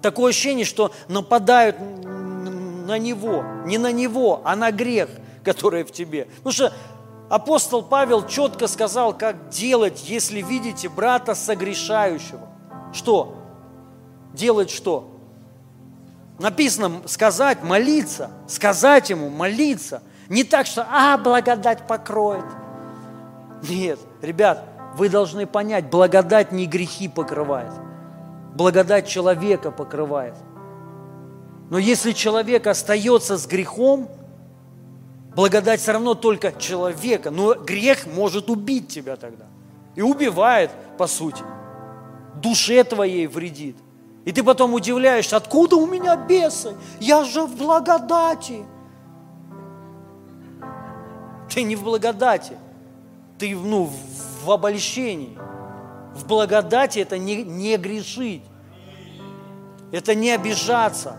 Такое 0.01 0.31
ощущение, 0.31 0.65
что 0.65 0.91
нападают 1.07 1.77
на 1.79 2.97
него, 2.97 3.43
не 3.65 3.77
на 3.77 3.91
него, 3.91 4.41
а 4.43 4.55
на 4.55 4.71
грех, 4.71 5.09
который 5.43 5.83
в 5.83 5.91
тебе. 5.91 6.25
Потому 6.37 6.51
что 6.51 6.73
апостол 7.29 7.83
Павел 7.83 8.27
четко 8.27 8.67
сказал, 8.67 9.17
как 9.17 9.49
делать, 9.49 10.03
если 10.09 10.41
видите 10.41 10.89
брата 10.89 11.35
согрешающего. 11.35 12.47
Что? 12.93 13.37
Делать 14.33 14.69
что? 14.69 15.07
Написано 16.39 17.01
сказать, 17.05 17.63
молиться, 17.63 18.31
сказать 18.47 19.09
ему, 19.09 19.29
молиться. 19.29 20.01
Не 20.29 20.43
так, 20.43 20.65
что, 20.65 20.87
а, 20.89 21.17
благодать 21.17 21.87
покроет– 21.87 22.45
нет, 23.69 23.99
ребят, 24.21 24.65
вы 24.95 25.09
должны 25.09 25.45
понять, 25.45 25.89
благодать 25.89 26.51
не 26.51 26.65
грехи 26.65 27.07
покрывает. 27.07 27.71
Благодать 28.55 29.07
человека 29.07 29.71
покрывает. 29.71 30.35
Но 31.69 31.77
если 31.77 32.11
человек 32.11 32.67
остается 32.67 33.37
с 33.37 33.45
грехом, 33.47 34.09
благодать 35.35 35.81
все 35.81 35.93
равно 35.93 36.13
только 36.13 36.51
человека. 36.51 37.31
Но 37.31 37.55
грех 37.55 38.05
может 38.07 38.49
убить 38.49 38.87
тебя 38.87 39.15
тогда. 39.15 39.45
И 39.95 40.01
убивает, 40.01 40.71
по 40.97 41.07
сути. 41.07 41.43
Душе 42.35 42.83
твоей 42.83 43.27
вредит. 43.27 43.75
И 44.25 44.31
ты 44.31 44.43
потом 44.43 44.73
удивляешься, 44.73 45.37
откуда 45.37 45.75
у 45.75 45.87
меня 45.87 46.15
бесы? 46.15 46.75
Я 46.99 47.23
же 47.23 47.43
в 47.43 47.55
благодати. 47.55 48.63
Ты 51.53 51.63
не 51.63 51.75
в 51.75 51.83
благодати 51.83 52.55
ты 53.41 53.55
ну, 53.55 53.89
в 54.43 54.51
обольщении. 54.51 55.35
В 56.13 56.27
благодати 56.27 56.99
это 56.99 57.17
не, 57.17 57.41
не 57.41 57.75
грешить. 57.77 58.43
Это 59.91 60.13
не 60.13 60.29
обижаться. 60.29 61.17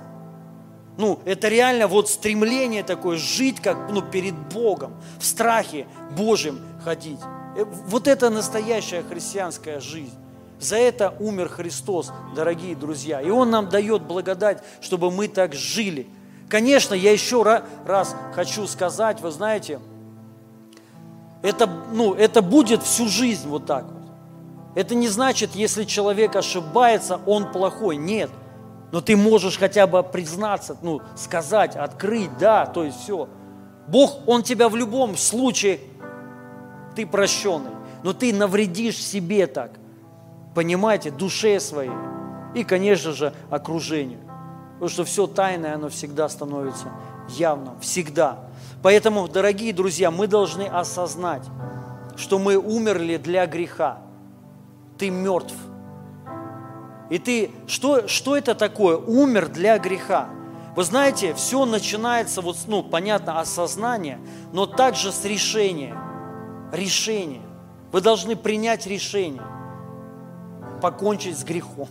Ну, 0.98 1.20
это 1.24 1.48
реально 1.48 1.86
вот 1.86 2.08
стремление 2.08 2.82
такое, 2.82 3.16
жить 3.16 3.60
как 3.60 3.90
ну, 3.90 4.02
перед 4.02 4.34
Богом, 4.34 4.94
в 5.18 5.24
страхе 5.24 5.86
Божьем 6.16 6.60
ходить. 6.84 7.18
Э, 7.56 7.64
вот 7.64 8.08
это 8.08 8.30
настоящая 8.30 9.02
христианская 9.02 9.80
жизнь. 9.80 10.14
За 10.60 10.76
это 10.76 11.14
умер 11.18 11.48
Христос, 11.48 12.12
дорогие 12.36 12.76
друзья. 12.76 13.20
И 13.20 13.30
Он 13.30 13.50
нам 13.50 13.68
дает 13.68 14.02
благодать, 14.02 14.62
чтобы 14.80 15.10
мы 15.10 15.28
так 15.28 15.54
жили. 15.54 16.06
Конечно, 16.48 16.94
я 16.94 17.10
еще 17.10 17.42
раз 17.84 18.14
хочу 18.34 18.66
сказать, 18.66 19.20
вы 19.20 19.30
знаете, 19.30 19.80
это, 21.42 21.66
ну, 21.92 22.14
это 22.14 22.42
будет 22.42 22.82
всю 22.82 23.08
жизнь 23.08 23.48
вот 23.48 23.66
так 23.66 23.84
вот. 23.84 24.02
Это 24.74 24.94
не 24.94 25.08
значит, 25.08 25.54
если 25.54 25.84
человек 25.84 26.36
ошибается, 26.36 27.20
он 27.26 27.50
плохой. 27.50 27.96
Нет. 27.96 28.30
Но 28.92 29.00
ты 29.00 29.16
можешь 29.16 29.58
хотя 29.58 29.86
бы 29.86 30.02
признаться, 30.02 30.76
ну, 30.82 31.00
сказать, 31.16 31.74
открыть, 31.76 32.36
да, 32.38 32.66
то 32.66 32.84
есть 32.84 33.00
все. 33.00 33.28
Бог, 33.88 34.20
Он 34.28 34.42
тебя 34.42 34.68
в 34.68 34.76
любом 34.76 35.16
случае, 35.16 35.80
ты 36.94 37.06
прощенный. 37.06 37.70
Но 38.02 38.12
ты 38.12 38.32
навредишь 38.34 38.96
себе 38.96 39.46
так, 39.46 39.72
понимаете, 40.54 41.10
душе 41.10 41.58
своей 41.58 41.92
и, 42.54 42.64
конечно 42.64 43.12
же, 43.12 43.32
окружению. 43.48 44.20
Потому 44.74 44.88
что 44.88 45.04
все 45.04 45.26
тайное, 45.26 45.76
оно 45.76 45.88
всегда 45.88 46.28
становится 46.28 46.88
явным, 47.28 47.78
всегда. 47.80 48.40
Поэтому, 48.82 49.28
дорогие 49.28 49.72
друзья, 49.72 50.10
мы 50.10 50.26
должны 50.26 50.62
осознать, 50.62 51.44
что 52.16 52.38
мы 52.38 52.56
умерли 52.56 53.16
для 53.16 53.46
греха. 53.46 53.98
Ты 54.98 55.10
мертв. 55.10 55.54
И 57.12 57.18
ты, 57.18 57.50
что, 57.66 58.08
что 58.08 58.38
это 58.38 58.54
такое? 58.54 58.96
Умер 58.96 59.50
для 59.50 59.78
греха. 59.78 60.30
Вы 60.74 60.82
знаете, 60.82 61.34
все 61.34 61.66
начинается, 61.66 62.40
вот, 62.40 62.56
ну, 62.66 62.82
понятно, 62.82 63.38
осознание, 63.38 64.18
но 64.54 64.64
также 64.64 65.12
с 65.12 65.22
решения. 65.26 65.94
Решение. 66.72 67.42
Вы 67.92 68.00
должны 68.00 68.34
принять 68.34 68.86
решение. 68.86 69.42
Покончить 70.80 71.38
с 71.38 71.44
грехом. 71.44 71.86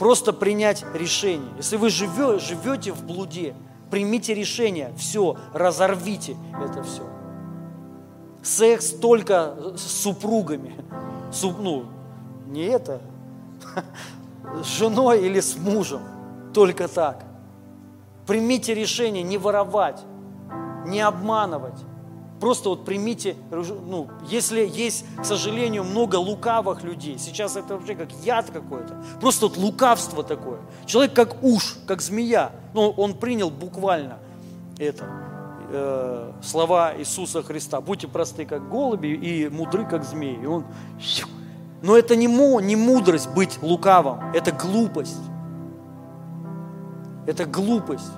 Просто 0.00 0.32
принять 0.32 0.84
решение. 0.92 1.52
Если 1.58 1.76
вы 1.76 1.90
живете, 1.90 2.44
живете 2.44 2.90
в 2.90 3.04
блуде, 3.04 3.54
примите 3.88 4.34
решение, 4.34 4.92
все, 4.96 5.36
разорвите 5.54 6.36
это 6.60 6.82
все. 6.82 7.04
Секс 8.42 8.90
только 8.90 9.54
с 9.76 10.02
супругами, 10.02 10.74
Суп, 11.30 11.58
ну, 11.60 11.84
не 12.48 12.64
это, 12.64 13.00
с 14.62 14.66
женой 14.66 15.24
или 15.24 15.40
с 15.40 15.56
мужем, 15.56 16.02
только 16.54 16.88
так. 16.88 17.24
Примите 18.26 18.74
решение 18.74 19.22
не 19.22 19.38
воровать, 19.38 20.00
не 20.86 21.00
обманывать, 21.00 21.78
Просто 22.40 22.68
вот 22.68 22.84
примите, 22.84 23.36
ну, 23.50 24.08
если 24.28 24.64
есть, 24.64 25.04
к 25.20 25.24
сожалению, 25.24 25.82
много 25.82 26.16
лукавых 26.16 26.84
людей, 26.84 27.18
сейчас 27.18 27.56
это 27.56 27.76
вообще 27.76 27.96
как 27.96 28.12
яд 28.22 28.50
какой-то, 28.50 29.02
просто 29.20 29.48
вот 29.48 29.56
лукавство 29.56 30.22
такое. 30.22 30.60
Человек 30.86 31.14
как 31.14 31.42
уж, 31.42 31.76
как 31.86 32.00
змея, 32.00 32.52
ну, 32.74 32.90
он 32.90 33.14
принял 33.14 33.50
буквально 33.50 34.18
это, 34.78 35.04
э, 35.70 36.32
слова 36.40 36.94
Иисуса 36.96 37.42
Христа. 37.42 37.80
Будьте 37.80 38.06
просты, 38.06 38.46
как 38.46 38.68
голуби, 38.68 39.08
и 39.08 39.48
мудры, 39.48 39.84
как 39.84 40.04
змеи. 40.04 40.38
И 40.40 40.46
он, 40.46 40.64
но 41.82 41.96
это 41.96 42.16
не, 42.16 42.28
мо, 42.28 42.60
не 42.60 42.76
мудрость 42.76 43.28
быть 43.30 43.58
лукавым, 43.62 44.32
это 44.34 44.52
глупость. 44.52 45.16
Это 47.26 47.44
глупость. 47.44 48.10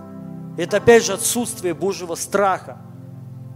Это 0.57 0.79
опять 0.79 1.05
же 1.05 1.13
отсутствие 1.13 1.75
Божьего 1.75 2.15
страха. 2.15 2.79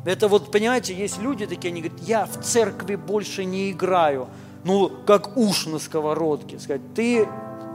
Это 0.05 0.29
вот, 0.29 0.51
понимаете, 0.51 0.95
есть 0.95 1.19
люди 1.19 1.47
такие, 1.47 1.71
они 1.71 1.81
говорят, 1.81 2.01
я 2.03 2.27
в 2.27 2.43
церкви 2.43 2.97
больше 2.97 3.45
не 3.45 3.71
играю. 3.71 4.29
Ну, 4.65 4.91
как 5.07 5.37
уж 5.37 5.67
на 5.67 5.79
сковородке. 5.79 6.59
Сказать, 6.59 6.83
ты 6.95 7.29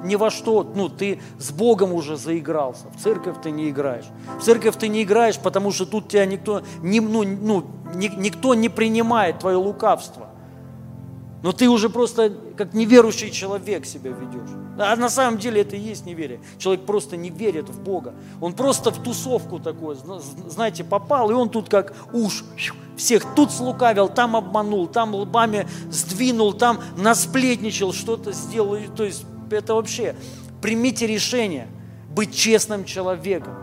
ни 0.03 0.15
во 0.15 0.29
что, 0.29 0.63
ну, 0.63 0.89
ты 0.89 1.19
с 1.39 1.51
Богом 1.51 1.93
уже 1.93 2.17
заигрался. 2.17 2.85
В 2.95 3.01
церковь 3.01 3.37
ты 3.41 3.51
не 3.51 3.69
играешь. 3.69 4.05
В 4.39 4.43
церковь 4.43 4.75
ты 4.77 4.87
не 4.87 5.03
играешь, 5.03 5.39
потому 5.39 5.71
что 5.71 5.85
тут 5.85 6.07
тебя 6.07 6.25
никто 6.25 6.61
не, 6.81 6.99
ну, 6.99 7.23
ну, 7.23 7.65
ни, 7.95 8.07
никто 8.07 8.53
не 8.53 8.69
принимает 8.69 9.39
твое 9.39 9.57
лукавство. 9.57 10.28
Но 11.41 11.53
ты 11.53 11.69
уже 11.69 11.89
просто 11.89 12.33
как 12.57 12.73
неверующий 12.73 13.31
человек 13.31 13.85
себя 13.85 14.11
ведешь. 14.11 14.49
А 14.77 14.95
на 14.97 15.09
самом 15.09 15.39
деле 15.39 15.61
это 15.61 15.77
и 15.77 15.79
есть 15.79 16.05
неверие. 16.05 16.41
Человек 16.57 16.85
просто 16.85 17.15
не 17.15 17.29
верит 17.29 17.69
в 17.69 17.81
Бога. 17.81 18.13
Он 18.41 18.53
просто 18.53 18.91
в 18.91 19.01
тусовку 19.01 19.59
такой, 19.59 19.95
знаете, 20.47 20.83
попал, 20.83 21.31
и 21.31 21.33
он 21.33 21.49
тут 21.49 21.69
как 21.69 21.93
уж 22.11 22.43
всех 22.97 23.23
тут 23.35 23.51
слукавил, 23.51 24.09
там 24.09 24.35
обманул, 24.35 24.87
там 24.87 25.15
лбами 25.15 25.67
сдвинул, 25.89 26.51
там 26.53 26.81
насплетничал, 26.97 27.93
что-то 27.93 28.33
сделал. 28.33 28.77
То 28.95 29.05
есть 29.05 29.25
это 29.49 29.75
вообще, 29.75 30.15
примите 30.61 31.07
решение 31.07 31.67
быть 32.09 32.35
честным 32.35 32.83
человеком. 32.83 33.55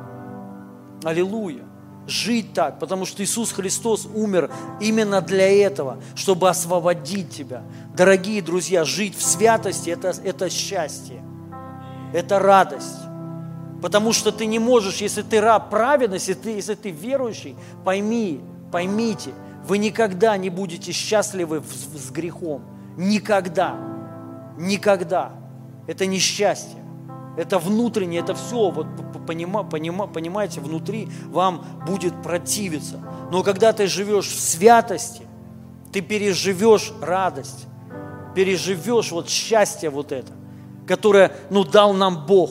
Аллилуйя 1.05 1.66
жить 2.07 2.53
так, 2.53 2.79
потому 2.79 3.05
что 3.05 3.23
Иисус 3.23 3.53
Христос 3.53 4.07
умер 4.15 4.51
именно 4.81 5.21
для 5.21 5.49
этого, 5.49 5.99
чтобы 6.15 6.49
освободить 6.49 7.31
тебя. 7.31 7.63
Дорогие 7.97 8.43
друзья, 8.43 8.85
жить 8.85 9.17
в 9.17 9.23
святости 9.23 9.91
это,– 9.91 10.15
это 10.25 10.49
счастье, 10.51 11.23
это 12.13 12.39
радость. 12.39 12.97
Потому 13.83 14.13
что 14.13 14.33
ты 14.33 14.47
не 14.47 14.59
можешь, 14.59 14.97
если 14.97 15.23
ты 15.23 15.41
раб 15.41 15.69
праведности, 15.71 16.31
если 16.31 16.43
ты, 16.43 16.51
если 16.51 16.75
ты 16.75 16.91
верующий, 16.91 17.57
пойми, 17.85 18.41
поймите, 18.73 19.33
вы 19.67 19.79
никогда 19.79 20.37
не 20.37 20.49
будете 20.49 20.93
счастливы 20.93 21.63
с, 21.63 22.07
с 22.07 22.11
грехом. 22.11 22.63
Никогда. 22.97 23.77
Никогда. 24.57 25.33
Это 25.87 26.07
несчастье. 26.07 26.86
Это 27.37 27.59
внутреннее, 27.59 28.21
это 28.21 28.35
все, 28.35 28.71
вот 28.71 28.87
понима, 29.27 29.63
понима, 29.63 30.07
понимаете, 30.07 30.61
внутри 30.61 31.09
вам 31.27 31.65
будет 31.87 32.23
противиться. 32.23 33.01
Но 33.31 33.43
когда 33.43 33.73
ты 33.73 33.87
живешь 33.87 34.27
в 34.27 34.41
святости, 34.41 35.23
ты 35.93 36.01
переживешь 36.01 36.93
радость, 37.01 37.67
переживешь 38.35 39.13
вот 39.13 39.29
счастье 39.29 39.91
вот 39.91 40.13
это, 40.13 40.33
которое, 40.87 41.33
ну, 41.51 41.65
дал 41.65 41.93
нам 41.93 42.27
Бог. 42.27 42.51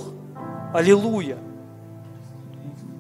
Аллилуйя. 0.74 1.38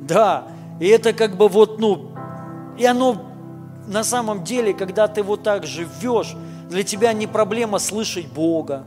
Да, 0.02 0.48
и 0.80 0.88
это 0.88 1.14
как 1.14 1.36
бы 1.36 1.48
вот, 1.48 1.80
ну, 1.80 2.12
и 2.78 2.86
оно 2.86 3.26
на 3.88 4.04
самом 4.04 4.44
деле, 4.44 4.74
когда 4.74 5.08
ты 5.08 5.24
вот 5.24 5.44
так 5.44 5.66
живешь, 5.66 6.36
для 6.70 6.84
тебя 6.84 7.14
не 7.14 7.28
проблема 7.28 7.80
слышать 7.80 8.28
Бога, 8.28 8.84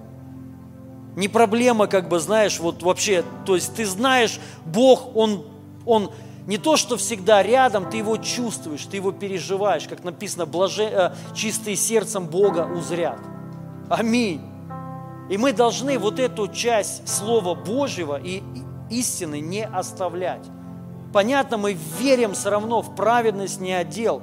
не 1.18 1.26
проблема, 1.26 1.88
как 1.88 2.08
бы, 2.08 2.20
знаешь, 2.20 2.60
вот 2.60 2.84
вообще, 2.84 3.24
то 3.44 3.56
есть 3.56 3.74
ты 3.74 3.84
знаешь, 3.84 4.38
Бог, 4.64 5.16
Он, 5.16 5.44
Он 5.84 6.12
не 6.46 6.58
то, 6.58 6.76
что 6.76 6.96
всегда 6.96 7.42
рядом, 7.42 7.90
ты 7.90 7.96
Его 7.96 8.18
чувствуешь, 8.18 8.84
ты 8.84 8.98
Его 8.98 9.10
переживаешь, 9.10 9.88
как 9.88 10.04
написано, 10.04 10.46
блаже, 10.46 10.84
э, 10.84 11.10
чистые 11.34 11.74
сердцем 11.74 12.28
Бога 12.28 12.70
узрят. 12.72 13.18
Аминь. 13.90 14.40
И 15.28 15.36
мы 15.36 15.52
должны 15.52 15.98
вот 15.98 16.20
эту 16.20 16.46
часть 16.46 17.08
Слова 17.08 17.56
Божьего 17.56 18.16
и 18.16 18.44
истины 18.88 19.40
не 19.40 19.64
оставлять. 19.66 20.46
Понятно, 21.12 21.56
мы 21.56 21.76
верим 21.98 22.34
все 22.34 22.50
равно 22.50 22.80
в 22.80 22.94
праведность 22.94 23.60
не 23.60 23.72
отдел, 23.72 24.22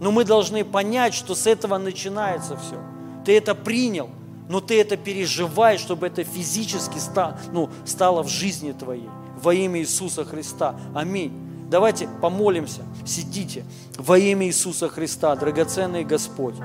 но 0.00 0.10
мы 0.10 0.24
должны 0.24 0.64
понять, 0.64 1.14
что 1.14 1.36
с 1.36 1.46
этого 1.46 1.78
начинается 1.78 2.56
все. 2.56 2.80
Ты 3.24 3.36
это 3.36 3.54
принял– 3.54 4.10
но 4.52 4.60
ты 4.60 4.78
это 4.78 4.98
переживаешь, 4.98 5.80
чтобы 5.80 6.08
это 6.08 6.24
физически 6.24 6.98
стало, 6.98 7.38
ну, 7.52 7.70
стало 7.86 8.22
в 8.22 8.28
жизни 8.28 8.72
твоей. 8.72 9.08
Во 9.42 9.54
имя 9.54 9.80
Иисуса 9.80 10.26
Христа. 10.26 10.76
Аминь. 10.94 11.32
Давайте 11.70 12.06
помолимся. 12.20 12.82
Сидите. 13.06 13.64
Во 13.96 14.18
имя 14.18 14.46
Иисуса 14.46 14.90
Христа, 14.90 15.34
драгоценный 15.36 16.04
Господь. 16.04 16.56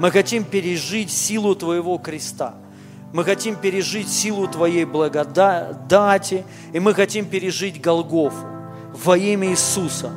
Мы 0.00 0.10
хотим 0.10 0.44
пережить 0.44 1.10
силу 1.10 1.54
Твоего 1.54 1.96
креста. 1.96 2.56
Мы 3.14 3.24
хотим 3.24 3.56
пережить 3.56 4.10
силу 4.10 4.46
Твоей 4.46 4.84
благодати, 4.84 6.44
и 6.74 6.78
мы 6.78 6.92
хотим 6.92 7.24
пережить 7.24 7.80
Голгофу 7.80 8.46
во 8.92 9.16
имя 9.16 9.48
Иисуса. 9.48 10.12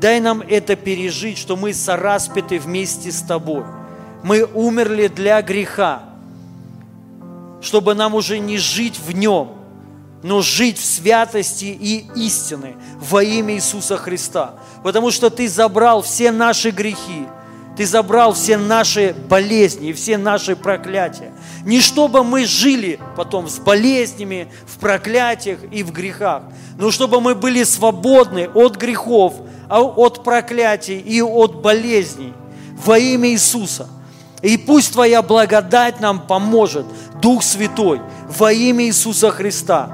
Дай 0.00 0.18
нам 0.18 0.40
это 0.40 0.76
пережить, 0.76 1.36
что 1.36 1.56
мы 1.56 1.74
сораспяты 1.74 2.58
вместе 2.58 3.12
с 3.12 3.20
Тобой. 3.20 3.64
Мы 4.22 4.44
умерли 4.44 5.08
для 5.08 5.42
греха, 5.42 6.13
чтобы 7.64 7.94
нам 7.94 8.14
уже 8.14 8.38
не 8.38 8.58
жить 8.58 8.98
в 8.98 9.12
нем, 9.12 9.52
но 10.22 10.42
жить 10.42 10.78
в 10.78 10.84
святости 10.84 11.64
и 11.64 12.06
истины 12.14 12.76
во 13.00 13.22
имя 13.22 13.54
Иисуса 13.54 13.96
Христа. 13.96 14.54
Потому 14.82 15.10
что 15.10 15.30
Ты 15.30 15.48
забрал 15.48 16.02
все 16.02 16.30
наши 16.30 16.70
грехи, 16.70 17.26
Ты 17.76 17.86
забрал 17.86 18.34
все 18.34 18.58
наши 18.58 19.14
болезни 19.28 19.88
и 19.88 19.92
все 19.92 20.18
наши 20.18 20.56
проклятия. 20.56 21.32
Не 21.64 21.80
чтобы 21.80 22.22
мы 22.22 22.44
жили 22.44 23.00
потом 23.16 23.48
с 23.48 23.58
болезнями, 23.58 24.52
в 24.66 24.78
проклятиях 24.78 25.60
и 25.72 25.82
в 25.82 25.90
грехах, 25.90 26.42
но 26.78 26.90
чтобы 26.90 27.20
мы 27.20 27.34
были 27.34 27.64
свободны 27.64 28.48
от 28.54 28.76
грехов, 28.76 29.34
а 29.68 29.82
от 29.82 30.22
проклятий 30.22 30.98
и 31.00 31.22
от 31.22 31.62
болезней 31.62 32.34
во 32.84 32.98
имя 32.98 33.30
Иисуса. 33.30 33.88
И 34.44 34.58
пусть 34.58 34.92
Твоя 34.92 35.22
благодать 35.22 36.00
нам 36.00 36.20
поможет, 36.20 36.84
Дух 37.22 37.42
Святой, 37.42 38.02
во 38.28 38.52
имя 38.52 38.84
Иисуса 38.84 39.30
Христа. 39.30 39.88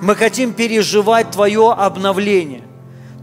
Мы 0.00 0.14
хотим 0.16 0.52
переживать 0.52 1.30
Твое 1.30 1.72
обновление, 1.72 2.60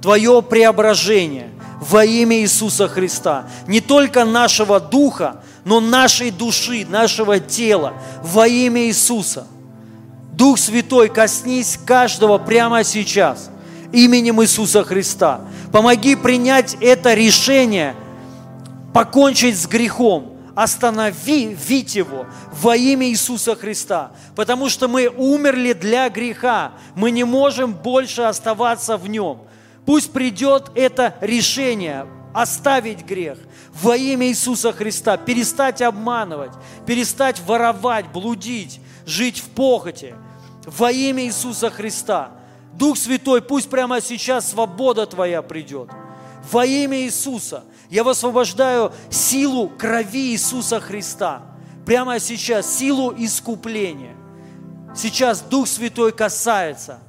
Твое 0.02 0.42
преображение 0.42 1.52
во 1.80 2.04
имя 2.04 2.40
Иисуса 2.40 2.88
Христа. 2.88 3.46
Не 3.68 3.82
только 3.82 4.26
нашего 4.26 4.80
духа, 4.80 5.44
но 5.64 5.80
нашей 5.80 6.32
души, 6.32 6.88
нашего 6.90 7.40
тела 7.40 7.94
во 8.24 8.48
имя 8.48 8.88
Иисуса. 8.88 9.46
Дух 10.34 10.58
Святой, 10.58 11.10
коснись 11.10 11.78
каждого 11.86 12.40
прямо 12.40 12.84
сейчас 12.84 13.52
именем 13.92 14.42
Иисуса 14.42 14.84
Христа. 14.84 15.42
Помоги 15.72 16.16
принять 16.16 16.78
это 16.82 17.14
решение– 17.14 17.94
покончить 18.94 19.58
с 19.58 19.68
грехом, 19.68 20.38
остановить 20.56 21.96
его 21.96 22.26
во 22.52 22.76
имя 22.76 23.08
Иисуса 23.08 23.56
Христа, 23.56 24.12
потому 24.36 24.70
что 24.70 24.88
мы 24.88 25.08
умерли 25.08 25.74
для 25.74 26.10
греха, 26.10 26.74
мы 26.96 27.12
не 27.12 27.24
можем 27.24 27.74
больше 27.74 28.24
оставаться 28.24 28.98
в 28.98 29.08
нем. 29.08 29.44
Пусть 29.86 30.12
придет 30.12 30.72
это 30.76 31.16
решение 31.22 32.08
оставить 32.34 33.06
грех 33.06 33.38
во 33.82 33.96
имя 33.96 34.28
Иисуса 34.28 34.74
Христа, 34.74 35.18
перестать 35.18 35.82
обманывать, 35.82 36.52
перестать 36.86 37.40
воровать, 37.40 38.12
блудить, 38.12 38.82
жить 39.06 39.40
в 39.40 39.50
похоти 39.50 40.14
во 40.66 40.92
имя 40.92 41.24
Иисуса 41.24 41.70
Христа. 41.70 42.32
Дух 42.74 42.98
Святой, 42.98 43.42
пусть 43.42 43.70
прямо 43.70 44.02
сейчас 44.02 44.52
свобода 44.52 45.06
Твоя 45.06 45.42
придет 45.42 45.90
во 46.52 46.66
имя 46.66 47.02
Иисуса– 47.02 47.64
я 47.90 48.04
высвобождаю 48.04 48.94
силу 49.10 49.68
крови 49.68 50.32
Иисуса 50.32 50.80
Христа. 50.80 51.42
Прямо 51.86 52.20
сейчас 52.20 52.78
силу 52.78 53.14
искупления. 53.18 54.16
Сейчас 54.96 55.42
Дух 55.42 55.68
Святой 55.68 56.12
касается 56.12 57.00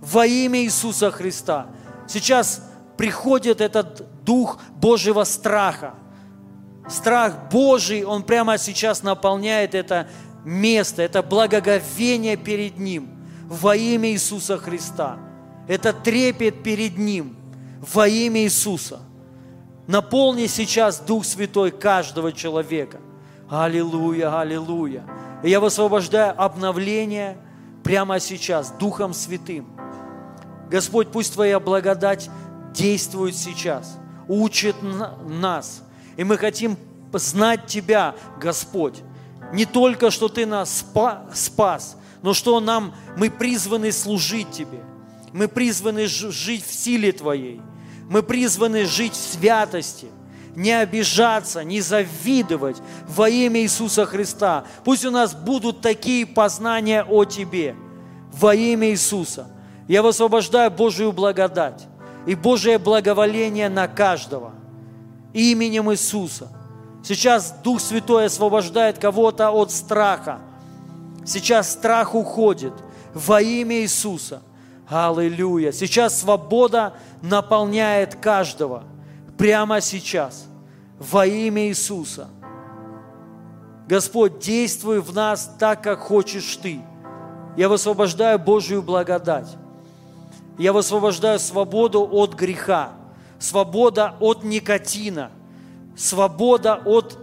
во 0.00 0.26
имя 0.26 0.62
Иисуса 0.64 1.12
Христа. 1.12 1.68
Сейчас 2.08 2.62
приходит 2.96 3.60
этот 3.60 4.04
Дух 4.24 4.58
Божьего 4.74 5.22
страха. 5.22 5.94
Страх 6.88 7.48
Божий, 7.50 8.02
он 8.04 8.24
прямо 8.24 8.58
сейчас 8.58 9.04
наполняет 9.04 9.76
это 9.76 10.08
место, 10.44 11.02
это 11.02 11.22
благоговение 11.22 12.36
перед 12.36 12.78
Ним 12.78 13.08
во 13.44 13.76
имя 13.76 14.10
Иисуса 14.10 14.58
Христа. 14.58 15.18
Это 15.68 15.92
трепет 15.92 16.64
перед 16.64 16.98
Ним 16.98 17.36
во 17.80 18.08
имя 18.08 18.42
Иисуса– 18.42 19.02
Наполни 19.90 20.46
сейчас 20.46 21.00
Дух 21.00 21.24
Святой 21.24 21.72
каждого 21.72 22.32
человека. 22.32 23.00
Аллилуйя, 23.48 24.38
аллилуйя. 24.38 25.02
И 25.42 25.50
я 25.50 25.58
высвобождаю 25.58 26.40
обновление 26.40 27.36
прямо 27.82 28.20
сейчас 28.20 28.70
Духом 28.78 29.12
Святым. 29.12 29.66
Господь, 30.70 31.10
пусть 31.10 31.34
Твоя 31.34 31.58
благодать 31.58 32.30
действует 32.72 33.34
сейчас, 33.34 33.98
учит 34.28 34.76
нас. 35.26 35.82
И 36.16 36.22
мы 36.22 36.38
хотим 36.38 36.76
знать 37.12 37.66
Тебя, 37.66 38.14
Господь. 38.40 39.02
Не 39.52 39.64
только, 39.64 40.12
что 40.12 40.28
Ты 40.28 40.46
нас 40.46 40.84
спас, 41.34 41.96
но 42.22 42.32
что 42.32 42.60
нам, 42.60 42.94
мы 43.16 43.28
призваны 43.28 43.90
служить 43.90 44.52
Тебе. 44.52 44.84
Мы 45.32 45.48
призваны 45.48 46.06
жить 46.06 46.64
в 46.64 46.72
силе 46.72 47.10
Твоей. 47.10 47.60
Мы 48.10 48.24
призваны 48.24 48.86
жить 48.86 49.12
в 49.12 49.16
святости, 49.16 50.08
не 50.56 50.72
обижаться, 50.72 51.62
не 51.62 51.80
завидовать 51.80 52.76
во 53.06 53.28
имя 53.28 53.60
Иисуса 53.60 54.04
Христа. 54.04 54.64
Пусть 54.82 55.04
у 55.04 55.12
нас 55.12 55.32
будут 55.32 55.80
такие 55.80 56.26
познания 56.26 57.04
о 57.04 57.24
Тебе 57.24 57.76
во 58.32 58.52
имя 58.52 58.90
Иисуса. 58.90 59.46
Я 59.86 60.02
высвобождаю 60.02 60.72
Божию 60.72 61.12
благодать 61.12 61.86
и 62.26 62.34
Божие 62.34 62.78
благоволение 62.78 63.68
на 63.68 63.86
каждого 63.86 64.54
именем 65.32 65.92
Иисуса. 65.92 66.48
Сейчас 67.04 67.54
Дух 67.62 67.80
Святой 67.80 68.26
освобождает 68.26 68.98
кого-то 68.98 69.52
от 69.52 69.70
страха. 69.70 70.40
Сейчас 71.24 71.70
страх 71.70 72.16
уходит 72.16 72.74
во 73.14 73.40
имя 73.40 73.82
Иисуса. 73.82 74.42
Аллилуйя. 74.90 75.70
Сейчас 75.70 76.20
свобода 76.20 76.94
наполняет 77.22 78.16
каждого. 78.16 78.82
Прямо 79.38 79.80
сейчас. 79.80 80.46
Во 80.98 81.24
имя 81.24 81.68
Иисуса. 81.68 82.28
Господь, 83.86 84.40
действуй 84.40 85.00
в 85.00 85.14
нас 85.14 85.54
так, 85.58 85.82
как 85.82 86.00
хочешь 86.00 86.56
Ты. 86.56 86.80
Я 87.56 87.68
высвобождаю 87.68 88.38
Божью 88.38 88.82
благодать. 88.82 89.48
Я 90.58 90.72
высвобождаю 90.72 91.38
свободу 91.38 92.06
от 92.10 92.34
греха, 92.34 92.90
свобода 93.38 94.14
от 94.20 94.44
никотина, 94.44 95.30
свобода 95.96 96.82
от 96.84 97.18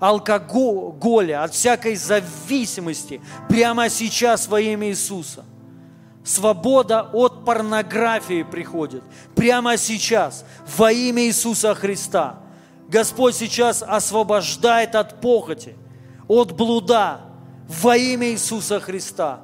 алкоголя, 0.00 1.44
от 1.44 1.54
всякой 1.54 1.96
зависимости 1.96 3.20
прямо 3.48 3.88
сейчас 3.88 4.48
во 4.48 4.60
имя 4.60 4.88
Иисуса. 4.88 5.44
Свобода 6.24 7.08
от 7.12 7.44
порнографии 7.44 8.42
приходит 8.42 9.02
прямо 9.34 9.76
сейчас 9.76 10.44
во 10.76 10.92
имя 10.92 11.24
Иисуса 11.24 11.74
Христа. 11.74 12.40
Господь 12.88 13.36
сейчас 13.36 13.82
освобождает 13.82 14.94
от 14.94 15.20
похоти, 15.20 15.76
от 16.28 16.52
блуда 16.52 17.20
во 17.68 17.96
имя 17.96 18.28
Иисуса 18.32 18.80
Христа. 18.80 19.40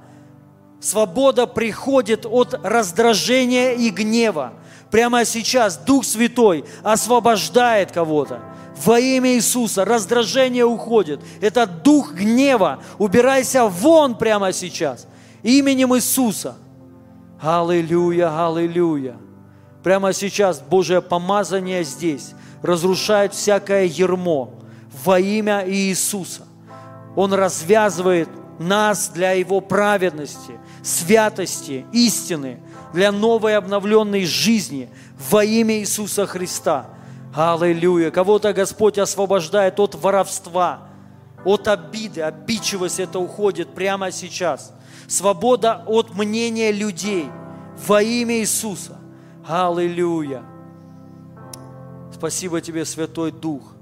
Свобода 0.81 1.47
приходит 1.47 2.27
от 2.27 2.55
раздражения 2.63 3.73
и 3.73 3.91
гнева. 3.91 4.53
Прямо 4.91 5.25
сейчас 5.25 5.79
Дух 5.79 6.05
Святой 6.05 6.65
освобождает 6.83 7.91
кого-то. 7.91 8.41
Во 8.85 9.01
имя 9.01 9.35
Иисуса 9.35 9.85
раздражение 9.85 10.67
уходит. 10.67 11.21
Это 11.41 11.67
дух 11.67 12.13
гнева. 12.13 12.83
Убирайся 12.99 13.67
вон 13.67 14.17
прямо 14.17 14.53
сейчас. 14.53 15.07
Именем 15.43 15.97
Иисуса. 15.97 16.57
Аллилуйя, 17.41 18.47
аллилуйя. 18.47 19.17
Прямо 19.83 20.13
сейчас 20.13 20.61
Божье 20.61 21.01
помазание 21.01 21.85
здесь 21.85 22.33
разрушает 22.63 23.35
всякое 23.35 23.85
ермо 23.85 24.55
во 25.05 25.21
имя 25.21 25.65
Иисуса. 25.69 26.43
Он 27.15 27.33
развязывает 27.33 28.29
нас 28.59 29.09
для 29.09 29.33
Его 29.33 29.61
праведности, 29.61 30.59
святости, 30.83 31.85
истины, 31.93 32.61
для 32.93 33.13
новой 33.13 33.57
обновленной 33.57 34.25
жизни 34.25 34.89
во 35.31 35.45
имя 35.45 35.79
Иисуса 35.79 36.27
Христа. 36.27 36.87
Аллилуйя. 37.35 38.11
Кого-то 38.11 38.55
Господь 38.55 38.99
освобождает 38.99 39.79
от 39.79 39.95
воровства, 39.95 40.89
от 41.45 41.69
обиды, 41.69 42.23
обидчивость 42.23 42.99
это 42.99 43.19
уходит 43.19 43.75
прямо 43.75 44.11
сейчас. 44.11 44.73
Свобода 45.09 45.85
от 45.87 46.15
мнения 46.15 46.73
людей 46.73 47.29
во 47.87 48.03
имя 48.03 48.39
Иисуса. 48.39 48.99
Аллилуйя. 49.47 50.43
Спасибо 52.13 52.61
Тебе, 52.61 52.85
Святой 52.85 53.31
Дух. 53.31 53.75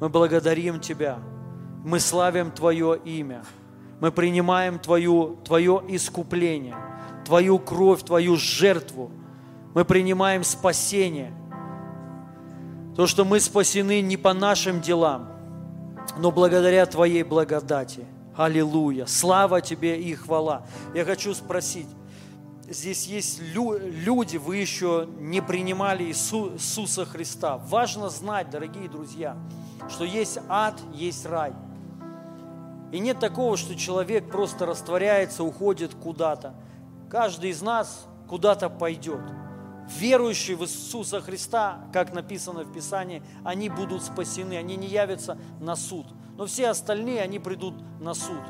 Мы 0.00 0.08
благодарим 0.08 0.80
Тебя. 0.80 1.18
Мы 1.84 1.98
славим 1.98 2.50
Твое 2.50 2.98
имя. 3.04 3.42
Мы 4.00 4.12
принимаем 4.12 4.78
Твою, 4.78 5.38
Твое 5.44 5.82
искупление, 5.88 6.76
Твою 7.24 7.58
кровь, 7.58 8.02
Твою 8.02 8.36
жертву. 8.36 9.10
Мы 9.74 9.84
принимаем 9.84 10.44
спасение. 10.44 11.32
То, 12.96 13.06
что 13.06 13.24
мы 13.24 13.40
спасены 13.40 14.00
не 14.00 14.16
по 14.16 14.32
нашим 14.34 14.80
делам, 14.80 15.28
но 16.18 16.30
благодаря 16.30 16.86
Твоей 16.86 17.22
благодати. 17.22 18.04
Аллилуйя. 18.40 19.04
Слава 19.04 19.60
Тебе 19.60 20.00
и 20.00 20.14
хвала. 20.14 20.62
Я 20.94 21.04
хочу 21.04 21.34
спросить, 21.34 21.88
здесь 22.70 23.06
есть 23.06 23.38
люди, 23.38 24.38
вы 24.38 24.56
еще 24.56 25.06
не 25.18 25.42
принимали 25.42 26.04
Иисуса 26.04 27.04
Христа. 27.04 27.58
Важно 27.58 28.08
знать, 28.08 28.48
дорогие 28.48 28.88
друзья, 28.88 29.36
что 29.90 30.04
есть 30.04 30.38
ад, 30.48 30.80
есть 30.94 31.26
рай. 31.26 31.52
И 32.92 32.98
нет 32.98 33.20
такого, 33.20 33.58
что 33.58 33.76
человек 33.76 34.30
просто 34.30 34.64
растворяется, 34.64 35.44
уходит 35.44 35.94
куда-то. 35.94 36.54
Каждый 37.10 37.50
из 37.50 37.60
нас 37.60 38.06
куда-то 38.26 38.70
пойдет. 38.70 39.20
Верующие 39.98 40.56
в 40.56 40.62
Иисуса 40.62 41.20
Христа, 41.20 41.84
как 41.92 42.14
написано 42.14 42.64
в 42.64 42.72
Писании, 42.72 43.22
они 43.44 43.68
будут 43.68 44.02
спасены, 44.02 44.54
они 44.56 44.76
не 44.76 44.86
явятся 44.86 45.36
на 45.60 45.76
суд. 45.76 46.06
Но 46.40 46.46
все 46.46 46.68
остальные, 46.68 47.20
они 47.20 47.38
придут 47.38 47.74
на 48.00 48.14
суд. 48.14 48.40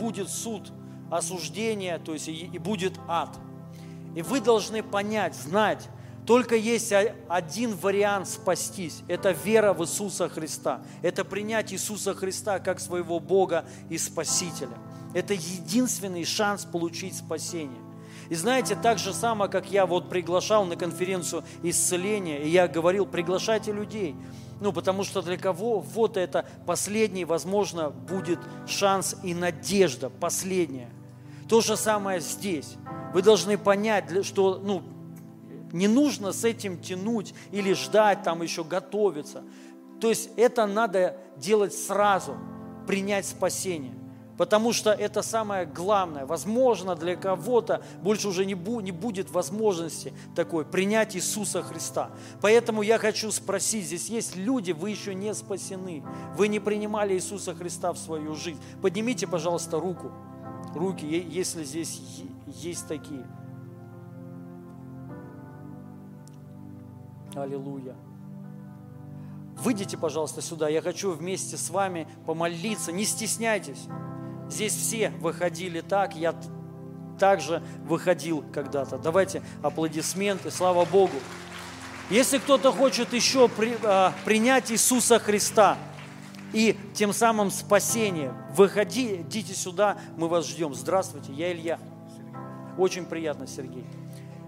Будет 0.00 0.28
суд, 0.28 0.72
осуждение, 1.12 1.98
то 1.98 2.12
есть 2.12 2.26
и, 2.26 2.58
будет 2.58 2.98
ад. 3.06 3.38
И 4.16 4.22
вы 4.22 4.40
должны 4.40 4.82
понять, 4.82 5.36
знать, 5.36 5.88
только 6.26 6.56
есть 6.56 6.92
один 7.28 7.76
вариант 7.76 8.26
спастись. 8.28 9.04
Это 9.06 9.30
вера 9.30 9.72
в 9.74 9.84
Иисуса 9.84 10.28
Христа. 10.28 10.82
Это 11.02 11.24
принять 11.24 11.72
Иисуса 11.72 12.14
Христа 12.14 12.58
как 12.58 12.80
своего 12.80 13.20
Бога 13.20 13.64
и 13.90 13.96
Спасителя. 13.96 14.76
Это 15.14 15.32
единственный 15.32 16.24
шанс 16.24 16.64
получить 16.64 17.16
спасение. 17.16 17.78
И 18.28 18.34
знаете, 18.34 18.74
так 18.74 18.98
же 18.98 19.14
само, 19.14 19.46
как 19.46 19.70
я 19.70 19.86
вот 19.86 20.10
приглашал 20.10 20.64
на 20.64 20.74
конференцию 20.74 21.44
исцеления, 21.62 22.42
и 22.42 22.48
я 22.48 22.66
говорил, 22.66 23.06
приглашайте 23.06 23.70
людей. 23.70 24.16
Ну, 24.60 24.72
потому 24.72 25.04
что 25.04 25.22
для 25.22 25.36
кого 25.36 25.80
вот 25.80 26.16
это 26.16 26.46
последний, 26.66 27.24
возможно, 27.24 27.90
будет 27.90 28.38
шанс 28.66 29.16
и 29.22 29.34
надежда, 29.34 30.08
последняя. 30.08 30.88
То 31.48 31.60
же 31.60 31.76
самое 31.76 32.20
здесь. 32.20 32.76
Вы 33.12 33.22
должны 33.22 33.58
понять, 33.58 34.24
что 34.24 34.58
ну, 34.62 34.82
не 35.72 35.88
нужно 35.88 36.32
с 36.32 36.44
этим 36.44 36.80
тянуть 36.80 37.34
или 37.52 37.72
ждать, 37.74 38.22
там 38.22 38.42
еще 38.42 38.64
готовиться. 38.64 39.44
То 40.00 40.08
есть 40.08 40.30
это 40.36 40.66
надо 40.66 41.16
делать 41.36 41.74
сразу, 41.74 42.36
принять 42.86 43.26
спасение. 43.26 43.94
Потому 44.36 44.72
что 44.72 44.92
это 44.92 45.22
самое 45.22 45.66
главное. 45.66 46.26
Возможно, 46.26 46.94
для 46.94 47.16
кого-то 47.16 47.82
больше 48.02 48.28
уже 48.28 48.44
не, 48.44 48.54
бу- 48.54 48.82
не 48.82 48.92
будет 48.92 49.30
возможности 49.30 50.12
такой 50.34 50.64
принять 50.64 51.16
Иисуса 51.16 51.62
Христа. 51.62 52.10
Поэтому 52.42 52.82
я 52.82 52.98
хочу 52.98 53.30
спросить, 53.30 53.86
здесь 53.86 54.08
есть 54.08 54.36
люди, 54.36 54.72
вы 54.72 54.90
еще 54.90 55.14
не 55.14 55.34
спасены. 55.34 56.02
Вы 56.36 56.48
не 56.48 56.60
принимали 56.60 57.14
Иисуса 57.14 57.54
Христа 57.54 57.92
в 57.92 57.98
свою 57.98 58.34
жизнь. 58.34 58.60
Поднимите, 58.82 59.26
пожалуйста, 59.26 59.80
руку 59.80 60.12
руки, 60.74 61.06
если 61.06 61.64
здесь 61.64 62.00
есть 62.46 62.86
такие. 62.86 63.26
Аллилуйя. 67.34 67.94
Выйдите, 69.56 69.96
пожалуйста, 69.96 70.42
сюда. 70.42 70.68
Я 70.68 70.82
хочу 70.82 71.12
вместе 71.12 71.56
с 71.56 71.70
вами 71.70 72.06
помолиться. 72.26 72.92
Не 72.92 73.04
стесняйтесь. 73.04 73.86
Здесь 74.50 74.74
все 74.74 75.10
выходили 75.20 75.80
так. 75.80 76.16
Я 76.16 76.34
также 77.18 77.62
выходил 77.84 78.44
когда-то. 78.52 78.98
Давайте 78.98 79.42
аплодисменты. 79.62 80.50
Слава 80.50 80.84
Богу. 80.84 81.16
Если 82.10 82.38
кто-то 82.38 82.72
хочет 82.72 83.12
еще 83.12 83.48
при, 83.48 83.76
а, 83.82 84.12
принять 84.24 84.70
Иисуса 84.70 85.18
Христа, 85.18 85.76
и 86.52 86.76
тем 86.94 87.12
самым 87.12 87.50
спасение. 87.50 88.32
Выходи, 88.54 89.16
идите 89.16 89.52
сюда, 89.52 89.98
мы 90.16 90.28
вас 90.28 90.46
ждем. 90.46 90.74
Здравствуйте, 90.74 91.32
я 91.32 91.52
Илья. 91.52 91.78
Очень 92.78 93.04
приятно, 93.04 93.46
Сергей. 93.46 93.84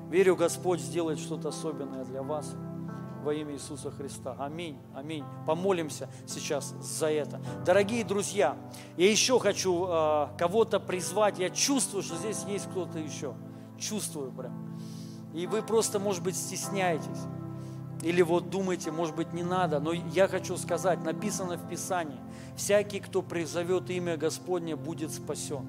Верю, 0.08 0.36
Господь 0.36 0.80
сделает 0.80 1.18
что-то 1.18 1.48
особенное 1.48 2.04
для 2.04 2.22
вас 2.22 2.54
во 3.22 3.34
имя 3.34 3.54
Иисуса 3.54 3.90
Христа. 3.90 4.36
Аминь, 4.38 4.78
аминь. 4.94 5.24
Помолимся 5.46 6.08
сейчас 6.26 6.74
за 6.80 7.10
это. 7.10 7.40
Дорогие 7.64 8.04
друзья, 8.04 8.56
я 8.96 9.10
еще 9.10 9.38
хочу 9.38 9.86
э, 9.86 10.28
кого-то 10.38 10.80
призвать. 10.80 11.38
Я 11.38 11.50
чувствую, 11.50 12.02
что 12.02 12.16
здесь 12.16 12.44
есть 12.44 12.68
кто-то 12.70 12.98
еще. 12.98 13.34
Чувствую 13.78 14.32
прям. 14.32 14.78
И 15.34 15.46
вы 15.46 15.62
просто, 15.62 15.98
может 15.98 16.22
быть, 16.22 16.36
стесняетесь. 16.36 17.26
Или 18.02 18.22
вот 18.22 18.48
думаете, 18.48 18.90
может 18.92 19.16
быть, 19.16 19.32
не 19.32 19.42
надо, 19.42 19.80
но 19.80 19.92
я 19.92 20.28
хочу 20.28 20.56
сказать, 20.56 21.02
написано 21.02 21.56
в 21.56 21.68
Писании, 21.68 22.20
всякий, 22.56 23.00
кто 23.00 23.22
призовет 23.22 23.90
имя 23.90 24.16
Господне, 24.16 24.76
будет 24.76 25.12
спасен. 25.12 25.66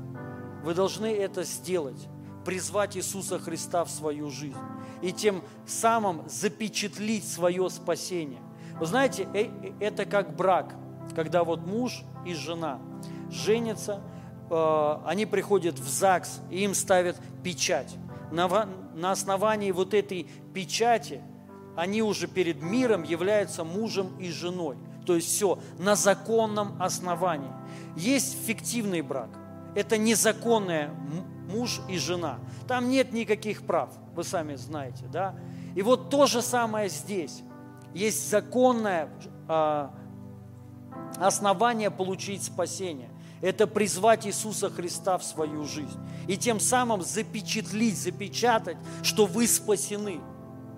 Вы 0.64 0.76
должны 0.76 1.08
это 1.08 1.44
сделать, 1.44 2.08
призвать 2.46 2.98
Иисуса 2.98 3.40
Христа 3.40 3.84
в 3.84 3.90
свою 3.90 4.30
жизнь 4.30 4.58
и 5.02 5.12
тем 5.12 5.44
самым 5.66 6.28
запечатлить 6.30 7.28
свое 7.28 7.70
спасение. 7.70 8.42
Вы 8.80 8.86
знаете, 8.86 9.28
э, 9.34 9.46
э, 9.46 9.72
это 9.80 10.06
как 10.06 10.36
брак, 10.36 10.76
когда 11.16 11.44
вот 11.44 11.66
муж 11.66 12.04
и 12.26 12.34
жена 12.34 12.80
женятся, 13.30 14.02
э, 14.50 14.98
они 15.06 15.26
приходят 15.26 15.80
в 15.80 15.88
ЗАГС, 15.88 16.42
и 16.50 16.64
им 16.64 16.74
ставят 16.74 17.18
печать. 17.44 17.96
На 18.32 19.12
основании 19.12 19.72
вот 19.72 19.94
этой 19.94 20.28
печати– 20.54 21.22
они 21.80 22.02
уже 22.02 22.28
перед 22.28 22.62
миром 22.62 23.04
являются 23.04 23.64
мужем 23.64 24.12
и 24.20 24.30
женой. 24.30 24.76
то 25.06 25.16
есть 25.16 25.30
все 25.30 25.58
на 25.80 25.96
законном 25.96 26.80
основании. 26.80 27.50
Есть 27.96 28.38
фиктивный 28.46 29.02
брак. 29.02 29.30
Это 29.76 29.98
незаконная 29.98 30.92
муж 31.50 31.82
и 31.90 31.98
жена. 31.98 32.40
Там 32.68 32.90
нет 32.90 33.12
никаких 33.12 33.66
прав, 33.66 33.90
вы 34.16 34.24
сами 34.24 34.56
знаете, 34.56 35.06
да? 35.12 35.36
И 35.76 35.82
вот 35.82 36.10
то 36.10 36.26
же 36.26 36.42
самое 36.42 36.90
здесь. 36.90 37.42
Есть 37.94 38.30
законное 38.30 39.10
э, 39.48 39.90
основание 41.18 41.90
получить 41.90 42.44
спасение. 42.44 43.10
Это 43.42 43.68
призвать 43.68 44.28
Иисуса 44.28 44.70
Христа 44.70 45.18
в 45.18 45.24
свою 45.24 45.64
жизнь. 45.64 45.98
И 46.28 46.38
тем 46.38 46.60
самым 46.60 47.02
запечатлить, 47.02 47.98
запечатать, 47.98 48.78
что 49.02 49.26
вы 49.26 49.48
спасены. 49.48 50.20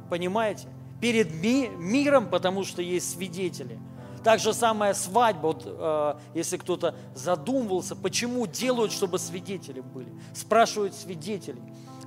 Понимаете? 0.09 0.67
Перед 1.01 1.33
ми 1.33 1.67
миром, 1.77 2.29
потому 2.29 2.63
что 2.63 2.81
есть 2.81 3.11
свидетели. 3.11 3.79
Так 4.23 4.39
же 4.39 4.53
самая 4.53 4.93
свадьба, 4.93 5.47
вот, 5.47 5.63
э, 5.65 6.13
если 6.35 6.57
кто-то 6.57 6.95
задумывался, 7.15 7.95
почему 7.95 8.45
делают, 8.45 8.91
чтобы 8.91 9.17
свидетели 9.19 9.79
были. 9.79 10.09
Спрашивают 10.33 10.93
свидетелей. 10.93 11.61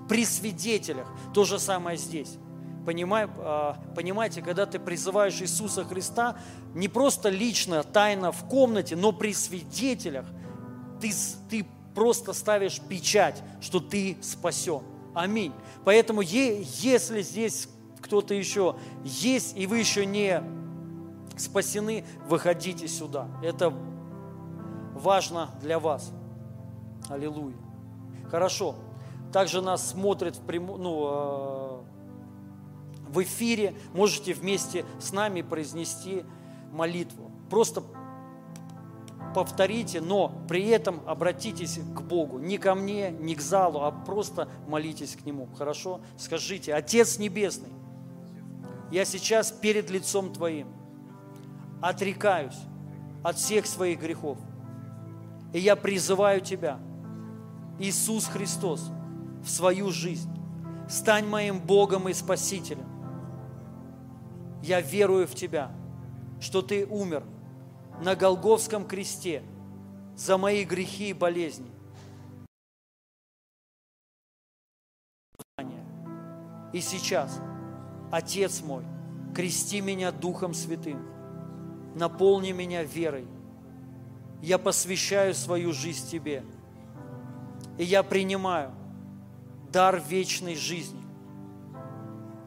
При 0.09 0.25
свидетелях 0.25 1.09
то 1.33 1.45
же 1.45 1.59
самое 1.59 1.99
здесь. 1.99 2.37
Понимай, 2.87 3.27
э, 3.27 3.73
понимаете, 3.97 4.43
когда 4.43 4.67
ты 4.67 4.79
призываешь 4.79 5.41
Иисуса 5.41 5.85
Христа, 5.85 6.37
не 6.75 6.89
просто 6.89 7.31
лично, 7.31 7.83
тайно 7.83 8.31
в 8.31 8.45
комнате, 8.49 8.97
но 8.97 9.13
при 9.13 9.33
свидетелях– 9.33 10.27
ты, 11.05 11.13
ты 11.51 11.67
просто 11.95 12.33
ставишь 12.33 12.81
печать, 12.81 13.43
что 13.61 13.81
ты 13.81 14.17
спасен. 14.23 14.83
Аминь. 15.15 15.53
Поэтому 15.85 16.23
если 16.23 17.23
здесь 17.23 17.69
кто-то 18.01 18.35
еще 18.35 18.77
есть, 19.05 19.57
и 19.57 19.67
вы 19.67 19.79
еще 19.79 20.07
не 20.07 20.43
спасены, 21.37 22.05
выходите 22.27 22.89
сюда. 22.89 23.29
Это 23.43 23.73
важно 24.95 25.51
для 25.61 25.79
вас. 25.79 26.13
Аллилуйя. 27.09 27.57
Хорошо. 28.31 28.77
Также 29.33 29.61
нас 29.61 29.91
смотрят 29.91 30.37
в, 30.37 30.41
прямо, 30.43 30.77
ну, 30.77 31.09
э, 31.09 31.81
в 33.09 33.23
эфире. 33.23 33.75
Можете 33.93 34.33
вместе 34.33 34.85
с 35.01 35.13
нами 35.13 35.43
произнести 35.43 36.25
молитву. 36.73 37.31
Просто 37.51 37.83
повторите, 39.35 40.01
но 40.01 40.33
при 40.49 40.69
этом 40.69 41.01
обратитесь 41.07 41.81
к 41.95 42.01
Богу. 42.03 42.39
Не 42.39 42.59
ко 42.59 42.75
мне, 42.75 43.11
не 43.11 43.35
к 43.35 43.41
залу, 43.41 43.81
а 43.83 43.91
просто 43.91 44.49
молитесь 44.69 45.17
к 45.17 45.27
Нему. 45.27 45.49
Хорошо? 45.59 46.01
Скажите, 46.17 46.73
Отец 46.73 47.19
Небесный, 47.19 47.71
я 48.93 49.05
сейчас 49.05 49.51
перед 49.51 49.91
лицом 49.91 50.33
Твоим 50.33 50.69
отрекаюсь 51.89 52.59
от 53.23 53.37
всех 53.37 53.67
своих 53.67 54.01
грехов. 54.01 54.39
И 55.53 55.59
я 55.59 55.77
призываю 55.77 56.41
Тебя, 56.41 56.79
Иисус 57.79 58.27
Христос, 58.27 58.91
в 59.43 59.49
свою 59.49 59.91
жизнь. 59.91 60.31
Стань 60.89 61.27
моим 61.27 61.61
Богом 61.61 62.09
и 62.09 62.13
Спасителем. 62.13 62.87
Я 64.63 64.81
верую 64.81 65.27
в 65.27 65.35
Тебя, 65.35 65.71
что 66.41 66.63
Ты 66.63 66.87
умер– 66.87 67.25
на 68.01 68.17
Голговском 68.17 68.87
кресте 68.87 69.43
за 70.17 70.37
мои 70.37 70.65
грехи 70.65 71.11
и 71.11 71.13
болезни. 71.13 71.71
И 76.73 76.81
сейчас, 76.81 77.41
Отец 78.11 78.61
мой, 78.63 78.85
крести 79.35 79.81
меня 79.81 80.11
Духом 80.11 80.55
Святым, 80.55 81.07
наполни 81.95 82.53
меня 82.53 82.83
верой. 82.83 83.27
Я 84.43 84.59
посвящаю 84.59 85.35
свою 85.35 85.73
жизнь 85.73 86.09
Тебе. 86.09 86.45
И 87.79 87.85
я 87.85 88.03
принимаю 88.03 88.73
дар 89.73 90.03
вечной 90.07 90.55
жизни 90.55 91.03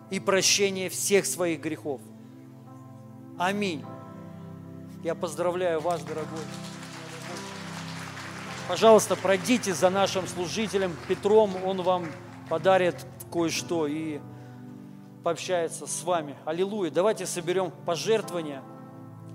и 0.09 0.19
прощение 0.19 0.89
всех 0.89 1.25
своих 1.25 1.59
грехов. 1.59 2.01
Аминь. 3.37 3.83
Я 5.03 5.15
поздравляю 5.15 5.81
вас, 5.81 6.01
дорогой. 6.03 6.39
Пожалуйста, 8.67 9.15
пройдите 9.15 9.73
за 9.73 9.89
нашим 9.89 10.27
служителем 10.27 10.95
Петром, 11.07 11.51
он 11.65 11.81
вам 11.81 12.05
подарит 12.49 13.05
кое-что 13.31 13.87
и 13.87 14.19
пообщается 15.23 15.87
с 15.87 16.03
вами. 16.03 16.35
Аллилуйя. 16.45 16.91
Давайте 16.91 17.25
соберем 17.25 17.71
пожертвования. 17.85 18.63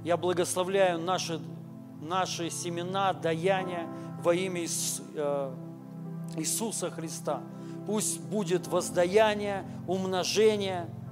Я 0.05 0.17
благословляю 0.17 0.99
наши, 0.99 1.41
наши 2.01 2.51
семена, 2.51 3.13
даяния 3.13 3.87
во 4.23 4.35
имя 4.35 4.63
э, 4.63 5.55
Иисуса 6.37 6.91
Христа. 6.91 7.41
Пусть 7.87 8.21
будет 8.21 8.67
воздаяние, 8.69 9.65
умножение– 9.87 10.89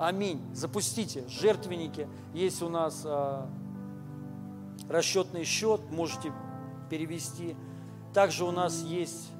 Аминь. 0.00 0.40
Запустите 0.54 1.28
жертвенники. 1.28 2.08
Есть 2.32 2.62
у 2.62 2.70
нас 2.70 3.02
э, 3.04 3.46
расчетный 4.88 5.44
счет, 5.44 5.82
можете 5.90 6.32
перевести. 6.88 7.54
Также 8.14 8.44
у 8.46 8.50
нас 8.50 8.80
есть 8.82 9.30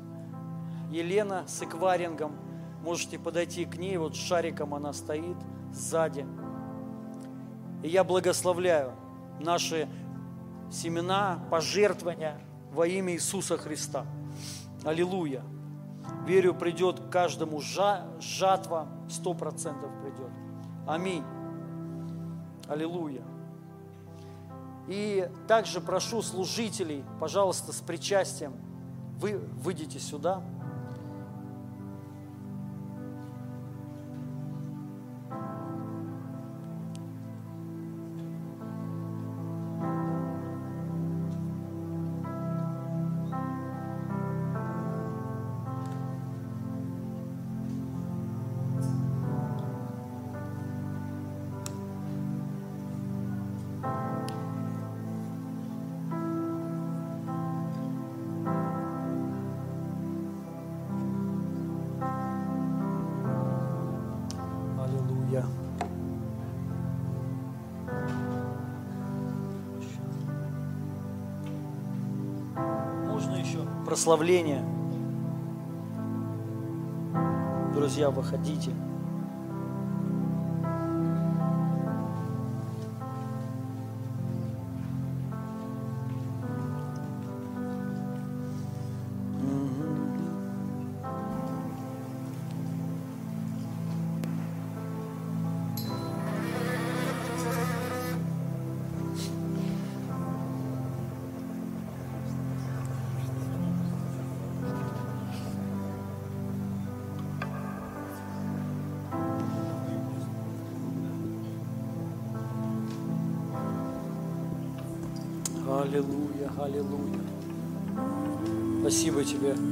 Елена 0.90 1.44
с 1.48 1.62
эквайрингом. 1.62 2.36
Можете 2.82 3.18
подойти 3.18 3.64
к 3.64 3.78
ней, 3.78 3.96
вот 3.96 4.14
с 4.14 4.18
шариком 4.18 4.74
она 4.74 4.92
стоит 4.92 5.38
сзади. 5.72 6.26
И 7.82 7.88
я 7.88 8.04
благословляю 8.04 8.92
наши 9.40 9.88
семена, 10.70 11.40
пожертвования 11.50 12.38
во 12.72 12.86
имя 12.86 13.14
Иисуса 13.14 13.56
Христа. 13.56 14.06
Аллилуйя. 14.84 15.42
Верю, 16.26 16.54
придет 16.54 17.00
каждому 17.10 17.60
жатва, 17.60 18.88
сто 19.08 19.34
процентов 19.34 19.90
придет. 20.02 20.30
Аминь. 20.86 21.24
Аллилуйя. 22.68 23.22
И 24.86 25.30
также 25.46 25.80
прошу 25.80 26.22
служителей, 26.22 27.04
пожалуйста, 27.20 27.72
с 27.72 27.80
причастием, 27.80 28.52
вы 29.18 29.38
выйдите 29.38 29.98
сюда. 29.98 30.42
Прославления. 74.00 74.64
Друзья, 77.74 78.08
выходите. 78.08 78.70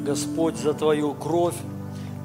Господь, 0.08 0.56
за 0.56 0.72
Твою 0.72 1.12
кровь, 1.12 1.54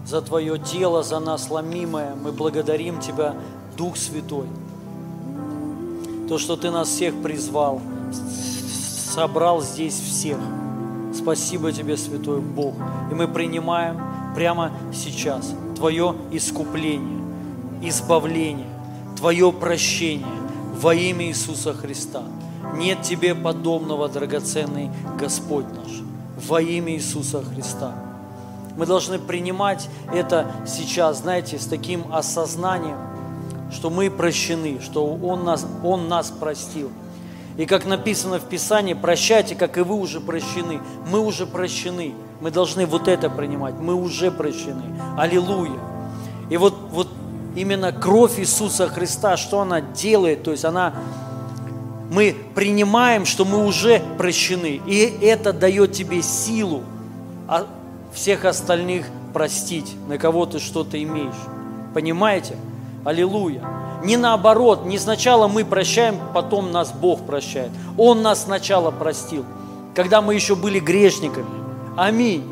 за 0.08 0.22
Твое 0.22 0.58
тело, 0.58 1.04
за 1.04 1.20
нас 1.20 1.50
ломимое. 1.50 2.16
Мы 2.16 2.32
благодарим 2.32 3.02
Тебя, 3.02 3.36
Дух 3.76 3.98
Святой. 3.98 4.48
то, 6.30 6.38
что 6.38 6.56
Ты 6.56 6.72
нас 6.72 6.88
всех 6.88 7.14
призвал, 7.22 7.82
собрал 9.14 9.62
здесь 9.62 10.00
всех. 10.00 10.38
Спасибо 11.14 11.74
Тебе, 11.74 11.98
Святой 11.98 12.40
Бог. 12.40 12.74
И 13.12 13.16
мы 13.16 13.28
принимаем 13.28 14.00
прямо 14.34 14.72
сейчас 14.94 15.54
Твое 15.76 16.16
искупление, 16.32 17.22
избавление, 17.82 18.70
Твое 19.18 19.52
прощение 19.52 20.26
во 20.82 20.96
имя 20.96 21.26
Иисуса 21.26 21.74
Христа. 21.74 22.24
Нет 22.78 23.02
Тебе 23.02 23.36
подобного, 23.36 24.08
драгоценный 24.08 24.90
Господь 25.20 25.66
наш, 25.66 26.02
во 26.48 26.62
имя 26.62 26.94
Иисуса 26.94 27.44
Христа. 27.44 27.94
Мы 28.76 28.86
должны 28.86 29.20
принимать 29.20 29.88
это 30.12 30.48
сейчас, 30.66 31.20
знаете, 31.20 31.60
с 31.60 31.66
таким 31.66 32.12
осознанием, 32.14 32.98
что 33.72 33.90
мы 33.90 34.10
прощены, 34.10 34.80
что 34.82 35.06
Он 35.06 35.44
нас, 35.44 35.66
Он 35.84 36.08
нас 36.08 36.32
простил. 36.32 36.92
И 37.58 37.66
как 37.66 37.86
написано 37.86 38.40
в 38.40 38.50
Писании, 38.50 38.96
прощайте, 38.96 39.56
как 39.56 39.78
и 39.78 39.82
вы 39.82 39.96
уже 39.96 40.20
прощены. 40.20 40.80
Мы 41.08 41.20
уже 41.20 41.46
прощены. 41.46 42.16
Мы 42.42 42.50
должны 42.50 42.86
вот 42.88 43.08
это 43.08 43.30
принимать. 43.30 43.76
Мы 43.76 43.94
уже 43.94 44.32
прощены. 44.32 44.84
Аллилуйя. 45.18 45.80
И 46.50 46.58
вот, 46.58 46.76
вот 46.92 47.10
именно 47.56 47.92
кровь 47.92 48.40
Иисуса 48.40 48.88
Христа, 48.88 49.38
что 49.38 49.62
она 49.62 49.82
делает, 49.82 50.44
то 50.44 50.52
есть 50.52 50.66
она, 50.66 50.94
мы 52.14 52.36
принимаем, 52.54 53.26
что 53.26 53.44
мы 53.44 53.66
уже 53.66 54.00
прощены. 54.20 54.80
И 54.86 55.18
это 55.22 55.52
дает 55.52 55.94
тебе 55.94 56.22
силу 56.22 56.84
а 57.48 57.66
всех 58.14 58.46
остальных 58.46 59.08
простить, 59.34 59.96
на 60.08 60.20
кого 60.20 60.46
ты 60.46 60.60
что-то 60.60 61.02
имеешь. 61.02 61.34
Понимаете? 61.96 62.56
Аллилуйя. 63.04 63.64
Не 64.04 64.18
наоборот, 64.18 64.86
не 64.86 65.00
сначала 65.00 65.48
мы 65.48 65.66
прощаем, 65.66 66.20
потом 66.36 66.72
нас 66.72 66.92
Бог 66.92 67.26
прощает. 67.26 67.72
Он 67.98 68.22
нас 68.22 68.44
сначала 68.44 68.92
простил, 68.92 69.44
когда 69.96 70.22
мы 70.22 70.36
еще 70.36 70.56
были 70.56 70.80
грешниками. 70.80 71.48
Аминь. 71.98 72.44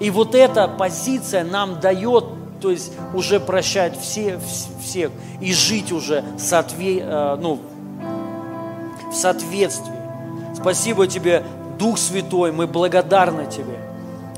И 0.00 0.08
вот 0.10 0.34
эта 0.34 0.68
позиция 0.68 1.44
нам 1.44 1.80
дает, 1.80 2.24
то 2.62 2.70
есть 2.70 2.92
уже 3.12 3.40
прощать 3.40 4.00
все, 4.00 4.40
всех 4.82 5.10
и 5.40 5.52
жить 5.52 5.92
уже 5.92 6.24
соотве, 6.38 7.00
э, 7.00 7.36
ну, 7.40 7.60
в 9.10 9.14
соответствии. 9.14 9.94
Спасибо 10.54 11.06
тебе, 11.06 11.42
Дух 11.78 11.98
Святой, 11.98 12.52
мы 12.52 12.66
благодарны 12.66 13.46
тебе. 13.46 13.78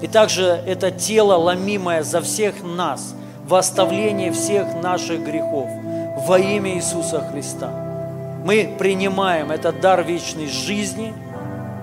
И 0.00 0.06
также 0.06 0.62
это 0.66 0.90
тело, 0.90 1.34
ломимое 1.34 2.02
за 2.02 2.20
всех 2.20 2.62
нас, 2.62 3.14
во 3.46 3.58
оставление 3.58 4.32
всех 4.32 4.82
наших 4.82 5.24
грехов– 5.24 5.68
во 6.16 6.38
имя 6.38 6.74
Иисуса 6.76 7.20
Христа. 7.20 7.70
Мы 8.44 8.74
принимаем 8.78 9.50
этот 9.50 9.80
дар 9.80 10.02
вечной 10.02 10.48
жизни, 10.48 11.12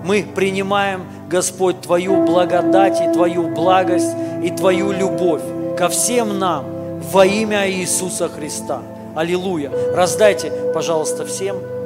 мы 0.03 0.23
принимаем, 0.23 1.05
Господь, 1.29 1.81
Твою 1.81 2.25
благодать 2.25 3.01
и 3.01 3.11
Твою 3.11 3.47
благость 3.49 4.15
и 4.43 4.49
Твою 4.49 4.91
любовь 4.91 5.41
ко 5.77 5.89
всем 5.89 6.39
нам 6.39 6.65
во 7.11 7.25
имя 7.25 7.69
Иисуса 7.69 8.29
Христа. 8.29 8.81
Аллилуйя. 9.15 9.71
Раздайте, 9.93 10.51
пожалуйста, 10.73 11.25
всем. 11.25 11.78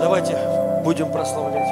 Давайте 0.00 0.34
будем 0.82 1.12
прославлять 1.12 1.68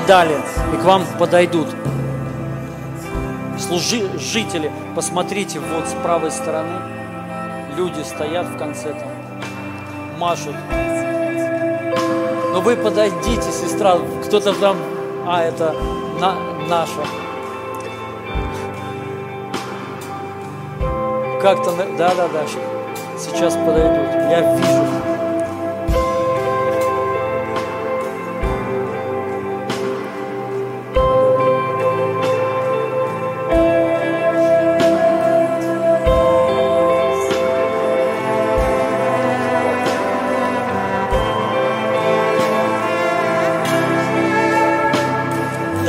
дали, 0.00 0.36
и 0.72 0.76
к 0.76 0.84
вам 0.84 1.04
подойдут. 1.18 1.68
Служители, 3.58 4.70
посмотрите, 4.94 5.60
вот 5.60 5.86
с 5.86 5.94
правой 6.02 6.30
стороны 6.30 6.80
люди 7.76 8.00
стоят 8.02 8.46
в 8.46 8.56
конце 8.56 8.94
там, 8.94 10.18
машут. 10.18 10.54
Но 12.52 12.60
вы 12.60 12.76
подойдите, 12.76 13.50
сестра, 13.52 13.98
кто-то 14.24 14.52
там, 14.54 14.76
а, 15.26 15.42
это 15.42 15.74
на, 16.20 16.34
наша. 16.68 17.02
Как-то, 21.42 21.72
да-да-да, 21.98 22.46
сейчас 23.18 23.54
подойдут, 23.54 24.14
я 24.30 24.56
вижу. 24.56 25.17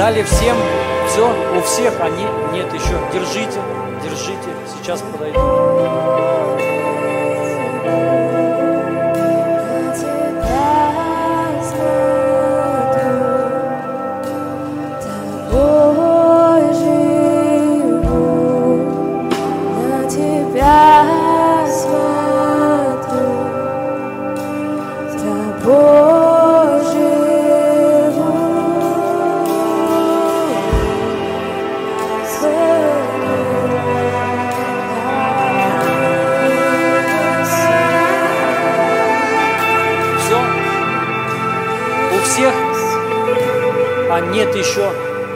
Дали 0.09 0.23
всем 0.23 0.57
все, 1.07 1.27
у 1.55 1.61
всех, 1.61 1.93
не, 2.09 2.57
нет 2.57 2.73
еще. 2.73 2.99
Держите, 3.13 3.59
держите, 4.03 4.49
сейчас 4.75 5.01
подойдут. 5.01 6.38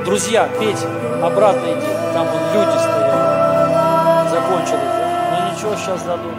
Друзья, 0.05 0.49
Петь, 0.59 0.85
обратно 1.21 1.65
иди. 1.65 1.87
Там 2.13 2.27
вон 2.27 2.41
люди 2.53 2.77
стоят. 2.77 4.29
Закончилось, 4.29 4.81
да? 4.81 5.31
Ну 5.31 5.55
ничего, 5.55 5.75
сейчас 5.75 6.03
дадут. 6.03 6.33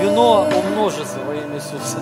Вино 0.00 0.46
умножится 0.54 1.18
во 1.26 1.34
имя 1.34 1.56
Иисуса. 1.56 1.98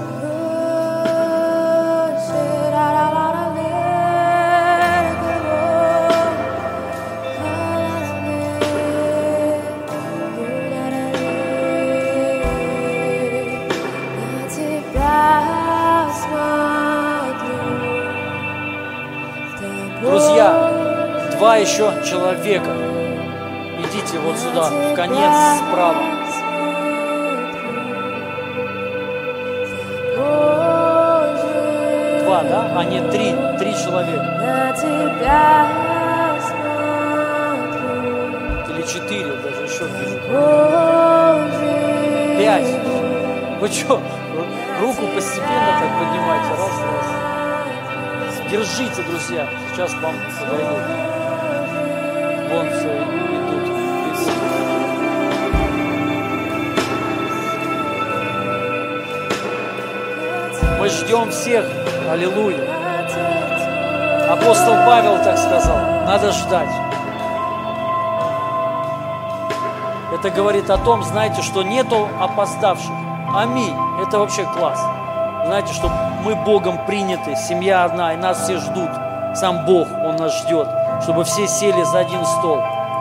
Два 21.49 21.57
еще 21.57 21.91
человека. 22.05 22.77
Идите 23.83 24.19
вот 24.19 24.37
сюда, 24.37 24.69
в 24.69 24.95
конец 24.95 25.33
справа. 25.57 26.03
Два, 32.23 32.43
да? 32.43 32.71
А 32.77 32.85
нет, 32.85 33.11
три. 33.11 33.35
Три 33.59 33.75
человека. 33.75 34.75
Или 38.69 38.83
четыре, 38.83 39.33
даже 39.43 39.63
еще 39.63 39.85
вижу. 39.87 40.19
Пять. 42.37 42.69
Вы 43.59 43.69
что, 43.69 44.03
руку 44.83 45.03
постепенно 45.15 45.81
так 45.81 45.91
поднимайте. 45.99 46.51
Раз, 46.51 46.75
раз. 46.85 48.51
Держите, 48.51 49.03
друзья. 49.09 49.47
Сейчас 49.73 49.95
вам 49.95 50.15
подойдут. 50.39 51.08
Идут, 52.67 53.29
идут. 53.31 53.69
Мы 60.79 60.89
ждем 60.89 61.31
всех. 61.31 61.65
Аллилуйя. 62.11 62.59
Апостол 64.31 64.75
Павел 64.87 65.23
так 65.23 65.39
сказал. 65.39 65.79
Надо 66.07 66.33
ждать. 66.33 66.69
Это 70.13 70.31
говорит 70.31 70.71
о 70.71 70.79
том, 70.79 71.03
знаете, 71.03 71.43
что 71.43 71.63
нету 71.63 72.09
опоздавших. 72.21 72.91
Аминь. 73.35 73.75
Это 74.03 74.19
вообще 74.19 74.45
класс. 74.45 74.81
Знаете, 75.47 75.73
что 75.73 75.91
мы 76.25 76.35
Богом 76.35 76.85
приняты, 76.87 77.37
семья 77.37 77.85
одна, 77.85 78.15
и 78.15 78.17
нас 78.17 78.43
все 78.43 78.59
ждут. 78.59 78.91
Сам 79.35 79.65
Бог, 79.65 79.89
Он 80.05 80.17
нас 80.17 80.43
ждет, 80.43 80.69
чтобы 81.03 81.25
все 81.25 81.47
сели 81.47 81.83
за 81.85 82.01
один 82.01 82.25
стол. 82.25 82.59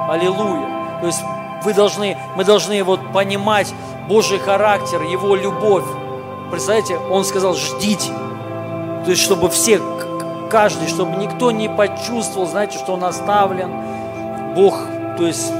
Аллилуйя. 0.10 1.00
То 1.02 1.08
есть 1.08 1.22
вы 1.64 1.74
должны, 1.74 2.18
мы 2.36 2.44
должны 2.44 2.84
вот 2.84 3.00
понимать 3.12 3.74
Божий 4.08 4.40
характер, 4.40 5.02
Его 5.02 5.36
любовь. 5.36 5.86
Представляете, 6.50 6.98
Он 6.98 7.26
сказал, 7.26 7.56
ждите. 7.56 8.12
То 9.04 9.12
есть, 9.12 9.22
чтобы 9.22 9.50
все, 9.50 9.82
каждый, 10.50 10.88
чтобы 10.88 11.18
никто 11.18 11.52
не 11.52 11.70
почувствовал, 11.70 12.48
знаете, 12.48 12.78
что 12.78 12.94
он 12.94 13.04
оставлен. 13.04 13.72
Бог, 14.56 14.78
то 15.18 15.26
есть, 15.26 15.52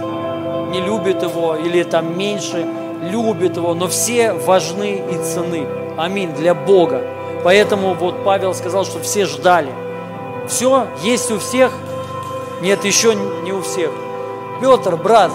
не 0.72 0.82
любит 0.82 1.24
его 1.24 1.56
или 1.56 1.84
там 1.84 2.18
меньше 2.18 2.66
любит 3.04 3.58
его, 3.58 3.74
но 3.74 3.88
все 3.88 4.34
важны 4.34 5.04
и 5.12 5.18
цены. 5.24 5.68
Аминь, 5.98 6.34
для 6.34 6.54
Бога. 6.54 7.02
Поэтому 7.44 7.94
вот 7.94 8.24
Павел 8.24 8.54
сказал, 8.54 8.86
что 8.86 9.00
все 9.00 9.26
ждали. 9.26 9.70
Все 10.48 10.88
есть 11.04 11.32
у 11.32 11.40
всех? 11.40 11.72
Нет, 12.62 12.84
еще 12.86 13.14
не 13.16 13.54
у 13.54 13.62
всех. 13.62 13.92
Петр, 14.60 14.96
брат, 14.96 15.32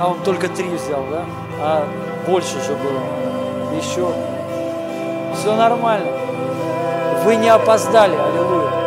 а 0.00 0.08
он 0.08 0.22
только 0.24 0.48
три 0.48 0.68
взял, 0.68 1.04
да? 1.10 1.24
А 1.60 1.88
больше 2.26 2.60
же 2.62 2.74
было. 2.74 3.00
Еще. 3.76 4.08
Все 5.34 5.54
нормально. 5.54 6.10
Вы 7.24 7.36
не 7.36 7.48
опоздали, 7.48 8.14
аллилуйя. 8.14 8.86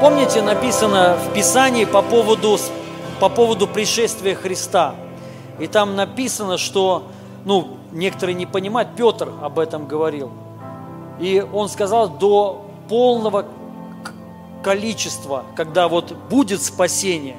Помните, 0.00 0.42
написано 0.42 1.16
в 1.16 1.32
Писании 1.32 1.86
по 1.86 2.02
поводу, 2.02 2.58
по 3.20 3.30
поводу 3.30 3.66
пришествия 3.66 4.34
Христа. 4.34 4.96
И 5.58 5.66
там 5.66 5.96
написано, 5.96 6.58
что, 6.58 7.04
ну, 7.44 7.78
некоторые 7.92 8.34
не 8.34 8.46
понимают, 8.46 8.90
Петр 8.96 9.30
об 9.42 9.58
этом 9.58 9.86
говорил. 9.86 10.30
И 11.20 11.44
он 11.52 11.68
сказал, 11.68 12.08
до 12.08 12.66
полного 12.88 13.46
количества, 14.62 15.44
когда 15.54 15.88
вот 15.88 16.16
будет 16.30 16.62
спасение, 16.62 17.36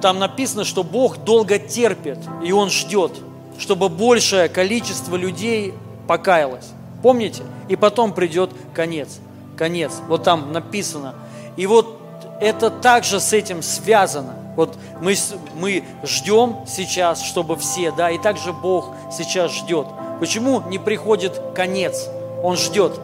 там 0.00 0.18
написано, 0.18 0.64
что 0.64 0.82
Бог 0.82 1.18
долго 1.18 1.58
терпит, 1.58 2.18
и 2.44 2.52
Он 2.52 2.70
ждет, 2.70 3.12
чтобы 3.58 3.88
большее 3.88 4.48
количество 4.48 5.16
людей 5.16 5.74
покаялось. 6.06 6.72
Помните? 7.02 7.42
И 7.68 7.76
потом 7.76 8.12
придет 8.12 8.50
конец. 8.74 9.18
Конец. 9.56 9.92
Вот 10.08 10.24
там 10.24 10.52
написано. 10.52 11.14
И 11.56 11.66
вот 11.66 11.98
это 12.40 12.70
также 12.70 13.20
с 13.20 13.32
этим 13.32 13.62
связано. 13.62 14.34
Вот 14.56 14.76
мы, 15.00 15.14
мы 15.54 15.84
ждем 16.02 16.56
сейчас, 16.66 17.22
чтобы 17.22 17.56
все, 17.56 17.92
да, 17.92 18.10
и 18.10 18.18
также 18.18 18.52
Бог 18.52 18.90
сейчас 19.12 19.52
ждет. 19.52 19.86
Почему 20.18 20.62
не 20.62 20.78
приходит 20.78 21.40
конец? 21.54 22.08
Он 22.42 22.56
ждет, 22.56 22.98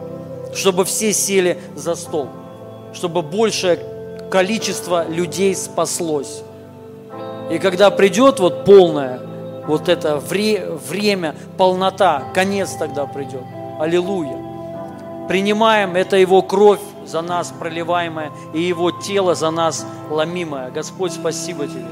чтобы 0.55 0.83
все 0.83 1.13
сели 1.13 1.61
за 1.75 1.95
стол, 1.95 2.27
чтобы 2.93 3.21
большее 3.21 3.79
количество 4.31 5.07
людей 5.07 5.55
спаслось. 5.55 6.41
И 7.51 7.59
когда 7.59 7.91
придет 7.91 8.39
вот 8.39 8.65
полное, 8.65 9.19
вот 9.67 9.89
это 9.89 10.17
вре- 10.17 10.71
время, 10.89 11.35
полнота, 11.57 12.23
конец 12.33 12.71
тогда 12.79 13.05
придет. 13.05 13.43
Аллилуйя. 13.79 14.37
Принимаем, 15.27 15.95
это 15.95 16.17
Его 16.17 16.41
кровь 16.41 16.79
за 17.05 17.21
нас 17.21 17.53
проливаемая 17.57 18.31
и 18.53 18.61
Его 18.61 18.91
тело 18.91 19.35
за 19.35 19.51
нас 19.51 19.85
ломимое. 20.09 20.71
Господь, 20.71 21.13
спасибо 21.13 21.67
Тебе. 21.67 21.85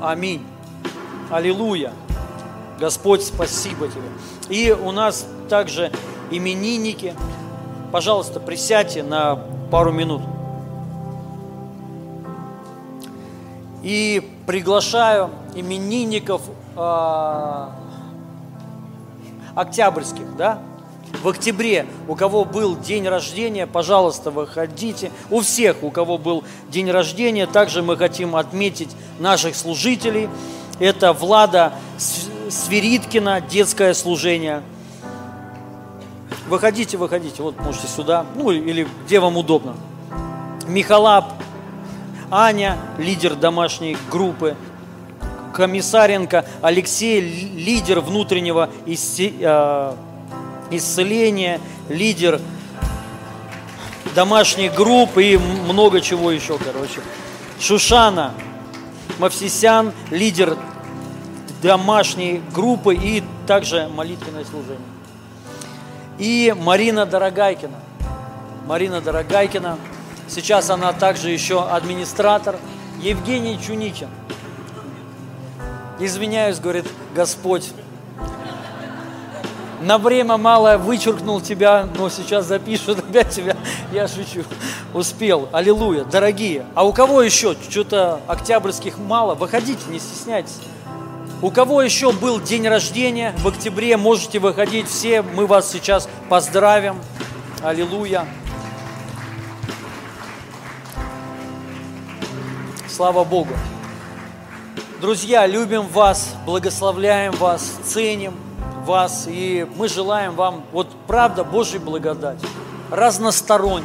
Аминь. 0.00 0.46
Аллилуйя. 1.30 1.92
Господь, 2.78 3.24
спасибо 3.24 3.88
Тебе. 3.88 4.08
И 4.48 4.70
у 4.70 4.92
нас 4.92 5.26
также 5.48 5.90
именинники. 6.30 7.14
Пожалуйста, 7.90 8.38
присядьте 8.38 9.02
на 9.02 9.36
пару 9.70 9.92
минут. 9.92 10.22
И 13.82 14.22
приглашаю 14.46 15.30
именинников 15.54 16.42
а, 16.76 17.72
октябрьских, 19.54 20.36
да? 20.36 20.60
В 21.22 21.28
октябре, 21.28 21.86
у 22.08 22.14
кого 22.14 22.44
был 22.44 22.76
день 22.76 23.08
рождения, 23.08 23.66
пожалуйста, 23.66 24.30
выходите. 24.30 25.10
У 25.30 25.40
всех, 25.40 25.82
у 25.82 25.90
кого 25.90 26.18
был 26.18 26.44
день 26.68 26.90
рождения, 26.90 27.46
также 27.46 27.82
мы 27.82 27.96
хотим 27.96 28.36
отметить 28.36 28.94
наших 29.18 29.56
служителей. 29.56 30.28
Это 30.78 31.12
Влада 31.12 31.72
Свириткина, 32.50 33.40
детское 33.40 33.94
служение. 33.94 34.62
Выходите, 36.48 36.96
выходите, 36.96 37.42
вот 37.42 37.58
можете 37.60 37.88
сюда, 37.88 38.26
ну 38.36 38.50
или 38.50 38.86
где 39.04 39.18
вам 39.18 39.36
удобно. 39.36 39.74
Михалап, 40.68 41.32
Аня, 42.30 42.76
лидер 42.98 43.34
домашней 43.34 43.96
группы, 44.10 44.56
Комиссаренко, 45.56 46.44
Алексей, 46.60 47.18
ли- 47.20 47.64
лидер 47.64 48.00
внутреннего 48.00 48.68
э, 48.86 49.94
исцеления, 50.70 51.60
лидер 51.88 52.40
домашней 54.14 54.68
группы 54.68 55.24
и 55.24 55.36
много 55.38 56.02
чего 56.02 56.30
еще, 56.30 56.58
короче. 56.58 57.00
Шушана 57.58 58.34
Мавсисян, 59.18 59.92
лидер 60.10 60.58
домашней 61.62 62.42
группы 62.54 62.94
и 62.94 63.22
также 63.46 63.88
молитвенное 63.88 64.44
служение. 64.44 64.78
И 66.18 66.54
Марина 66.54 67.06
Дорогайкина. 67.06 67.78
Марина 68.66 69.00
Дорогайкина. 69.00 69.78
Сейчас 70.28 70.68
она 70.68 70.92
также 70.92 71.30
еще 71.30 71.66
администратор. 71.66 72.56
Евгений 73.00 73.58
Чуникин. 73.64 74.08
Извиняюсь, 75.98 76.58
говорит 76.58 76.86
Господь. 77.14 77.72
на 79.80 79.96
время 79.96 80.36
мало 80.36 80.76
вычеркнул 80.76 81.40
тебя, 81.40 81.88
но 81.96 82.10
сейчас 82.10 82.46
запишут 82.46 82.98
опять 82.98 83.30
тебя. 83.30 83.56
Я 83.92 84.06
шучу. 84.06 84.44
Успел. 84.92 85.48
Аллилуйя. 85.52 86.04
Дорогие. 86.04 86.66
А 86.74 86.86
у 86.86 86.92
кого 86.92 87.22
еще 87.22 87.56
что-то 87.68 88.20
октябрьских 88.26 88.98
мало? 88.98 89.34
Выходите, 89.34 89.80
не 89.88 89.98
стесняйтесь. 89.98 90.58
У 91.40 91.50
кого 91.50 91.82
еще 91.82 92.12
был 92.12 92.40
день 92.40 92.66
рождения 92.68 93.34
в 93.38 93.48
октябре, 93.48 93.96
можете 93.96 94.38
выходить 94.38 94.88
все. 94.88 95.22
Мы 95.22 95.46
вас 95.46 95.70
сейчас 95.70 96.08
поздравим. 96.28 96.96
Аллилуйя. 97.62 98.26
Слава 102.88 103.24
Богу. 103.24 103.52
Друзья, 104.98 105.46
любим 105.46 105.86
вас, 105.88 106.34
благословляем 106.46 107.32
вас, 107.32 107.70
ценим 107.84 108.32
вас, 108.86 109.26
и 109.28 109.68
мы 109.76 109.88
желаем 109.88 110.34
вам, 110.34 110.64
вот 110.72 110.88
правда, 111.06 111.44
Божьей 111.44 111.80
благодать, 111.80 112.38
разносторонней, 112.90 113.84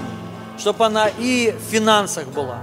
чтобы 0.58 0.86
она 0.86 1.10
и 1.10 1.52
в 1.52 1.70
финансах 1.70 2.28
была, 2.28 2.60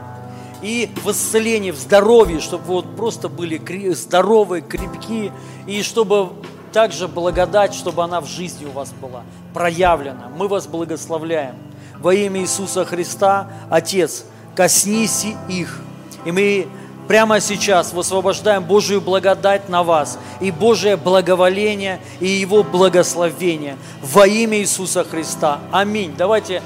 и 0.62 0.91
в 1.05 1.11
исцелении, 1.11 1.73
в 1.73 1.77
здоровье, 1.77 2.41
чтобы 2.41 2.65
вот 2.65 2.97
просто 2.97 3.29
были 3.29 3.61
здоровые, 3.93 4.62
крепкие, 4.62 5.31
и 5.66 5.83
чтобы 5.83 6.31
также 6.73 7.07
благодать, 7.07 7.75
чтобы 7.75 8.03
она 8.03 8.23
в 8.23 8.27
жизни 8.27 8.65
у 8.65 8.70
вас 8.70 8.93
была 8.93 9.25
проявлена. 9.53 10.31
Мы 10.35 10.49
вас 10.49 10.66
благословляем. 10.66 11.57
Во 11.99 12.15
имя 12.15 12.41
Иисуса 12.41 12.87
Христа, 12.87 13.51
Отец, 13.69 14.25
коснись 14.55 15.27
их. 15.51 15.81
И 16.25 16.33
мы 16.33 16.66
прямо 17.09 17.41
сейчас 17.41 17.93
высвобождаем 17.93 18.63
Божию 18.63 19.01
благодать 19.01 19.69
на 19.69 19.83
вас 19.83 20.19
и 20.41 20.51
Божие 20.51 20.97
благоволение 20.97 22.01
и 22.21 22.29
Его 22.29 22.63
благословение 22.63 23.77
во 24.03 24.27
имя 24.27 24.59
Иисуса 24.59 25.03
Христа. 25.03 25.59
Аминь. 25.73 26.15
Давайте 26.17 26.63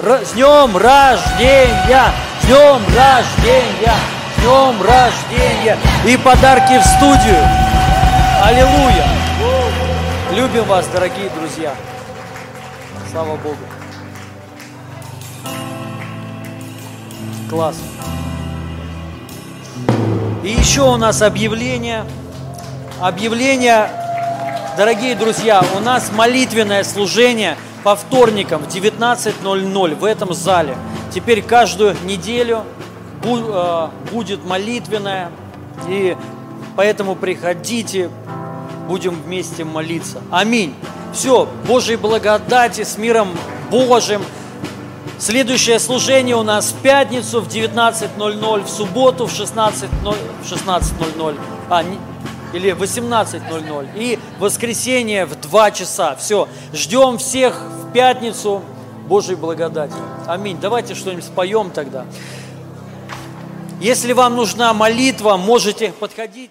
с 0.00 0.32
днем 0.32 0.76
рождения! 0.76 2.12
С 2.42 2.46
днем 2.46 2.82
рождения! 2.96 3.94
С 4.36 4.40
днем 4.40 4.82
рождения! 4.82 5.78
И 6.06 6.16
подарки 6.16 6.78
в 6.78 6.84
студию! 6.84 7.42
Аллилуйя! 8.42 9.06
Любим 10.32 10.64
вас, 10.64 10.86
дорогие 10.88 11.30
друзья! 11.30 11.74
Слава 13.10 13.36
Богу! 13.36 13.56
Класс! 17.48 17.76
И 20.46 20.50
еще 20.50 20.82
у 20.82 20.96
нас 20.96 21.22
объявление. 21.22 22.04
Объявление, 23.00 23.90
дорогие 24.76 25.16
друзья, 25.16 25.60
у 25.76 25.80
нас 25.80 26.12
молитвенное 26.12 26.84
служение 26.84 27.56
по 27.82 27.96
вторникам 27.96 28.62
в 28.62 28.68
19.00 28.68 29.94
в 29.96 30.04
этом 30.04 30.32
зале. 30.34 30.76
Теперь 31.12 31.42
каждую 31.42 31.96
неделю 32.04 32.62
э, 33.24 33.88
будет 34.12 34.44
молитвенное, 34.44 35.32
и 35.88 36.16
поэтому 36.76 37.16
приходите, 37.16 38.08
будем 38.86 39.20
вместе 39.20 39.64
молиться. 39.64 40.22
Аминь. 40.30 40.76
Все, 41.12 41.48
Божьей 41.66 41.96
благодати, 41.96 42.84
с 42.84 42.96
миром 42.98 43.30
Божьим– 43.68 44.22
Следующее 45.18 45.78
служение 45.78 46.36
у 46.36 46.42
нас 46.42 46.72
в 46.72 46.82
пятницу 46.82 47.40
в 47.40 47.48
19.00, 47.48 48.64
в 48.64 48.68
субботу 48.68 49.26
в 49.26 49.32
16.00, 49.32 50.16
16 50.46 50.94
а, 51.70 51.82
не, 51.82 51.98
или 52.52 52.72
18.00 52.72 53.88
и 53.96 54.18
воскресенье 54.38 55.24
в 55.24 55.40
2 55.40 55.70
часа. 55.70 56.16
Все, 56.16 56.48
ждем 56.74 57.16
всех 57.16 57.60
в 57.60 57.92
пятницу 57.92 58.62
Божьей 59.08 59.36
благодати. 59.36 59.94
Аминь. 60.26 60.58
Давайте 60.60 60.94
что-нибудь 60.94 61.24
споем 61.24 61.70
тогда. 61.70 62.04
Если 63.80 64.12
вам 64.12 64.36
нужна 64.36 64.74
молитва, 64.74 65.36
можете 65.36 65.92
подходить. 65.92 66.50